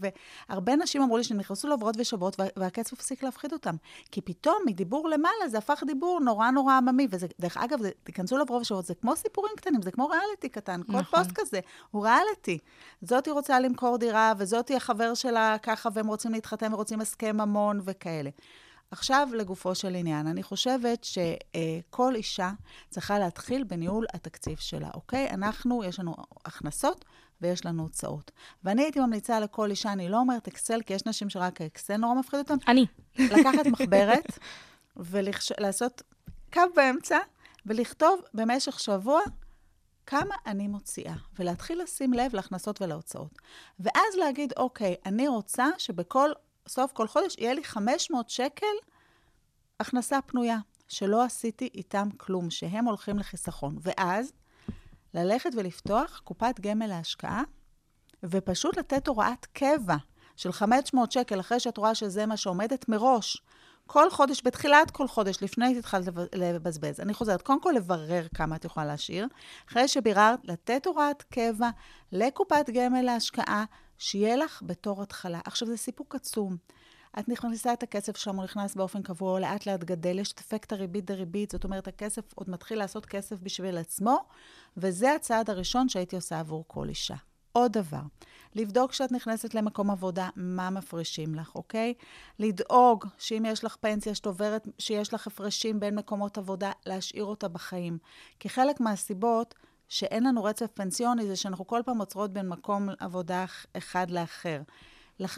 והרבה 0.50 0.76
נשים 0.76 1.02
אמרו 1.02 1.17
לי 1.17 1.24
שהם 1.24 1.38
נכנסו 1.38 1.67
לעוברות 1.67 1.96
ושוות, 2.00 2.36
והקצב 2.56 2.96
הפסיק 2.96 3.24
להפחיד 3.24 3.54
אותם. 3.54 3.76
כי 4.12 4.22
פתאום 4.22 4.58
מדיבור 4.65 5.10
למעלה 5.10 5.50
זה 5.50 5.58
הפך 5.58 5.84
דיבור 5.88 6.20
נורא 6.20 6.52
נורא 6.52 6.74
עממי, 6.74 7.08
ודרך 7.10 7.58
אגב, 7.58 7.80
תיכנסו 8.04 8.38
לעוברות 8.38 8.62
ושוות, 8.62 8.86
זה 8.86 8.96
כמו 8.96 9.15
סיפורים 9.15 9.54
קטנים, 9.58 9.82
זה 9.82 9.91
כמו 9.91 10.08
ריאליטי 10.08 10.50
קטן, 10.50 10.82
כל 10.84 10.94
נכון. 10.94 11.24
פוסט 11.24 11.32
כזה 11.36 11.60
הוא 11.91 12.04
ריאליטי. 12.04 12.58
זאתי 13.02 13.32
רוצה 13.32 13.60
למכור 13.60 13.98
דירה, 13.98 14.34
וזאתי 14.38 14.76
החבר 14.76 15.13
שלה 15.13 15.58
ככה, 15.63 15.89
והם 15.94 16.08
רוצים 16.08 16.32
להתחתן 16.32 16.74
ורוצים 16.74 17.02
הסכם 17.02 17.41
ממון 17.41 17.82
וכאלה. 17.84 18.30
עכשיו 18.91 19.30
לגופו 19.34 19.75
של 19.75 19.95
עניין, 19.95 20.27
אני 20.27 20.43
חושבת 20.43 21.04
שכל 21.04 22.15
אישה 22.15 22.51
צריכה 22.89 23.19
להתחיל 23.19 23.63
בניהול 23.63 24.06
התקציב 24.13 24.58
שלה, 24.58 24.89
אוקיי? 24.93 25.30
אנחנו, 25.30 25.84
יש 25.84 25.99
לנו 25.99 26.15
הכנסות 26.45 27.06
ויש 27.41 27.65
לנו 27.65 27.84
הוצאות. 27.84 28.32
ואני 28.63 28.82
הייתי 28.82 28.99
ממליצה 28.99 29.39
לכל 29.39 29.69
אישה, 29.69 29.91
אני 29.91 30.10
לא 30.10 30.17
אומרת 30.17 30.47
אקסל, 30.47 30.82
כי 30.82 30.93
יש 30.93 31.06
נשים 31.06 31.30
שרק 31.30 31.62
האקסל 31.62 31.97
נורא 31.97 32.13
מפחיד 32.13 32.39
אותן. 32.39 32.56
אני. 32.67 32.86
לקחת 33.19 33.65
מחברת 33.65 34.39
ולעשות 34.97 36.01
קו 36.54 36.62
באמצע 36.75 37.17
ולכתוב 37.65 38.21
במשך 38.34 38.80
שבוע 38.80 39.21
כמה 40.06 40.36
אני 40.45 40.67
מוציאה, 40.67 41.15
ולהתחיל 41.39 41.82
לשים 41.82 42.13
לב 42.13 42.36
להכנסות 42.36 42.82
ולהוצאות. 42.82 43.39
ואז 43.80 44.15
להגיד, 44.19 44.54
אוקיי, 44.58 44.95
אני 45.06 45.27
רוצה 45.27 45.67
שבכל 45.77 46.30
סוף 46.67 46.91
כל 46.91 47.08
חודש 47.08 47.36
יהיה 47.38 47.54
לי 47.54 47.63
500 47.63 48.30
שקל 48.30 48.65
הכנסה 49.80 50.21
פנויה, 50.21 50.58
שלא 50.88 51.24
עשיתי 51.24 51.69
איתם 51.74 52.10
כלום, 52.17 52.50
שהם 52.50 52.86
הולכים 52.86 53.19
לחיסכון. 53.19 53.78
ואז 53.82 54.34
ללכת 55.13 55.50
ולפתוח 55.58 56.21
קופת 56.24 56.60
גמל 56.60 56.88
להשקעה, 56.88 57.43
ופשוט 58.24 58.78
לתת 58.78 59.08
הוראת 59.08 59.45
קבע 59.45 59.95
של 60.36 60.52
500 60.52 61.12
שקל, 61.12 61.39
אחרי 61.39 61.60
שאת 61.60 61.78
רואה 61.78 61.95
שזה 61.95 62.26
מה 62.26 62.38
שעומדת 62.38 62.89
מראש. 62.89 63.41
כל 63.88 64.10
חודש, 64.10 64.41
בתחילת 64.45 64.91
כל 64.91 65.08
חודש, 65.08 65.43
לפני 65.43 65.76
שהתחלת 65.76 66.08
לבזבז. 66.36 67.00
אני 67.00 67.13
חוזרת, 67.13 67.41
קודם 67.41 67.62
כל 67.62 67.74
לברר 67.76 68.28
כמה 68.36 68.56
את 68.56 68.65
יכולה 68.65 68.86
להשאיר. 68.86 69.28
אחרי 69.69 69.88
שביררת, 69.88 70.39
לתת 70.43 70.86
הוראת 70.86 71.21
קבע 71.21 71.69
לקופת 72.12 72.69
גמל 72.74 73.02
להשקעה, 73.02 73.65
שיהיה 74.02 74.36
לך 74.36 74.62
בתור 74.66 75.04
התחלה. 75.04 75.40
עכשיו, 75.46 75.68
זה 75.68 75.78
סיפוק 75.78 76.16
עצום. 76.16 76.58
את 77.20 77.30
נכנסה 77.30 77.74
את 77.74 77.84
הכסף 77.84 78.18
שם, 78.18 78.36
הוא 78.36 78.44
נכנס 78.44 78.76
באופן 78.76 79.02
קבוע, 79.02 79.40
לאט 79.40 79.66
לאט 79.66 79.84
גדל, 79.84 80.20
יש 80.20 80.32
את 80.32 80.40
אפקט 80.40 80.74
הריבית 80.74 81.06
דריבית, 81.06 81.52
זאת 81.52 81.64
אומרת, 81.64 81.88
הכסף 81.88 82.34
עוד 82.36 82.50
מתחיל 82.50 82.78
לעשות 82.78 83.06
כסף 83.06 83.40
בשביל 83.40 83.78
עצמו, 83.78 84.18
וזה 84.78 85.16
הצעד 85.16 85.50
הראשון 85.50 85.90
שהייתי 85.90 86.16
עושה 86.16 86.40
עבור 86.40 86.64
כל 86.68 86.90
אישה. 86.90 87.16
עוד 87.52 87.72
דבר, 87.72 88.02
לבדוק 88.56 88.92
כשאת 88.92 89.12
נכנסת 89.12 89.54
למקום 89.54 89.92
עבודה, 89.92 90.30
מה 90.36 90.70
מפרישים 90.70 91.36
לך, 91.36 91.56
אוקיי? 91.56 91.94
לדאוג 92.40 93.06
שאם 93.18 93.46
יש 93.48 93.64
לך 93.64 93.76
פנסיה 93.76 94.16
שאת 94.16 94.26
עוברת, 94.26 94.68
שיש 94.80 95.14
לך 95.14 95.28
הפרשים 95.28 95.80
בין 95.80 95.96
מקומות 95.96 96.38
עבודה, 96.38 96.72
להשאיר 96.86 97.26
אותה 97.26 97.48
בחיים. 97.48 97.98
כי 98.40 98.50
חלק 98.50 98.80
מהסיבות 98.80 99.56
שאין 99.91 100.23
לנו 100.23 100.43
רצף 100.43 100.67
פנסיוני 100.73 101.27
זה 101.27 101.36
שאנחנו 101.36 101.67
כל 101.67 101.82
פעם 101.86 101.99
עוצרות 101.99 102.34
בין 102.34 102.49
מקום 102.49 102.89
עבודה 102.99 103.45
אחד 103.77 104.12
לאחר. 104.12 104.62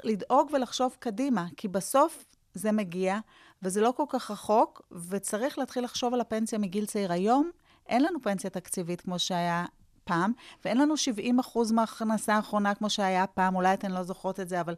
לדאוג 0.04 0.50
ולחשוב 0.54 0.96
קדימה, 1.00 1.46
כי 1.58 1.68
בסוף 1.68 2.26
זה 2.54 2.72
מגיע, 2.72 3.20
וזה 3.64 3.82
לא 3.82 3.94
כל 3.98 4.04
כך 4.10 4.32
רחוק, 4.32 4.82
וצריך 5.10 5.58
להתחיל 5.58 5.84
לחשוב 5.84 6.14
על 6.14 6.22
הפנסיה 6.22 6.60
מגיל 6.60 6.86
צעיר. 6.86 7.12
היום 7.12 7.52
אין 7.88 8.04
לנו 8.04 8.22
פנסיה 8.22 8.50
תקציבית 8.50 9.02
כמו 9.02 9.20
שהיה 9.20 9.66
פעם, 10.04 10.34
ואין 10.66 10.78
לנו 10.78 10.98
70 10.98 11.40
אחוז 11.40 11.72
מההכנסה 11.72 12.36
האחרונה 12.36 12.76
כמו 12.76 12.90
שהיה 12.90 13.28
פעם, 13.28 13.56
אולי 13.56 13.74
אתן 13.74 13.92
לא 13.92 14.04
זוכרות 14.04 14.40
את 14.40 14.50
זה, 14.50 14.62
אבל 14.62 14.76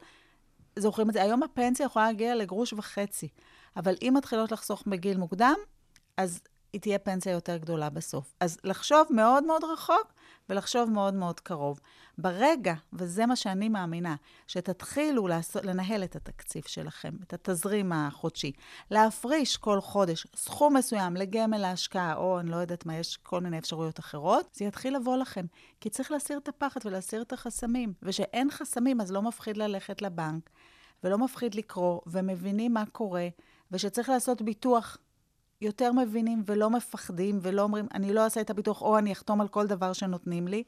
זוכרים 0.79 1.09
את 1.09 1.13
זה. 1.13 1.21
היום 1.21 1.43
הפנסיה 1.43 1.85
יכולה 1.85 2.05
להגיע 2.05 2.35
לגרוש 2.35 2.73
וחצי, 2.73 3.27
אבל 3.77 3.95
אם 4.01 4.13
מתחילות 4.17 4.51
לחסוך 4.51 4.83
בגיל 4.87 5.17
מוקדם, 5.17 5.55
אז 6.17 6.41
היא 6.75 6.81
תהיה 6.81 6.99
פנסיה 6.99 7.31
יותר 7.31 7.57
גדולה 7.57 7.89
בסוף. 7.89 8.33
אז 8.39 8.57
לחשוב 8.63 9.07
מאוד 9.09 9.43
מאוד 9.43 9.63
רחוק 9.63 10.13
ולחשוב 10.49 10.89
מאוד 10.89 11.13
מאוד 11.13 11.39
קרוב. 11.39 11.79
ברגע, 12.17 12.73
וזה 12.93 13.25
מה 13.25 13.35
שאני 13.35 13.69
מאמינה, 13.69 14.15
שתתחילו 14.47 15.27
לעשות, 15.27 15.65
לנהל 15.65 16.03
את 16.03 16.15
התקציב 16.15 16.63
שלכם, 16.67 17.13
את 17.23 17.33
התזרים 17.33 17.91
החודשי, 17.93 18.51
להפריש 18.91 19.57
כל 19.57 19.81
חודש 19.81 20.27
סכום 20.35 20.77
מסוים 20.77 21.15
לגמל 21.15 21.57
להשקעה, 21.57 22.15
או 22.15 22.39
אני 22.39 22.51
לא 22.51 22.55
יודעת 22.55 22.85
מה, 22.85 22.95
יש 22.95 23.17
כל 23.17 23.41
מיני 23.41 23.57
אפשרויות 23.57 23.99
אחרות, 23.99 24.49
זה 24.53 24.65
יתחיל 24.65 24.95
לבוא 24.95 25.17
לכם. 25.17 25.45
כי 25.81 25.89
צריך 25.89 26.11
להסיר 26.11 26.37
את 26.37 26.47
הפחד 26.47 26.79
ולהסיר 26.85 27.21
את 27.21 27.33
החסמים. 27.33 27.93
ושאין 28.03 28.51
חסמים, 28.51 29.01
אז 29.01 29.11
לא 29.11 29.21
מפחיד 29.21 29.57
ללכת 29.57 30.01
לבנק, 30.01 30.49
ולא 31.03 31.17
מפחיד 31.17 31.55
לקרוא, 31.55 32.01
ומבינים 32.07 32.73
מה 32.73 32.83
קורה, 32.91 33.27
ושצריך 33.71 34.09
לעשות 34.09 34.41
ביטוח 34.41 34.97
יותר 35.61 35.91
מבינים 35.91 36.43
ולא 36.45 36.69
מפחדים 36.69 37.39
ולא 37.41 37.61
אומרים, 37.61 37.87
אני 37.93 38.13
לא 38.13 38.23
אעשה 38.23 38.41
את 38.41 38.49
הביטוח 38.49 38.81
או 38.81 38.97
אני 38.97 39.11
אחתום 39.11 39.41
על 39.41 39.47
כל 39.47 39.67
דבר 39.67 39.93
שנותנים 39.93 40.47
לי. 40.47 40.63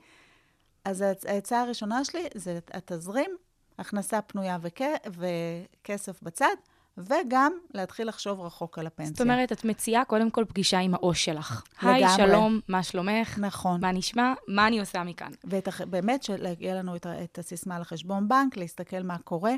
אז 0.86 1.04
העצה 1.26 1.62
הראשונה 1.62 2.06
שלי 2.06 2.23
זה 2.36 2.60
התזרים, 2.73 3.32
הכנסה 3.80 4.21
פנויה 4.21 4.58
וכ... 4.62 4.82
וכסף 5.08 6.23
בצד, 6.23 6.56
וגם 6.97 7.52
להתחיל 7.73 8.08
לחשוב 8.08 8.41
רחוק 8.41 8.80
על 8.80 8.88
הפנסיה. 8.88 9.12
זאת 9.12 9.21
אומרת, 9.21 9.52
את 9.52 9.65
מציעה 9.65 10.06
קודם 10.06 10.30
כל 10.30 10.45
פגישה 10.47 10.80
עם 10.80 10.93
העו"ש 10.93 11.26
שלך. 11.26 11.63
לגמרי. 11.82 12.06
היי, 12.06 12.15
שלום, 12.17 12.60
מה 12.67 12.84
שלומך? 12.84 13.39
נכון. 13.39 13.82
מה 13.82 13.91
נשמע? 13.91 14.34
מה 14.47 14.67
אני 14.67 14.80
עושה 14.80 15.04
מכאן? 15.04 15.32
ובאמת, 15.43 16.23
שיהיה 16.23 16.76
לנו 16.76 16.95
את, 16.95 17.08
את 17.23 17.39
הסיסמה 17.39 17.80
לחשבון 17.80 18.28
בנק, 18.28 18.58
להסתכל 18.58 19.04
מה 19.04 19.17
קורה. 19.17 19.54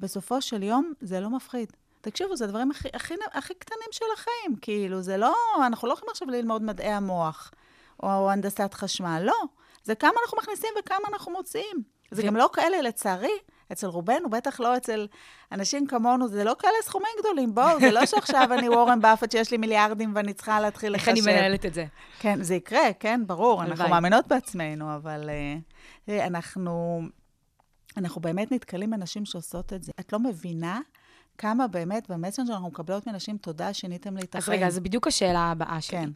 בסופו 0.00 0.42
של 0.42 0.62
יום, 0.62 0.92
זה 1.00 1.20
לא 1.20 1.30
מפחיד. 1.30 1.72
תקשיבו, 2.00 2.36
זה 2.36 2.44
הדברים 2.44 2.70
הכי, 2.70 2.88
הכי, 2.94 3.14
הכי 3.32 3.54
קטנים 3.54 3.88
של 3.90 4.04
החיים. 4.14 4.56
כאילו, 4.60 5.02
זה 5.02 5.16
לא, 5.16 5.34
אנחנו 5.66 5.88
לא 5.88 5.92
יכולים 5.92 6.10
עכשיו 6.10 6.28
ללמוד 6.28 6.62
מדעי 6.62 6.92
המוח, 6.92 7.50
או, 8.02 8.14
או 8.14 8.30
הנדסת 8.30 8.74
חשמל, 8.74 9.22
לא. 9.24 9.42
זה 9.84 9.94
כמה 9.94 10.12
אנחנו 10.22 10.38
מכניסים 10.38 10.70
וכמה 10.78 11.08
אנחנו 11.12 11.32
מוציאים. 11.32 11.82
זה 12.10 12.22
ו... 12.22 12.26
גם 12.26 12.36
לא 12.36 12.50
כאלה, 12.52 12.82
לצערי, 12.82 13.38
אצל 13.72 13.86
רובנו, 13.86 14.30
בטח 14.30 14.60
לא 14.60 14.76
אצל 14.76 15.06
אנשים 15.52 15.86
כמונו, 15.86 16.28
זה 16.28 16.44
לא 16.44 16.56
כאלה 16.58 16.72
סכומים 16.82 17.10
גדולים. 17.20 17.54
בואו, 17.54 17.80
זה 17.80 17.90
לא 17.90 18.06
שעכשיו 18.06 18.48
אני 18.58 18.68
וורן 18.68 19.00
באפט 19.00 19.30
שיש 19.30 19.50
לי 19.50 19.56
מיליארדים 19.56 20.12
ואני 20.14 20.32
צריכה 20.32 20.60
להתחיל 20.60 20.94
לחשב. 20.94 21.08
איך 21.08 21.26
אני 21.26 21.34
מנהלת 21.34 21.66
את 21.66 21.74
זה? 21.74 21.84
כן, 22.18 22.42
זה 22.42 22.54
יקרה, 22.54 22.92
כן, 23.00 23.20
ברור. 23.26 23.62
אנחנו 23.62 23.88
מאמינות 23.88 24.26
בעצמנו, 24.26 24.94
אבל 24.94 25.30
uh, 26.06 26.10
אנחנו, 26.10 27.02
אנחנו 27.96 28.20
באמת 28.20 28.52
נתקלים 28.52 28.90
באנשים 28.90 29.24
שעושות 29.24 29.72
את 29.72 29.82
זה. 29.82 29.92
את 30.00 30.12
לא 30.12 30.18
מבינה 30.18 30.80
כמה 31.38 31.66
באמת 31.66 32.10
במסנג'ר 32.10 32.52
אנחנו 32.52 32.68
מקבלות 32.68 33.06
מנשים, 33.06 33.38
תודה, 33.38 33.74
שיניתם 33.74 34.16
לי 34.16 34.22
את 34.22 34.36
החיים. 34.36 34.58
אז 34.58 34.62
רגע, 34.62 34.70
זו 34.70 34.80
בדיוק 34.80 35.06
השאלה 35.06 35.38
הבאה 35.38 35.80
שלי. 35.80 35.98
כן. 35.98 36.10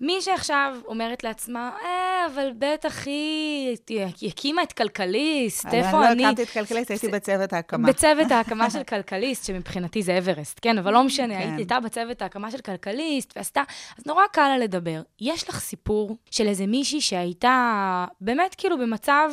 מי 0.00 0.18
שעכשיו 0.20 0.76
אומרת 0.86 1.24
לעצמה, 1.24 1.70
אה, 1.82 2.26
אבל 2.34 2.50
בטח 2.58 3.06
היא, 3.06 3.76
היא 4.20 4.28
הקימה 4.28 4.62
את 4.62 4.72
כלכליסט, 4.72 5.66
איפה 5.66 5.98
אני 5.98 6.12
אני? 6.12 6.22
לא 6.22 6.26
הקמתי 6.28 6.42
את 6.42 6.48
כלכליסט, 6.48 6.90
הייתי 6.90 7.08
בצוות 7.08 7.52
ההקמה. 7.52 7.88
בצוות 7.88 8.30
ההקמה 8.30 8.70
של 8.74 8.82
כלכליסט, 8.82 9.44
שמבחינתי 9.44 10.02
זה 10.02 10.18
אברסט, 10.18 10.58
כן? 10.62 10.78
אבל 10.78 10.92
לא 10.92 11.04
משנה, 11.04 11.34
כן. 11.34 11.40
היית 11.40 11.56
הייתה 11.58 11.80
בצוות 11.80 12.22
ההקמה 12.22 12.50
של 12.50 12.58
כלכליסט, 12.58 13.32
ועשתה, 13.36 13.62
אז 13.98 14.06
נורא 14.06 14.22
קל 14.32 14.48
לה 14.48 14.58
לדבר. 14.58 15.02
יש 15.20 15.48
לך 15.48 15.60
סיפור 15.60 16.16
של 16.30 16.46
איזה 16.46 16.66
מישהי 16.66 17.00
שהייתה 17.00 18.04
באמת 18.20 18.54
כאילו 18.58 18.78
במצב 18.78 19.30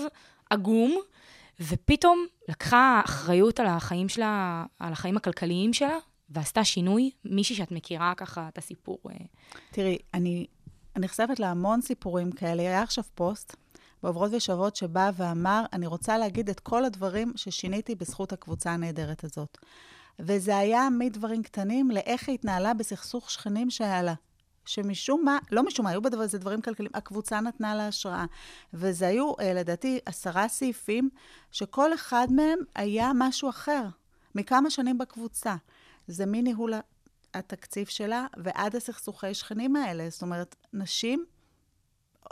עגום, 0.49 0.99
ופתאום 1.59 2.25
לקחה 2.47 3.01
אחריות 3.05 3.59
על 3.59 3.67
החיים 3.67 4.09
שלה, 4.09 4.65
על 4.79 4.93
החיים 4.93 5.17
הכלכליים 5.17 5.73
שלה, 5.73 5.97
ועשתה 6.29 6.63
שינוי? 6.63 7.11
מישהי 7.25 7.55
שאת 7.55 7.71
מכירה 7.71 8.13
ככה 8.17 8.47
את 8.47 8.57
הסיפור. 8.57 8.99
אה, 9.09 9.15
תראי, 9.71 9.97
אני 10.13 10.45
נחשפת 10.97 11.39
להמון 11.39 11.81
סיפורים 11.81 12.31
כאלה. 12.31 12.61
היה 12.61 12.81
עכשיו 12.81 13.03
פוסט 13.15 13.55
בעוברות 14.03 14.31
ושבות 14.33 14.75
שבא 14.75 15.11
ואמר, 15.17 15.65
אני 15.73 15.87
רוצה 15.87 16.17
להגיד 16.17 16.49
את 16.49 16.59
כל 16.59 16.85
הדברים 16.85 17.33
ששיניתי 17.35 17.95
בזכות 17.95 18.33
הקבוצה 18.33 18.71
הנהדרת 18.71 19.23
הזאת. 19.23 19.57
וזה 20.19 20.57
היה 20.57 20.87
מדברים 20.89 21.43
קטנים 21.43 21.91
לאיך 21.91 22.29
היא 22.29 22.33
התנהלה 22.33 22.73
בסכסוך 22.73 23.31
שכנים 23.31 23.69
שהיה 23.69 24.01
לה. 24.01 24.13
שמשום 24.65 25.25
מה, 25.25 25.37
לא 25.51 25.63
משום 25.63 25.85
מה, 25.85 25.91
היו 25.91 26.01
בזה 26.01 26.37
דברים 26.37 26.61
כלכליים, 26.61 26.91
הקבוצה 26.93 27.39
נתנה 27.39 27.75
לה 27.75 27.87
השראה. 27.87 28.25
וזה 28.73 29.07
היו, 29.07 29.33
אה, 29.39 29.53
לדעתי, 29.53 29.99
עשרה 30.05 30.47
סעיפים, 30.47 31.09
שכל 31.51 31.93
אחד 31.93 32.27
מהם 32.31 32.59
היה 32.75 33.11
משהו 33.15 33.49
אחר, 33.49 33.83
מכמה 34.35 34.69
שנים 34.69 34.97
בקבוצה. 34.97 35.55
זה 36.07 36.25
מניהול 36.25 36.73
התקציב 37.33 37.87
שלה 37.87 38.27
ועד 38.37 38.75
הסכסוכי 38.75 39.33
שכנים 39.33 39.75
האלה. 39.75 40.09
זאת 40.09 40.21
אומרת, 40.21 40.55
נשים 40.73 41.25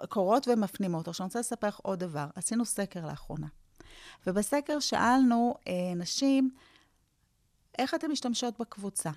קוראות 0.09 0.47
ומפנימות. 0.47 1.07
עכשיו, 1.07 1.23
אני 1.23 1.27
רוצה 1.27 1.39
לספר 1.39 1.67
לך 1.67 1.79
עוד 1.83 1.99
דבר. 1.99 2.27
עשינו 2.35 2.65
סקר 2.65 3.05
לאחרונה, 3.05 3.47
ובסקר 4.27 4.79
שאלנו 4.79 5.55
אה, 5.67 5.73
נשים, 5.95 6.51
איך 7.77 7.93
אתן 7.93 8.11
משתמשות 8.11 8.59
בקבוצה? 8.59 9.11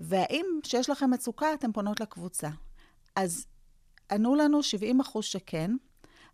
והאם 0.00 0.46
כשיש 0.62 0.90
לכם 0.90 1.10
מצוקה, 1.10 1.54
אתן 1.54 1.72
פונות 1.72 2.00
לקבוצה. 2.00 2.48
אז 3.16 3.46
ענו 4.12 4.34
לנו 4.34 4.62
70 4.62 5.00
אחוז 5.00 5.24
שכן, 5.24 5.70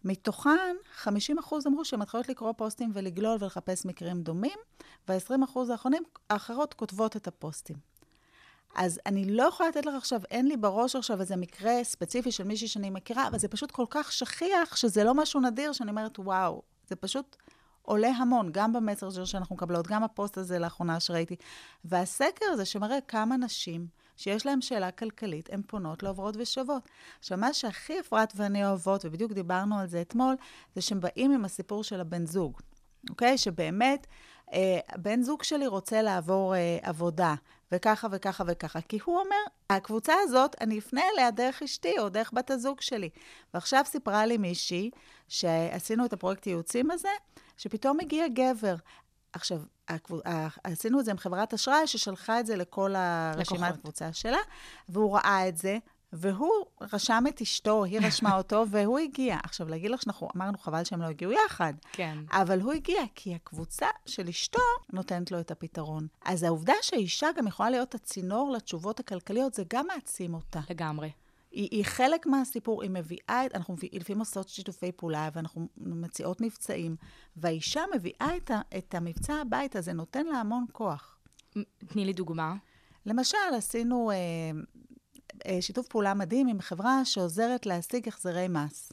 מתוכן 0.04 0.76
50 0.94 1.38
אחוז 1.38 1.66
אמרו 1.66 1.84
שהן 1.84 2.00
מתחילות 2.00 2.28
לקרוא 2.28 2.52
פוסטים 2.52 2.90
ולגלול 2.94 3.36
ולחפש 3.40 3.86
מקרים 3.86 4.22
דומים, 4.22 4.58
וה-20 5.08 5.44
אחוז 5.44 5.70
האחרונים, 5.70 6.02
האחרות 6.30 6.74
כותבות 6.74 7.16
את 7.16 7.26
הפוסטים. 7.28 7.76
אז 8.74 9.00
אני 9.06 9.24
לא 9.24 9.42
יכולה 9.42 9.68
לתת 9.68 9.86
לך 9.86 9.94
עכשיו, 9.94 10.20
אין 10.30 10.46
לי 10.46 10.56
בראש 10.56 10.96
עכשיו 10.96 11.20
איזה 11.20 11.36
מקרה 11.36 11.84
ספציפי 11.84 12.32
של 12.32 12.44
מישהי 12.44 12.68
שאני 12.68 12.90
מכירה, 12.90 13.28
אבל 13.28 13.38
זה 13.38 13.48
פשוט 13.48 13.70
כל 13.70 13.84
כך 13.90 14.12
שכיח, 14.12 14.76
שזה 14.76 15.04
לא 15.04 15.14
משהו 15.14 15.40
נדיר 15.40 15.72
שאני 15.72 15.90
אומרת, 15.90 16.18
וואו, 16.18 16.62
זה 16.88 16.96
פשוט 16.96 17.36
עולה 17.86 18.08
המון, 18.08 18.48
גם 18.52 18.72
במסר 18.72 19.24
שאנחנו 19.24 19.56
מקבלות, 19.56 19.86
גם 19.86 20.04
הפוסט 20.04 20.38
הזה 20.38 20.58
לאחרונה 20.58 21.00
שראיתי. 21.00 21.36
והסקר 21.84 22.46
הזה 22.52 22.64
שמראה 22.64 22.98
כמה 23.08 23.36
נשים 23.36 23.86
שיש 24.16 24.46
להן 24.46 24.60
שאלה 24.60 24.90
כלכלית, 24.90 25.48
הן 25.52 25.62
פונות 25.66 26.02
לעוברות 26.02 26.34
ושוות. 26.38 26.88
עכשיו, 27.18 27.38
מה 27.38 27.52
שהכי 27.52 28.00
אפרת 28.00 28.32
ואני 28.36 28.66
אוהבות, 28.66 29.04
ובדיוק 29.04 29.32
דיברנו 29.32 29.78
על 29.78 29.86
זה 29.86 30.00
אתמול, 30.00 30.34
זה 30.74 30.80
שהם 30.80 31.00
באים 31.00 31.32
עם 31.32 31.44
הסיפור 31.44 31.84
של 31.84 32.00
הבן 32.00 32.26
זוג, 32.26 32.60
אוקיי? 33.10 33.38
שבאמת, 33.38 34.06
בן 34.96 35.22
זוג 35.22 35.42
שלי 35.42 35.66
רוצה 35.66 36.02
לעבור 36.02 36.54
אה, 36.54 36.78
עבודה, 36.82 37.34
וככה 37.72 38.08
וככה 38.10 38.44
וככה. 38.46 38.80
כי 38.80 38.98
הוא 39.04 39.18
אומר, 39.18 39.36
הקבוצה 39.70 40.14
הזאת, 40.22 40.56
אני 40.60 40.78
אפנה 40.78 41.00
אליה 41.14 41.30
דרך 41.30 41.62
אשתי 41.62 41.98
או 41.98 42.08
דרך 42.08 42.30
בת 42.34 42.50
הזוג 42.50 42.80
שלי. 42.80 43.08
ועכשיו 43.54 43.82
סיפרה 43.86 44.26
לי 44.26 44.36
מישהי, 44.36 44.90
שעשינו 45.28 46.04
את 46.04 46.12
הפרויקט 46.12 46.46
ייעוצים 46.46 46.90
הזה, 46.90 47.08
שפתאום 47.56 48.00
הגיע 48.00 48.28
גבר. 48.28 48.74
עכשיו, 49.32 49.60
הקבוצ... 49.88 50.22
עשינו 50.64 51.00
את 51.00 51.04
זה 51.04 51.10
עם 51.10 51.18
חברת 51.18 51.54
אשראי 51.54 51.86
ששלחה 51.86 52.40
את 52.40 52.46
זה 52.46 52.56
לכל 52.56 52.94
הרשימת 52.96 53.60
לקוחות. 53.60 53.80
קבוצה 53.80 54.12
שלה, 54.12 54.38
והוא 54.88 55.16
ראה 55.16 55.48
את 55.48 55.56
זה, 55.56 55.78
והוא 56.16 56.64
רשם 56.92 57.24
את 57.28 57.40
אשתו, 57.40 57.84
היא 57.84 58.00
רשמה 58.00 58.36
אותו, 58.38 58.64
והוא 58.70 58.98
הגיע. 58.98 59.38
עכשיו, 59.42 59.68
להגיד 59.68 59.90
לך 59.90 60.02
שאנחנו 60.02 60.28
אמרנו, 60.36 60.58
חבל 60.58 60.84
שהם 60.84 61.02
לא 61.02 61.06
הגיעו 61.06 61.32
יחד. 61.32 61.74
כן. 61.92 62.18
אבל 62.30 62.60
הוא 62.60 62.72
הגיע, 62.72 63.00
כי 63.14 63.34
הקבוצה 63.34 63.86
של 64.06 64.28
אשתו 64.28 64.62
נותנת 64.92 65.30
לו 65.30 65.40
את 65.40 65.50
הפתרון. 65.50 66.06
אז 66.24 66.42
העובדה 66.42 66.74
שהאישה 66.82 67.28
גם 67.36 67.46
יכולה 67.46 67.70
להיות 67.70 67.94
הצינור 67.94 68.52
לתשובות 68.52 69.00
הכלכליות, 69.00 69.54
זה 69.54 69.62
גם 69.68 69.86
מעצים 69.86 70.34
אותה. 70.34 70.60
לגמרי. 70.70 71.10
היא, 71.50 71.68
היא 71.70 71.84
חלק 71.84 72.26
מהסיפור, 72.26 72.82
היא 72.82 72.90
מביאה, 72.90 73.42
אנחנו 73.54 73.76
לפעמים 73.92 74.20
עושות 74.20 74.48
שיתופי 74.48 74.92
פעולה, 74.92 75.28
ואנחנו 75.32 75.68
מציעות 75.76 76.40
מבצעים, 76.40 76.96
והאישה 77.36 77.82
מביאה 77.94 78.36
את, 78.36 78.50
ה, 78.50 78.60
את 78.78 78.94
המבצע 78.94 79.34
הביתה, 79.34 79.80
זה 79.80 79.92
נותן 79.92 80.26
לה 80.26 80.40
המון 80.40 80.64
כוח. 80.72 81.18
תני 81.86 82.04
לי 82.04 82.12
דוגמה. 82.12 82.54
למשל, 83.06 83.36
עשינו 83.56 84.10
אה, 84.10 84.16
שיתוף 85.60 85.88
פעולה 85.88 86.14
מדהים 86.14 86.48
עם 86.48 86.60
חברה 86.60 87.04
שעוזרת 87.04 87.66
להשיג 87.66 88.08
החזרי 88.08 88.48
מס. 88.48 88.92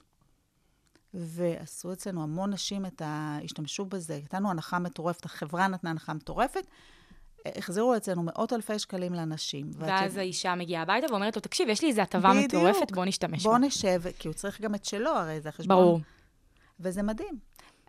ועשו 1.14 1.94
אצלנו 1.94 2.24
המון 2.24 2.54
נשים 2.54 2.86
את 2.86 3.02
ה... 3.02 3.38
השתמשו 3.44 3.86
בזה, 3.86 4.20
נתנו 4.24 4.50
הנחה 4.52 4.80
מטורפת, 4.80 5.26
החברה 5.26 5.68
נתנה 5.68 5.90
הנחה 5.90 6.14
מטורפת, 6.14 6.68
אה, 7.46 7.52
החזירו 7.56 7.96
אצלנו 7.98 8.24
מאות 8.24 8.54
אלפי 8.54 8.80
שקלים 8.80 9.14
לאנשים. 9.14 9.66
ואת 9.74 9.82
ואז 9.90 10.02
יודעת- 10.04 10.18
האישה 10.18 10.56
מגיעה 10.56 10.82
הביתה 10.84 11.08
ואומרת 11.12 11.36
לו, 11.36 11.42
תקשיב, 11.42 11.70
יש 11.70 11.82
לי 11.82 11.88
איזו 11.90 12.02
הטבה. 12.02 12.32
מטורפת, 12.34 12.92
בוא 12.92 13.06
נשתמש 13.06 13.44
בוא 13.44 13.52
בה. 13.54 13.58
נשב, 13.58 14.02
כי 14.20 14.28
הוא 14.28 14.36
צריך 14.36 14.62
גם 14.62 14.76
את 14.76 14.86
שלו, 14.86 15.10
הרי 15.10 15.42
זה 15.42 15.50
החשבון. 15.50 15.76
ברור. 15.78 16.00
וזה 16.80 17.04
מדהים. 17.04 17.40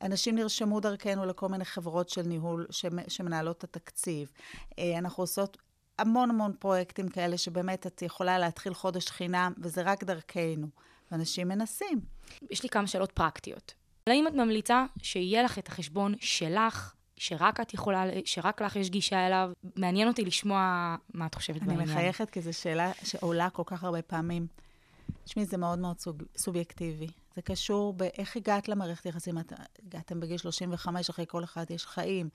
אנשים 0.02 0.34
נרשמו 0.34 0.80
דרכנו 0.80 1.26
לכל 1.26 1.48
מיני 1.48 1.64
חברות 1.64 2.08
של 2.08 2.22
ניהול 2.22 2.66
שמ- 2.70 3.08
שמנהלות 3.08 3.58
את 3.58 3.76
התקציב. 3.76 4.30
אה, 4.78 4.98
אנחנו 4.98 5.22
עושות 5.22 5.56
המון 5.98 6.30
המון 6.30 6.52
פרויקטים 6.58 7.08
כאלה 7.08 7.38
שבאמת 7.38 7.86
את 7.86 8.02
יכולה 8.02 8.38
להתחיל 8.38 8.74
חודש 8.74 9.10
חינם, 9.10 9.52
וזה 9.58 9.82
רק 9.82 10.04
דרכנו. 10.04 10.66
ואנשים 11.10 11.48
מנסים. 11.48 12.00
יש 12.50 12.62
לי 12.62 12.68
כמה 12.68 12.86
שאלות 12.86 13.12
פרקטיות. 13.12 13.74
האם 14.06 14.26
את 14.26 14.32
ממליצה 14.32 14.84
שיהיה 15.02 15.42
לך 15.42 15.58
את 15.58 15.68
החשבון 15.68 16.14
שלך, 16.20 16.94
שרק 17.16 17.60
את 17.60 17.74
יכולה, 17.74 18.04
שרק 18.24 18.62
לך 18.62 18.76
יש 18.76 18.90
גישה 18.90 19.26
אליו? 19.26 19.50
מעניין 19.76 20.08
אותי 20.08 20.24
לשמוע 20.24 20.96
מה 21.14 21.26
את 21.26 21.34
חושבת 21.34 21.62
אני 21.62 21.66
בעניין. 21.66 21.88
מחייכת 21.88 22.30
כי 22.30 22.40
זו 22.40 22.52
שאלה 22.52 22.92
שעולה 23.04 23.50
כל 23.50 23.62
כך 23.66 23.84
הרבה 23.84 24.02
פעמים. 24.02 24.46
תשמעי, 25.24 25.46
זה 25.46 25.56
מאוד 25.56 25.78
מאוד 25.78 25.98
סוג, 25.98 26.22
סובייקטיבי. 26.36 27.06
זה 27.34 27.42
קשור 27.42 27.92
באיך 27.92 28.36
הגעת 28.36 28.68
למערכת 28.68 29.06
יחסים. 29.06 29.38
את, 29.38 29.52
הגעתם 29.86 30.20
בגיל 30.20 30.36
35, 30.36 31.10
אחרי 31.10 31.24
כל 31.28 31.44
אחד 31.44 31.70
יש 31.70 31.86
חיים. 31.86 32.28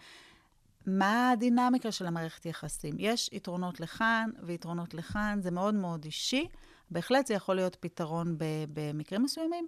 מה 0.89 1.31
הדינמיקה 1.31 1.91
של 1.91 2.05
המערכת 2.05 2.45
יחסים? 2.45 2.95
יש 2.99 3.29
יתרונות 3.33 3.79
לכאן 3.79 4.29
ויתרונות 4.43 4.93
לכאן, 4.93 5.39
זה 5.41 5.51
מאוד 5.51 5.73
מאוד 5.75 6.05
אישי. 6.05 6.47
בהחלט 6.91 7.27
זה 7.27 7.33
יכול 7.33 7.55
להיות 7.55 7.77
פתרון 7.79 8.35
במקרים 8.73 9.23
מסוימים. 9.23 9.67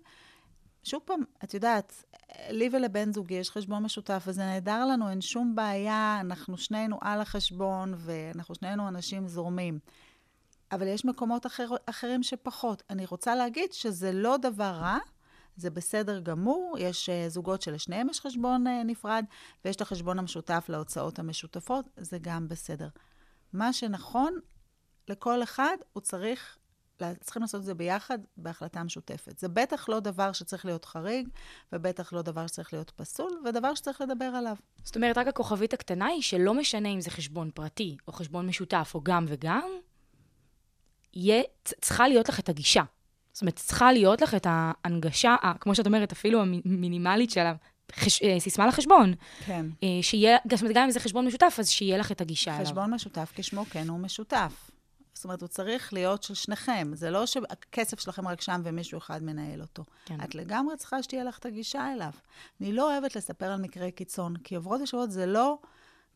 שוב 0.84 1.01
פעם, 1.05 1.19
את 1.43 1.53
יודעת, 1.53 2.03
לי 2.49 2.69
ולבן 2.72 3.13
זוגי 3.13 3.34
יש 3.34 3.51
חשבון 3.51 3.84
משותף, 3.84 4.24
וזה 4.28 4.41
נהדר 4.41 4.86
לנו, 4.86 5.09
אין 5.09 5.22
שום 5.22 5.55
בעיה, 5.55 6.17
אנחנו 6.22 6.57
שנינו 6.57 6.97
על 7.01 7.22
החשבון, 7.22 7.93
ואנחנו 7.97 8.55
שנינו 8.55 8.88
אנשים 8.88 9.28
זורמים. 9.28 9.80
אבל 10.72 10.88
יש 10.88 11.05
מקומות 11.05 11.45
אחר, 11.45 11.69
אחרים 11.86 12.24
שפחות. 12.24 12.84
אני 12.89 13.05
רוצה 13.05 13.36
להגיד 13.36 13.74
שזה 13.74 14.11
לא 14.11 14.38
דבר 14.38 14.72
רע, 14.72 14.97
זה 15.56 15.70
בסדר 15.70 16.20
גמור. 16.20 16.76
יש 16.80 17.10
uh, 17.10 17.30
זוגות 17.30 17.62
שלשניהם 17.62 18.10
יש 18.10 18.20
חשבון 18.22 18.68
uh, 18.68 18.70
נפרד, 18.86 19.26
ויש 19.66 19.76
את 19.76 19.82
החשבון 19.82 20.20
המשותף 20.20 20.66
להוצאות 20.70 21.20
המשותפות, 21.20 21.86
זה 21.97 22.18
גם 22.22 22.47
בסדר. 22.47 22.89
מה 23.54 23.74
שנכון 23.74 24.39
לכל 25.08 25.43
אחד, 25.43 25.78
הוא 25.93 26.02
צריך, 26.02 26.58
צריכים 27.20 27.41
לעשות 27.41 27.62
את 27.62 27.66
זה 27.66 27.74
ביחד 27.74 28.20
בהחלטה 28.38 28.84
משותפת. 28.84 29.39
זה 29.39 29.47
בטח 29.47 29.89
לא 29.89 29.99
דבר 29.99 30.32
שצריך 30.32 30.66
להיות 30.66 30.86
חריג, 30.86 31.28
ובטח 31.74 32.14
לא 32.14 32.22
דבר 32.22 32.47
שצריך 32.47 32.74
להיות 32.74 32.89
פסול, 32.89 33.41
ודבר 33.45 33.76
שצריך 33.76 34.02
לדבר 34.02 34.26
עליו. 34.26 34.56
זאת 34.84 34.95
אומרת, 34.95 35.18
רק 35.18 35.28
הכוכבית 35.28 35.74
הקטנה 35.74 36.06
היא 36.06 36.22
שלא 36.22 36.54
משנה 36.54 36.89
אם 36.89 37.02
זה 37.02 37.10
חשבון 37.10 37.52
פרטי 37.54 37.97
או 38.08 38.14
חשבון 38.14 38.47
משותף 38.47 38.91
או 38.95 39.04
גם 39.04 39.26
וגם, 39.28 39.70
יהיה, 41.14 41.43
צריכה 41.82 42.08
להיות 42.08 42.30
לך 42.30 42.39
את 42.39 42.49
הגישה. 42.49 42.84
זאת 43.41 43.43
אומרת, 43.43 43.55
צריכה 43.55 43.91
להיות 43.91 44.21
לך 44.21 44.35
את 44.35 44.47
ההנגשה, 44.49 45.35
כמו 45.59 45.75
שאת 45.75 45.85
אומרת, 45.85 46.11
אפילו 46.11 46.41
המינימלית 46.41 47.31
של 47.31 47.45
הסיסמה 48.37 48.67
לחשבון. 48.67 49.13
כן. 49.45 49.65
אה, 49.83 49.87
שיהיה, 50.01 50.37
זאת 50.51 50.61
אומרת, 50.61 50.75
גם 50.75 50.83
אם 50.83 50.91
זה 50.91 50.99
חשבון 50.99 51.25
משותף, 51.25 51.55
אז 51.59 51.69
שיהיה 51.69 51.97
לך 51.97 52.11
את 52.11 52.21
הגישה 52.21 52.55
אליו. 52.55 52.65
חשבון 52.65 52.93
משותף 52.93 53.31
כשמו 53.35 53.65
כן 53.65 53.89
הוא 53.89 53.99
משותף. 53.99 54.71
זאת 55.13 55.23
אומרת, 55.23 55.41
הוא 55.41 55.47
צריך 55.47 55.93
להיות 55.93 56.23
של 56.23 56.33
שניכם. 56.33 56.91
זה 56.93 57.09
לא 57.09 57.25
שהכסף 57.25 57.99
שלכם 57.99 58.27
רק 58.27 58.41
שם 58.41 58.61
ומישהו 58.63 58.97
אחד 58.97 59.23
מנהל 59.23 59.61
אותו. 59.61 59.83
כן. 60.05 60.17
את 60.23 60.35
לגמרי 60.35 60.77
צריכה 60.77 61.03
שתהיה 61.03 61.23
לך 61.23 61.37
את 61.37 61.45
הגישה 61.45 61.93
אליו. 61.93 62.11
אני 62.61 62.73
לא 62.73 62.91
אוהבת 62.91 63.15
לספר 63.15 63.45
על 63.45 63.61
מקרי 63.61 63.91
קיצון, 63.91 64.37
כי 64.43 64.55
עוברות 64.55 64.81
ושבועות 64.81 65.11
זה 65.11 65.25
לא 65.25 65.57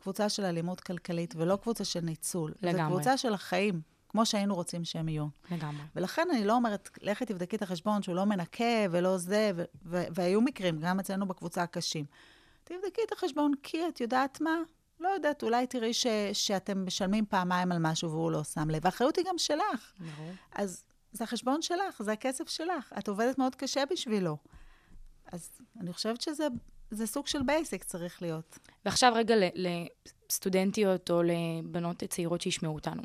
קבוצה 0.01 0.29
של 0.29 0.45
אלימות 0.45 0.79
כלכלית 0.79 1.33
ולא 1.37 1.55
קבוצה 1.55 1.85
של 1.85 1.99
ניצול. 1.99 2.53
לגמרי. 2.61 2.83
זה 2.83 2.89
קבוצה 2.89 3.17
של 3.17 3.33
החיים. 3.33 3.94
כמו 4.15 4.25
שהיינו 4.25 4.55
רוצים 4.55 4.85
שהם 4.85 5.09
יהיו. 5.09 5.27
לגמרי. 5.51 5.83
ולכן 5.95 6.27
אני 6.31 6.45
לא 6.45 6.53
אומרת, 6.53 6.89
לכי 7.01 7.25
תבדקי 7.25 7.55
את 7.55 7.61
החשבון 7.61 8.01
שהוא 8.03 8.15
לא 8.15 8.25
מנקה 8.25 8.63
ולא 8.91 9.17
זה, 9.17 9.51
ו- 9.55 9.63
ו- 9.85 10.03
והיו 10.13 10.41
מקרים, 10.41 10.79
גם 10.79 10.99
אצלנו 10.99 11.25
בקבוצה 11.27 11.63
הקשים. 11.63 12.05
תבדקי 12.63 13.01
את 13.07 13.11
החשבון, 13.11 13.51
כי 13.63 13.87
את 13.87 14.01
יודעת 14.01 14.41
מה? 14.41 14.55
לא 14.99 15.09
יודעת, 15.09 15.43
אולי 15.43 15.67
תראי 15.67 15.93
ש- 15.93 16.07
שאתם 16.33 16.85
משלמים 16.85 17.25
פעמיים 17.25 17.71
על 17.71 17.77
משהו 17.81 18.09
והוא 18.11 18.31
לא 18.31 18.43
שם 18.43 18.69
לב. 18.69 18.85
האחריות 18.85 19.15
היא 19.17 19.25
גם 19.29 19.37
שלך. 19.37 19.93
ברור. 19.99 20.31
אז 20.55 20.83
זה 21.11 21.23
החשבון 21.23 21.61
שלך, 21.61 22.01
זה 22.03 22.11
הכסף 22.11 22.49
שלך. 22.49 22.93
את 22.99 23.07
עובדת 23.07 23.37
מאוד 23.37 23.55
קשה 23.55 23.83
בשבילו. 23.91 24.37
אז 25.31 25.49
אני 25.81 25.93
חושבת 25.93 26.21
שזה 26.21 26.47
זה 26.91 27.07
סוג 27.07 27.27
של 27.27 27.43
בייסיק 27.43 27.83
צריך 27.83 28.21
להיות. 28.21 28.59
ועכשיו 28.85 29.11
רגע 29.15 29.35
ל- 29.35 29.49
לסטודנטיות 30.29 31.11
או 31.11 31.21
לבנות 31.23 32.03
צעירות 32.03 32.41
שישמעו 32.41 32.75
אותנו. 32.75 33.01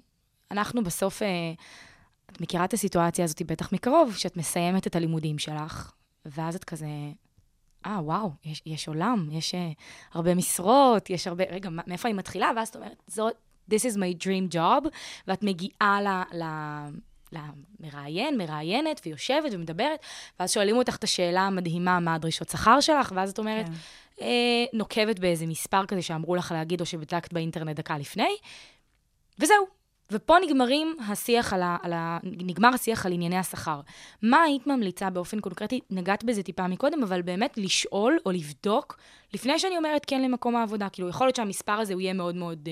אנחנו 0.50 0.84
בסוף, 0.84 1.22
אה, 1.22 1.28
את 2.32 2.40
מכירה 2.40 2.64
את 2.64 2.74
הסיטואציה 2.74 3.24
הזאת 3.24 3.42
בטח 3.42 3.72
מקרוב, 3.72 4.16
שאת 4.16 4.36
מסיימת 4.36 4.86
את 4.86 4.96
הלימודים 4.96 5.38
שלך, 5.38 5.92
ואז 6.26 6.54
את 6.54 6.64
כזה, 6.64 6.86
אה, 7.86 7.98
וואו, 8.02 8.30
יש, 8.44 8.62
יש 8.66 8.88
עולם, 8.88 9.28
יש 9.32 9.54
אה, 9.54 9.70
הרבה 10.12 10.34
משרות, 10.34 11.10
יש 11.10 11.26
הרבה, 11.26 11.44
רגע, 11.44 11.68
מאיפה 11.86 12.08
אני 12.08 12.18
מתחילה? 12.18 12.50
ואז 12.56 12.68
את 12.68 12.76
אומרת, 12.76 13.02
זאת, 13.06 13.34
this 13.70 13.92
is 13.92 13.96
my 13.96 14.24
dream 14.24 14.54
job, 14.54 14.88
ואת 15.26 15.42
מגיעה 15.42 16.02
ל... 16.02 16.38
ל 16.42 16.44
למראיין, 17.32 18.38
מראיינת, 18.38 19.00
ויושבת 19.06 19.52
ומדברת, 19.52 20.00
ואז 20.40 20.52
שואלים 20.52 20.76
אותך 20.76 20.96
את 20.96 21.04
השאלה 21.04 21.40
המדהימה, 21.40 22.00
מה 22.00 22.14
הדרישות 22.14 22.48
שכר 22.48 22.80
שלך, 22.80 23.12
ואז 23.14 23.30
את 23.30 23.38
אומרת, 23.38 23.66
כן. 23.66 23.72
אה, 24.20 24.64
נוקבת 24.72 25.18
באיזה 25.18 25.46
מספר 25.46 25.86
כזה 25.86 26.02
שאמרו 26.02 26.34
לך 26.36 26.52
להגיד, 26.52 26.80
או 26.80 26.86
שבדקת 26.86 27.32
באינטרנט 27.32 27.76
דקה 27.76 27.98
לפני, 27.98 28.36
וזהו. 29.38 29.79
ופה 30.10 30.36
נגמרים 30.46 30.96
השיח 31.08 31.52
על 31.52 31.62
ה, 31.62 31.76
על 31.82 31.92
ה... 31.92 32.18
נגמר 32.22 32.68
השיח 32.74 33.06
על 33.06 33.12
ענייני 33.12 33.36
השכר. 33.36 33.80
מה 34.22 34.42
היית 34.42 34.66
ממליצה 34.66 35.10
באופן 35.10 35.40
קונקרטי? 35.40 35.80
נגעת 35.90 36.24
בזה 36.24 36.42
טיפה 36.42 36.68
מקודם, 36.68 37.02
אבל 37.02 37.22
באמת 37.22 37.58
לשאול 37.58 38.18
או 38.26 38.30
לבדוק, 38.30 38.96
לפני 39.34 39.58
שאני 39.58 39.76
אומרת 39.76 40.04
כן 40.04 40.22
למקום 40.22 40.56
העבודה. 40.56 40.88
כאילו, 40.88 41.08
יכול 41.08 41.26
להיות 41.26 41.36
שהמספר 41.36 41.72
הזה 41.72 41.94
הוא 41.94 42.00
יהיה 42.00 42.12
מאוד 42.12 42.34
מאוד... 42.34 42.68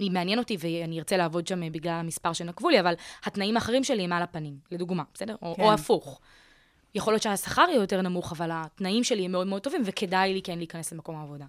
אה, 0.00 0.06
מעניין 0.10 0.38
אותי 0.38 0.56
ואני 0.60 0.98
ארצה 0.98 1.16
לעבוד 1.16 1.46
שם 1.46 1.62
אה, 1.62 1.70
בגלל 1.70 1.92
המספר 1.92 2.32
שנקבו 2.32 2.68
לי, 2.68 2.80
אבל 2.80 2.94
התנאים 3.24 3.56
האחרים 3.56 3.84
שלי 3.84 4.02
הם 4.04 4.12
על 4.12 4.22
הפנים, 4.22 4.56
לדוגמה, 4.72 5.02
בסדר? 5.14 5.36
או, 5.42 5.54
כן. 5.56 5.62
או 5.62 5.72
הפוך. 5.72 6.20
יכול 6.94 7.12
להיות 7.12 7.22
שהשכר 7.22 7.64
יהיה 7.68 7.80
יותר 7.80 8.02
נמוך, 8.02 8.32
אבל 8.32 8.50
התנאים 8.52 9.04
שלי 9.04 9.24
הם 9.24 9.32
מאוד 9.32 9.46
מאוד 9.46 9.62
טובים, 9.62 9.82
וכדאי 9.84 10.34
לי 10.34 10.42
כן 10.42 10.58
להיכנס 10.58 10.92
למקום 10.92 11.16
העבודה. 11.16 11.44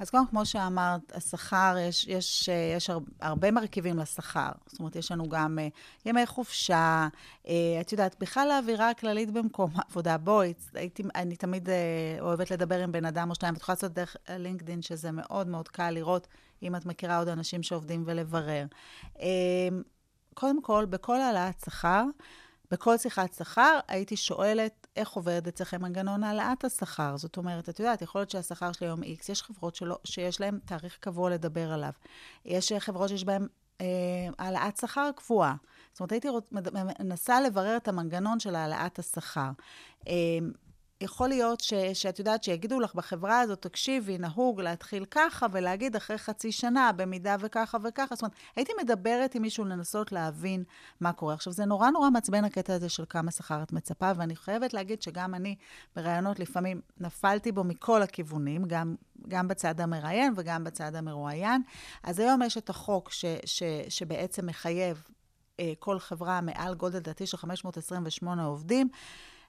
אז 0.00 0.10
קודם, 0.10 0.26
כמו 0.26 0.46
שאמרת, 0.46 1.12
השכר, 1.14 1.76
יש, 1.80 2.06
יש, 2.06 2.48
יש 2.76 2.90
הר- 2.90 2.98
הרבה 3.20 3.50
מרכיבים 3.50 3.98
לשכר. 3.98 4.50
זאת 4.66 4.78
אומרת, 4.78 4.96
יש 4.96 5.12
לנו 5.12 5.28
גם 5.28 5.58
אה, 5.58 5.68
ימי 6.06 6.26
חופשה, 6.26 7.08
אה, 7.48 7.52
את 7.80 7.92
יודעת, 7.92 8.16
בכלל 8.20 8.50
האווירה 8.50 8.90
הכללית 8.90 9.30
במקום 9.30 9.70
העבודה. 9.76 10.18
בואי, 10.18 10.52
הייתי, 10.74 11.02
אני 11.14 11.36
תמיד 11.36 11.68
אה, 11.70 11.74
אוהבת 12.20 12.50
לדבר 12.50 12.82
עם 12.82 12.92
בן 12.92 13.04
אדם 13.04 13.30
או 13.30 13.34
שניים, 13.34 13.54
ואת 13.54 13.62
יכולה 13.62 13.74
לעשות 13.74 13.92
דרך 13.92 14.16
לינקדאין, 14.28 14.82
שזה 14.82 15.10
מאוד 15.12 15.46
מאוד 15.46 15.68
קל 15.68 15.90
לראות 15.90 16.28
אם 16.62 16.76
את 16.76 16.86
מכירה 16.86 17.18
עוד 17.18 17.28
אנשים 17.28 17.62
שעובדים 17.62 18.02
ולברר. 18.06 18.66
קודם 20.34 20.62
כל, 20.62 20.84
בכל 20.90 21.20
העלאת 21.20 21.60
שכר, 21.64 22.04
בכל 22.70 22.98
שיחת 22.98 23.32
שכר 23.32 23.78
הייתי 23.88 24.16
שואלת 24.16 24.86
איך 24.98 25.12
עובד 25.12 25.48
אצלכם 25.48 25.82
מנגנון 25.82 26.24
העלאת 26.24 26.64
השכר. 26.64 27.16
זאת 27.16 27.36
אומרת, 27.36 27.68
את 27.68 27.80
יודעת, 27.80 28.02
יכול 28.02 28.20
להיות 28.20 28.30
שהשכר 28.30 28.72
שלי 28.72 28.86
היום 28.86 29.02
X, 29.02 29.32
יש 29.32 29.42
חברות 29.42 29.74
שלא, 29.74 29.98
שיש 30.04 30.40
להן 30.40 30.58
תאריך 30.64 30.96
קבוע 31.00 31.30
לדבר 31.30 31.72
עליו. 31.72 31.92
יש 32.44 32.72
אה, 32.72 32.80
חברות 32.80 33.08
שיש 33.08 33.24
בהן 33.24 33.46
אה, 33.80 33.86
העלאת 34.38 34.76
שכר 34.76 35.10
קבועה. 35.16 35.54
זאת 35.92 36.00
אומרת, 36.00 36.12
הייתי 36.12 36.28
רוצ, 36.28 36.44
מנסה 37.00 37.40
לברר 37.40 37.76
את 37.76 37.88
המנגנון 37.88 38.40
של 38.40 38.54
העלאת 38.54 38.98
השכר. 38.98 39.50
אה, 40.08 40.14
יכול 41.00 41.28
להיות 41.28 41.60
ש, 41.60 41.74
שאת 41.74 42.18
יודעת 42.18 42.44
שיגידו 42.44 42.80
לך 42.80 42.94
בחברה 42.94 43.40
הזאת, 43.40 43.62
תקשיבי, 43.62 44.18
נהוג 44.18 44.60
להתחיל 44.60 45.04
ככה 45.04 45.46
ולהגיד 45.52 45.96
אחרי 45.96 46.18
חצי 46.18 46.52
שנה, 46.52 46.90
במידה 46.96 47.36
וככה 47.40 47.78
וככה. 47.84 48.14
זאת 48.14 48.22
אומרת, 48.22 48.34
הייתי 48.56 48.72
מדברת 48.82 49.34
עם 49.34 49.42
מישהו 49.42 49.64
לנסות 49.64 50.12
להבין 50.12 50.64
מה 51.00 51.12
קורה. 51.12 51.34
עכשיו, 51.34 51.52
זה 51.52 51.64
נורא 51.64 51.90
נורא 51.90 52.10
מעצבן 52.10 52.44
הקטע 52.44 52.74
הזה 52.74 52.88
של 52.88 53.04
כמה 53.08 53.30
שכר 53.30 53.62
את 53.62 53.72
מצפה, 53.72 54.12
ואני 54.16 54.36
חייבת 54.36 54.74
להגיד 54.74 55.02
שגם 55.02 55.34
אני 55.34 55.56
בראיונות 55.96 56.38
לפעמים 56.38 56.80
נפלתי 57.00 57.52
בו 57.52 57.64
מכל 57.64 58.02
הכיוונים, 58.02 58.64
גם, 58.64 58.94
גם 59.28 59.48
בצד 59.48 59.80
המראיין 59.80 60.32
וגם 60.36 60.64
בצד 60.64 60.94
המרואיין. 60.94 61.62
אז 62.02 62.18
היום 62.18 62.42
יש 62.42 62.58
את 62.58 62.70
החוק 62.70 63.10
ש, 63.10 63.24
ש, 63.44 63.62
שבעצם 63.88 64.46
מחייב 64.46 65.02
אה, 65.60 65.72
כל 65.78 65.98
חברה 65.98 66.40
מעל 66.40 66.74
גודל 66.74 66.98
דתי 66.98 67.26
של 67.26 67.36
528 67.36 68.44
עובדים. 68.44 68.88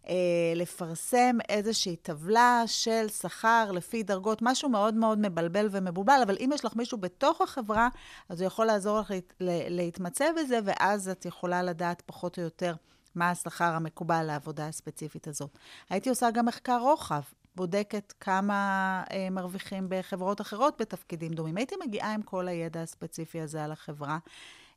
אה, 0.08 0.14
לפרסם 0.56 1.38
איזושהי 1.50 1.96
טבלה 1.96 2.64
של 2.66 3.08
שכר 3.10 3.72
לפי 3.72 4.04
דרגות, 4.04 4.42
משהו 4.42 4.70
מאוד 4.70 4.94
מאוד 4.94 5.20
מבלבל 5.20 5.68
ומבולבל, 5.72 6.20
אבל 6.24 6.38
אם 6.40 6.50
יש 6.54 6.66
לך 6.66 6.76
מישהו 6.76 6.98
בתוך 6.98 7.42
החברה, 7.42 7.90
אז 8.30 8.42
הוא 8.42 8.48
יכול 8.48 8.66
לעזור 8.66 9.00
לך 9.00 9.12
להת, 9.12 9.34
לה- 9.40 9.70
להתמצא 9.70 10.26
בזה, 10.38 10.60
ואז 10.66 11.10
את 11.10 11.26
יכולה 11.26 11.64
לדעת 11.64 12.02
פחות 12.06 12.38
או 12.38 12.44
יותר 12.44 12.74
מה 13.16 13.30
השכר 13.30 13.74
המקובל 13.74 14.24
לעבודה 14.24 14.68
הספציפית 14.68 15.28
הזאת. 15.28 15.58
הייתי 15.90 16.10
עושה 16.10 16.32
גם 16.32 16.46
מחקר 16.46 16.80
רוחב. 16.82 17.22
בודקת 17.56 18.14
כמה 18.20 19.04
אה, 19.12 19.28
מרוויחים 19.32 19.86
בחברות 19.90 20.42
אחרות 20.42 20.82
בתפקידים 20.82 21.34
דומים. 21.34 21.58
הייתי 21.58 21.76
מגיעה 21.86 22.14
עם 22.14 22.22
כל 22.22 22.48
הידע 22.48 22.82
הספציפי 22.82 23.42
הזה 23.42 23.64
על 23.64 23.72
החברה. 23.72 24.18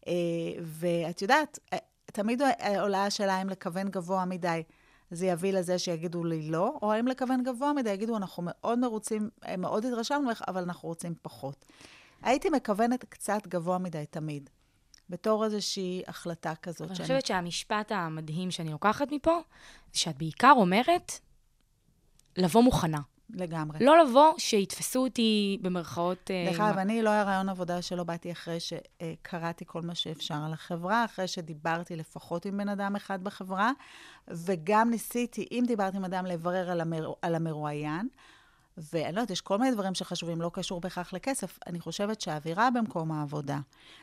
אה, 0.07 0.13
ואת 0.63 1.23
יודעת, 1.23 1.59
אה, 1.73 1.79
תמיד 2.07 2.43
עולה 2.81 3.05
השאלה 3.05 3.43
אם 3.43 3.49
לכוון 3.49 3.89
גבוה 3.89 4.25
מדי. 4.25 4.63
זה 5.13 5.27
יביא 5.27 5.53
לזה 5.53 5.79
שיגידו 5.79 6.25
לי 6.25 6.51
לא, 6.51 6.79
או 6.83 6.93
האם 6.93 7.07
לכוון 7.09 7.43
גבוה 7.43 7.73
מדי, 7.73 7.91
יגידו, 7.91 8.17
אנחנו 8.17 8.43
מאוד 8.47 8.79
מרוצים, 8.79 9.31
אה, 9.47 9.57
מאוד 9.57 9.85
התרשמנו 9.85 10.21
ממך, 10.23 10.43
אבל 10.49 10.63
אנחנו 10.63 10.89
רוצים 10.89 11.15
פחות. 11.23 11.67
הייתי 12.23 12.51
מכוונת 12.51 13.05
קצת 13.05 13.47
גבוה 13.47 13.79
מדי 13.79 14.05
תמיד, 14.11 14.51
בתור 15.11 15.45
איזושהי 15.45 16.03
החלטה 16.07 16.55
כזאת. 16.55 16.89
אני 16.89 16.97
שאני- 16.97 17.07
חושבת 17.07 17.27
שהמשפט 17.27 17.93
המדהים 17.93 18.51
שאני 18.51 18.71
לוקחת 18.71 19.13
מפה, 19.13 19.39
זה 19.93 19.99
שאת 19.99 20.19
בעיקר 20.19 20.53
אומרת, 20.57 21.13
לבוא 22.37 22.63
מוכנה. 22.63 23.01
לגמרי. 23.35 23.79
לא 23.85 24.05
לבוא 24.05 24.33
שיתפסו 24.39 25.05
אותי 25.05 25.59
במרכאות... 25.63 26.31
אה, 26.31 26.45
דרך 26.51 26.61
אגב, 26.61 26.79
אני 26.79 27.03
לא 27.03 27.11
היה 27.11 27.23
רעיון 27.23 27.49
עבודה 27.49 27.83
שלא 27.83 28.05
באתי 28.05 28.33
אחרי 28.33 28.59
שקראתי 28.61 29.65
כל 29.67 29.83
מה 29.83 29.95
שאפשר 29.95 30.35
על 30.47 30.53
החברה, 30.53 31.05
אחרי 31.05 31.29
שדיברתי 31.29 31.97
לפחות 31.97 32.47
עם 32.47 32.59
בן 32.59 32.69
אדם 32.69 32.97
אחד 32.97 33.25
בחברה, 33.25 33.73
וגם 34.29 34.91
ניסיתי, 34.91 35.49
אם 35.53 35.65
דיברתי 35.67 35.97
עם 35.97 36.05
אדם, 36.05 36.27
לברר 36.27 36.71
על, 36.71 36.81
המר... 36.81 37.13
על 37.23 37.35
המרואיין. 37.35 38.09
ואני 38.77 39.15
לא 39.15 39.21
יודעת, 39.21 39.31
יש 39.31 39.41
כל 39.41 39.59
מיני 39.59 39.75
דברים 39.75 39.95
שחשובים, 39.95 40.41
לא 40.41 40.51
קשור 40.55 40.81
בהכרח 40.81 41.13
לכסף. 41.13 41.59
אני 41.67 41.81
חושבת 41.81 42.21
שהאווירה 42.21 42.71
במקום 42.71 43.13
העבודה, 43.13 43.59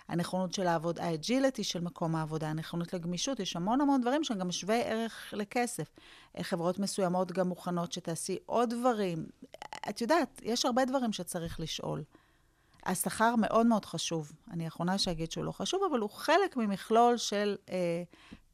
הנכונות 0.08 0.54
של 0.54 0.64
לעבוד, 0.64 1.00
ה 1.00 1.08
agility 1.08 1.64
של 1.64 1.82
מקום 1.82 2.16
העבודה, 2.16 2.50
הנכונות 2.50 2.94
לגמישות, 2.94 3.40
יש 3.40 3.56
המון 3.56 3.82
המון 3.82 4.02
דברים 4.02 4.24
שהם 4.24 4.38
גם 4.38 4.52
שווי 4.52 4.82
ערך 4.84 5.34
לכסף. 5.38 5.88
אה, 6.38 6.44
חברות 6.44 6.80
מסוימות 6.80 7.32
גם 7.32 7.48
מוכנות 7.48 7.92
שתעשי 7.92 8.38
עוד 8.46 8.70
דברים. 8.70 9.26
את 9.90 10.02
יודעת, 10.02 10.42
יש 10.44 10.66
הרבה 10.66 10.86
דברים 10.86 11.14
שצריך 11.14 11.60
לשאול. 11.60 12.04
השכר 12.86 13.36
מאוד 13.36 13.66
מאוד 13.66 13.86
חשוב. 13.86 14.32
אני 14.52 14.66
האחרונה 14.66 14.98
שאגיד 14.98 15.32
שהוא 15.32 15.46
לא 15.46 15.52
חשוב, 15.52 15.82
אבל 15.92 16.00
הוא 16.00 16.10
חלק 16.10 16.58
ממכלול 16.58 17.18
של 17.18 17.56
אה, 17.70 18.04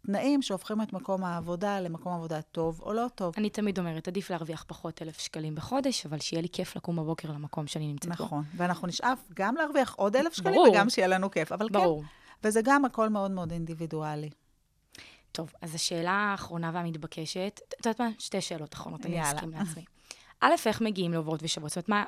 תנאים 0.06 0.42
שהופכים 0.42 0.82
את 0.82 0.94
מקום 0.94 1.24
העבודה 1.24 1.80
למקום 1.80 2.14
עבודה 2.14 2.42
טוב 2.42 2.82
או 2.82 2.94
לא 2.94 3.06
טוב. 3.16 3.34
אני 3.38 3.50
תמיד 3.50 3.80
אומרת, 3.80 4.08
עדיף 4.08 4.30
להרוויח 4.30 4.66
פחות 4.68 5.02
אלף 5.02 5.20
שקלים 5.20 5.56
בחודש, 5.56 6.06
אבל 6.06 6.20
שיהיה 6.20 6.42
לי 6.42 6.50
כיף 6.52 6.76
לקום 6.76 6.96
בבוקר 6.96 7.32
למקום 7.32 7.68
שאני 7.68 7.88
נמצאת 7.88 8.08
בו. 8.18 8.24
נכון. 8.26 8.44
ואנחנו 8.58 8.88
נשאף 8.88 9.20
גם 9.34 9.56
להרוויח 9.56 9.96
עוד 9.96 10.16
אלף 10.16 10.34
שקלים 10.34 10.56
ברור. 10.56 10.70
וגם 10.70 10.90
שיהיה 10.90 11.08
לנו 11.08 11.32
כיף. 11.32 11.52
אבל 11.52 11.68
ברור. 11.72 12.02
כן, 12.02 12.08
וזה 12.48 12.62
גם 12.64 12.86
הכל 12.86 13.10
מאוד 13.10 13.32
מאוד 13.32 13.52
אינדיבידואלי. 13.52 14.30
טוב, 15.32 15.54
אז 15.62 15.76
השאלה 15.76 16.12
האחרונה 16.12 16.72
והמתבקשת, 16.74 17.60
את 17.68 17.86
יודעת 17.86 18.02
מה? 18.02 18.10
שתי 18.20 18.42
שאלות 18.42 18.74
אחרונות, 18.74 19.06
אני. 19.06 19.24
אסכים 19.24 19.52
לעצמי. 19.52 19.86
א', 20.42 20.54
איך 20.66 20.82
מגיעים 20.82 21.14
לעוברות 21.14 21.44
ושבועות? 21.44 21.72
זאת 21.72 21.78
אומרת, 21.78 21.90
מה, 21.90 22.04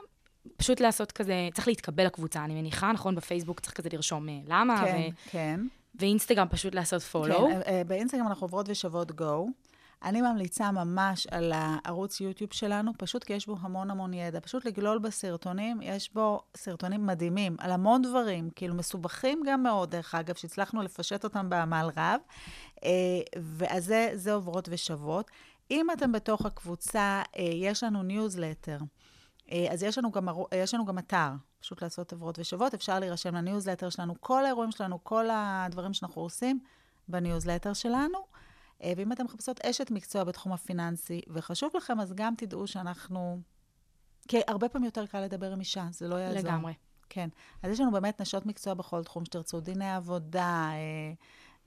פשוט 0.58 0.80
לעשות 0.80 1.12
כזה, 1.12 1.50
צריך 1.54 1.68
להתקבל 1.68 2.06
לקבוצה, 2.06 2.46
אני 2.46 2.54
מניחה, 2.54 2.92
נכון? 2.92 3.16
בפייסבוק 3.16 3.60
צריך 3.60 3.74
כזה 3.74 3.90
לרשום 3.94 4.30
אה, 4.30 4.40
למה, 4.46 4.82
כן, 4.86 5.10
ו- 5.12 5.32
כן. 5.32 5.60
ואינסטגרם 6.00 6.48
פשוט 6.50 6.76
לעשות 6.76 7.02
כן, 7.02 7.10
פולו. 7.10 7.48
אה, 7.48 7.62
אה, 7.68 7.82
באינסטגרם 7.88 8.28
אנחנו 8.28 8.46
עוברות 8.46 8.70
ושוות 8.70 9.12
גו. 9.12 9.48
אני 10.04 10.22
ממליצה 10.22 10.72
ממש 10.72 11.28
על 11.32 11.52
הערוץ 11.56 12.22
יוטיוב 12.22 12.54
שלנו, 12.54 12.92
פשוט 12.98 13.24
כי 13.24 13.34
יש 13.34 13.48
בו 13.48 13.56
המון 13.62 13.92
המון 13.92 14.14
ידע. 14.14 14.40
פשוט 14.40 14.66
לגלול 14.66 15.00
בסרטונים, 15.00 15.80
יש 15.82 16.14
בו 16.14 16.42
סרטונים 16.58 17.06
מדהימים 17.06 17.56
על 17.60 17.72
המון 17.72 18.02
דברים, 18.02 18.50
כאילו 18.56 18.76
מסובכים 18.76 19.44
גם 19.46 19.64
מאוד, 19.64 19.92
דרך 19.92 20.16
אגב, 20.16 20.36
שהצלחנו 20.36 20.82
לפשט 20.82 21.24
אותם 21.24 21.50
בעמל 21.50 21.90
רב. 21.98 22.20
אה, 22.84 22.90
ואז 23.42 23.86
זה, 23.86 24.12
זה 24.14 24.34
עוברות 24.34 24.70
ושוות. 24.72 25.32
אם 25.72 25.88
אתם 25.94 26.12
בתוך 26.12 26.46
הקבוצה, 26.46 27.22
יש 27.36 27.84
לנו 27.84 28.04
ניוזלטר. 28.04 28.78
אז 29.72 29.84
יש 29.84 29.98
לנו, 29.98 30.12
גם, 30.12 30.28
יש 30.56 30.74
לנו 30.74 30.86
גם 30.86 30.98
אתר, 30.98 31.30
פשוט 31.60 31.82
לעשות 31.82 32.14
עברות 32.14 32.40
ושוות, 32.40 32.74
אפשר 32.74 33.00
להירשם 33.00 33.36
לניוזלטר 33.36 33.90
שלנו, 33.90 34.14
כל 34.20 34.46
האירועים 34.46 34.72
שלנו, 34.72 35.04
כל 35.04 35.26
הדברים 35.32 35.94
שאנחנו 35.94 36.22
עושים, 36.22 36.60
בניוזלטר 37.08 37.74
שלנו. 37.74 38.20
אה, 38.84 38.94
ואם 38.98 39.12
אתם 39.12 39.26
מחפשות 39.26 39.66
אשת 39.66 39.92
מקצוע 39.92 40.24
בתחום 40.24 40.54
הפיננסי 40.54 41.22
וחשוב 41.28 41.72
לכם, 41.78 42.00
אז 42.00 42.14
גם 42.14 42.34
תדעו 42.38 42.68
שאנחנו... 42.68 43.42
כי 44.28 44.38
הרבה 44.48 44.70
פעמים 44.70 44.86
יותר 44.86 45.06
קל 45.06 45.22
לדבר 45.22 45.52
עם 45.52 45.60
אישה, 45.60 45.88
זה 45.92 46.08
לא 46.08 46.16
יעזור. 46.16 46.40
לגמרי. 46.40 46.74
כן. 47.10 47.30
אז 47.64 47.72
יש 47.72 47.80
לנו 47.80 47.92
באמת 47.92 48.22
נשות 48.22 48.46
מקצוע 48.46 48.74
בכל 48.74 49.04
תחום 49.04 49.26
שתרצו, 49.26 49.60
דיני 49.60 49.96
עבודה, 49.96 50.70
אה, 50.72 51.14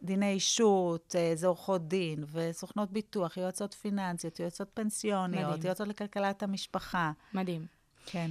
דיני 0.03 0.33
אישות, 0.33 1.17
אה, 1.19 1.33
זה 1.35 1.47
עורכות 1.47 1.89
דין, 1.89 2.25
וסוכנות 2.33 2.91
ביטוח, 2.91 3.37
יועצות 3.37 3.75
פיננסיות, 3.75 4.41
יועצות 4.41 4.69
פנסיוניות, 4.75 5.49
מדהים. 5.49 5.67
יועצות 5.67 5.89
לכלכלת 5.89 6.43
המשפחה. 6.43 7.13
מדהים. 7.35 7.67
כן. 8.07 8.31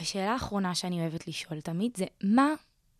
ושאלה 0.00 0.36
אחרונה 0.36 0.74
שאני 0.74 1.00
אוהבת 1.00 1.28
לשאול 1.28 1.60
תמיד 1.60 1.96
זה, 1.96 2.04
מה, 2.22 2.48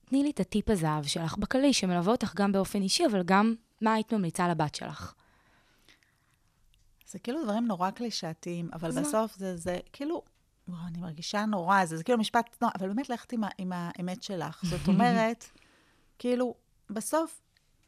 תני 0.04 0.22
לי 0.22 0.30
את 0.30 0.40
הטיפ 0.40 0.70
הזהב 0.70 1.04
שלך 1.04 1.38
בכללי, 1.38 1.72
שמלווה 1.72 2.12
אותך 2.12 2.34
גם 2.34 2.52
באופן 2.52 2.82
אישי, 2.82 3.06
אבל 3.06 3.22
גם 3.22 3.54
מה 3.80 3.94
היית 3.94 4.12
ממליצה 4.12 4.48
לבת 4.48 4.74
שלך? 4.74 5.14
זה 7.06 7.18
כאילו 7.18 7.44
דברים 7.44 7.66
נורא 7.66 7.90
קלישאתיים, 7.90 8.70
אבל 8.72 8.88
אז 8.88 8.98
מה? 8.98 9.02
בסוף 9.02 9.36
זה, 9.36 9.56
זה 9.56 9.78
כאילו, 9.92 10.22
וואו, 10.68 10.86
אני 10.86 10.98
מרגישה 10.98 11.44
נורא, 11.44 11.84
זה, 11.84 11.96
זה 11.96 12.04
כאילו 12.04 12.18
משפט, 12.18 12.56
נורא, 12.62 12.72
אבל 12.78 12.88
באמת 12.88 13.10
ללכת 13.10 13.32
עם, 13.32 13.40
עם 13.58 13.72
האמת 13.74 14.22
שלך. 14.22 14.64
זאת 14.64 14.88
אומרת, 14.92 15.44
כאילו, 16.18 16.54
בסוף, 16.90 17.40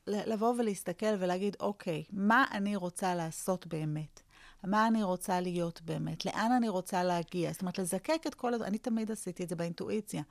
לבוא 0.06 0.54
ולהסתכל 0.58 1.14
ולהגיד, 1.18 1.56
אוקיי, 1.60 2.04
מה 2.12 2.44
אני 2.52 2.76
רוצה 2.76 3.14
לעשות 3.14 3.66
באמת? 3.66 4.20
מה 4.64 4.86
אני 4.86 5.02
רוצה 5.02 5.40
להיות 5.40 5.82
באמת? 5.82 6.26
לאן 6.26 6.52
אני 6.56 6.68
רוצה 6.68 7.04
להגיע? 7.04 7.52
זאת 7.52 7.60
אומרת, 7.60 7.78
לזקק 7.78 8.22
את 8.26 8.34
כל... 8.34 8.62
אני 8.62 8.78
תמיד 8.78 9.10
עשיתי 9.10 9.44
את 9.44 9.48
זה 9.48 9.56
באינטואיציה. 9.56 10.22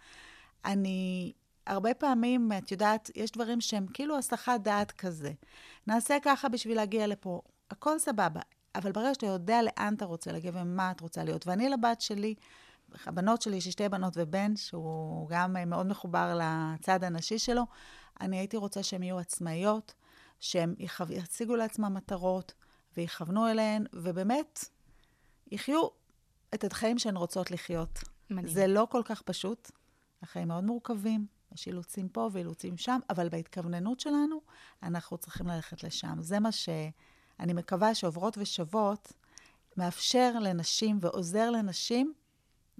אני... 0.65 1.31
הרבה 1.67 1.93
פעמים, 1.93 2.51
את 2.57 2.71
יודעת, 2.71 3.11
יש 3.15 3.31
דברים 3.31 3.61
שהם 3.61 3.85
כאילו 3.93 4.17
הסחת 4.17 4.61
דעת 4.61 4.91
כזה. 4.91 5.31
נעשה 5.87 6.17
ככה 6.21 6.49
בשביל 6.49 6.77
להגיע 6.77 7.07
לפה, 7.07 7.41
הכל 7.71 7.99
סבבה. 7.99 8.41
אבל 8.75 8.91
ברגע 8.91 9.13
שאתה 9.13 9.25
יודע 9.25 9.61
לאן 9.61 9.93
אתה 9.93 10.05
רוצה 10.05 10.31
להגיע 10.31 10.51
ומה 10.53 10.91
את 10.91 11.01
רוצה 11.01 11.23
להיות, 11.23 11.47
ואני 11.47 11.69
לבת 11.69 12.01
שלי, 12.01 12.35
הבנות 13.05 13.41
שלי, 13.41 13.55
יש 13.55 13.65
לי 13.65 13.71
שתי 13.71 13.89
בנות 13.89 14.13
ובן, 14.17 14.55
שהוא 14.55 15.29
גם 15.29 15.55
מאוד 15.69 15.87
מחובר 15.87 16.39
לצד 16.41 17.03
הנשי 17.03 17.39
שלו, 17.39 17.63
אני 18.21 18.37
הייתי 18.37 18.57
רוצה 18.57 18.83
שהן 18.83 19.03
יהיו 19.03 19.19
עצמאיות, 19.19 19.93
שהן 20.39 20.75
יציגו 21.09 21.55
לעצמן 21.55 21.93
מטרות 21.93 22.53
ויכוונו 22.97 23.47
אליהן, 23.47 23.85
ובאמת 23.93 24.65
יחיו 25.51 25.87
את 26.53 26.63
החיים 26.63 26.99
שהן 26.99 27.17
רוצות 27.17 27.51
לחיות. 27.51 27.99
מדהים. 28.29 28.53
זה 28.53 28.67
לא 28.67 28.87
כל 28.91 29.01
כך 29.05 29.21
פשוט, 29.21 29.71
החיים 30.21 30.47
מאוד 30.47 30.63
מורכבים, 30.63 31.25
יש 31.55 31.67
אילוצים 31.67 32.09
פה 32.09 32.29
ואילוצים 32.31 32.77
שם, 32.77 32.99
אבל 33.09 33.29
בהתכווננות 33.29 33.99
שלנו, 33.99 34.41
אנחנו 34.83 35.17
צריכים 35.17 35.47
ללכת 35.47 35.83
לשם. 35.83 36.17
זה 36.21 36.39
מה 36.39 36.51
שאני 36.51 37.53
מקווה 37.53 37.95
שעוברות 37.95 38.37
ושוות 38.37 39.13
מאפשר 39.77 40.33
לנשים 40.39 40.97
ועוזר 41.01 41.49
לנשים 41.49 42.13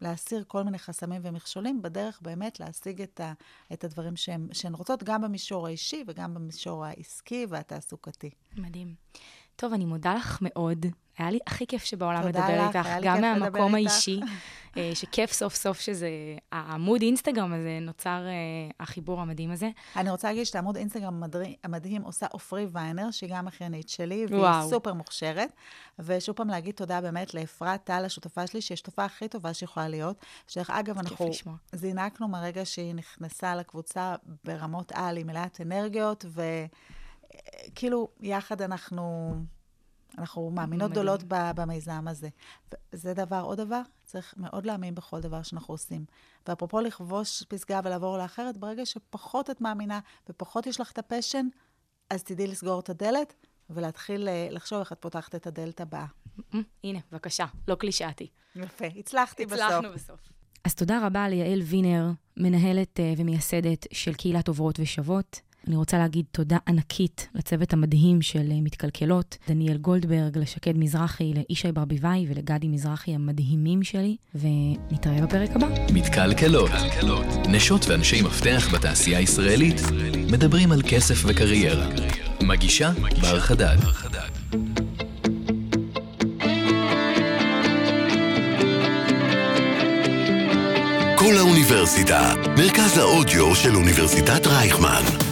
להסיר 0.01 0.43
כל 0.47 0.63
מיני 0.63 0.79
חסמים 0.79 1.21
ומכשולים 1.23 1.81
בדרך 1.81 2.21
באמת 2.21 2.59
להשיג 2.59 3.01
את, 3.01 3.19
ה, 3.19 3.33
את 3.73 3.83
הדברים 3.83 4.15
שהן, 4.15 4.47
שהן 4.53 4.73
רוצות, 4.73 5.03
גם 5.03 5.21
במישור 5.21 5.67
האישי 5.67 6.03
וגם 6.07 6.33
במישור 6.33 6.85
העסקי 6.85 7.45
והתעסוקתי. 7.49 8.29
מדהים. 8.57 8.95
טוב, 9.61 9.73
אני 9.73 9.85
מודה 9.85 10.13
לך 10.13 10.37
מאוד. 10.41 10.85
היה 11.17 11.31
לי 11.31 11.39
הכי 11.47 11.67
כיף 11.67 11.83
שבעולם 11.83 12.27
לדבר 12.27 12.69
לך, 12.69 12.75
איתך, 12.75 12.87
גם 13.01 13.21
מהמקום. 13.21 13.75
האישי, 13.75 14.19
אה, 14.77 14.91
שכיף 14.93 15.31
סוף 15.31 15.55
סוף 15.55 15.79
שזה, 15.79 16.09
העמוד 16.51 17.01
אינסטגרם 17.01 17.53
הזה, 17.53 17.77
נוצר 17.81 18.25
אה, 18.27 18.33
החיבור 18.79 19.21
המדהים 19.21 19.51
הזה. 19.51 19.69
אני 19.95 20.09
רוצה 20.09 20.27
להגיד 20.27 20.45
שאת 20.45 20.55
העמוד 20.55 20.77
אינסטגרם 20.77 21.23
המדהים, 21.23 21.53
המדהים 21.63 22.01
עושה 22.01 22.25
עופרי 22.31 22.67
ויינר, 22.71 23.11
שהיא 23.11 23.29
גם 23.33 23.47
אחיינית 23.47 23.89
שלי, 23.89 24.25
והיא 24.29 24.41
וואו. 24.41 24.69
סופר 24.69 24.93
מוכשרת. 24.93 25.49
ושוב 25.99 26.35
פעם 26.35 26.47
להגיד 26.47 26.75
תודה 26.75 27.01
באמת 27.01 27.33
לאפרת 27.33 27.83
טל, 27.83 28.05
השותפה 28.05 28.47
שלי, 28.47 28.61
שהיא 28.61 28.75
השותפה 28.75 29.05
הכי 29.05 29.27
טובה 29.27 29.53
שיכולה 29.53 29.87
להיות. 29.87 30.25
שדרך 30.47 30.69
אגב, 30.69 30.97
אנחנו 30.97 31.29
לשמוע. 31.29 31.55
זינקנו 31.71 32.27
מהרגע 32.27 32.65
שהיא 32.65 32.95
נכנסה 32.95 33.55
לקבוצה 33.55 34.15
ברמות 34.43 34.91
על, 34.95 35.17
היא 35.17 35.25
מלאת 35.25 35.61
אנרגיות, 35.61 36.25
וכאילו, 37.67 38.07
יחד 38.19 38.61
אנחנו... 38.61 39.35
אנחנו 40.17 40.51
מאמינות. 40.51 40.91
גדולות 40.91 41.23
במיזם 41.27 42.07
הזה. 42.07 42.29
זה 42.91 43.13
דבר, 43.13 43.41
עוד 43.41 43.57
דבר, 43.57 43.81
צריך 44.03 44.33
מאוד 44.37 44.65
להאמין 44.65 44.95
בכל 44.95 45.21
דבר 45.21 45.43
שאנחנו 45.43 45.73
עושים. 45.73 46.05
ואפרופו 46.47 46.79
לכבוש 46.81 47.43
פסגה 47.43 47.79
ולעבור 47.83 48.17
לאחרת, 48.17 48.57
ברגע 48.57 48.85
שפחות 48.85 49.49
את 49.49 49.61
מאמינה 49.61 49.99
ופחות 50.29 50.67
יש 50.67 50.79
לך 50.79 50.91
את 50.91 50.97
הפשן, 50.97 51.47
אז 52.09 52.23
תדעי 52.23 52.47
לסגור 52.47 52.79
את 52.79 52.89
הדלת 52.89 53.33
ולהתחיל 53.69 54.27
אה, 54.27 54.47
לחשוב 54.51 54.79
איך 54.79 54.91
את 54.91 54.97
פותחת 54.99 55.35
את 55.35 55.47
הדלת 55.47 55.81
הבאה. 55.81 56.05
אה, 56.53 56.59
הנה, 56.83 56.99
בבקשה, 57.11 57.45
לא 57.67 57.75
קלישאתי. 57.75 58.27
יפה, 58.55 58.85
הצלחתי 58.85 59.45
בסוף. 59.45 59.61
הצלחנו 59.61 59.89
בסוף. 59.93 60.19
אז 60.63 60.75
תודה 60.75 61.07
רבה 61.07 61.29
ליעל 61.29 61.61
וינר, 61.61 62.11
מנהלת 62.37 62.99
אה, 62.99 63.13
ומייסדת 63.17 63.85
של 63.93 64.13
קהילת 64.13 64.47
עוברות 64.47 64.79
ושוות. 64.79 65.41
אני 65.67 65.75
רוצה 65.75 65.97
להגיד 65.97 66.25
תודה 66.31 66.57
ענקית 66.67 67.27
לצוות 67.35 67.73
המדהים 67.73 68.21
של 68.21 68.51
אה, 68.51 68.61
מתקלקלות, 68.61 69.37
דניאל 69.47 69.77
גולדברג, 69.77 70.37
לשקד 70.37 70.77
מזרחי, 70.77 71.33
לישי 71.49 71.71
ברביבאי 71.71 72.25
ולגדי 72.29 72.67
מזרחי 72.67 73.15
המדהימים 73.15 73.83
שלי, 73.83 74.15
ונתראה 74.35 75.21
בפרק 75.21 75.49
הבא. 75.55 75.67
מתקלקלות. 75.93 76.71
נשות 77.49 77.85
ואנשי 77.87 78.21
מפתח 78.21 78.73
בתעשייה 78.73 79.19
הישראלית 79.19 79.81
מדברים 80.31 80.71
על 80.71 80.81
כסף 80.89 81.23
וקריירה. 81.27 81.87
מגישה 82.41 82.91
בר 83.21 83.39
חדד. 83.39 83.77
כל 91.15 91.37
האוניברסיטה, 91.37 92.33
מרכז 92.57 92.97
האודיו 92.97 93.55
של 93.55 93.75
אוניברסיטת 93.75 94.47
רייכמן. 94.47 95.30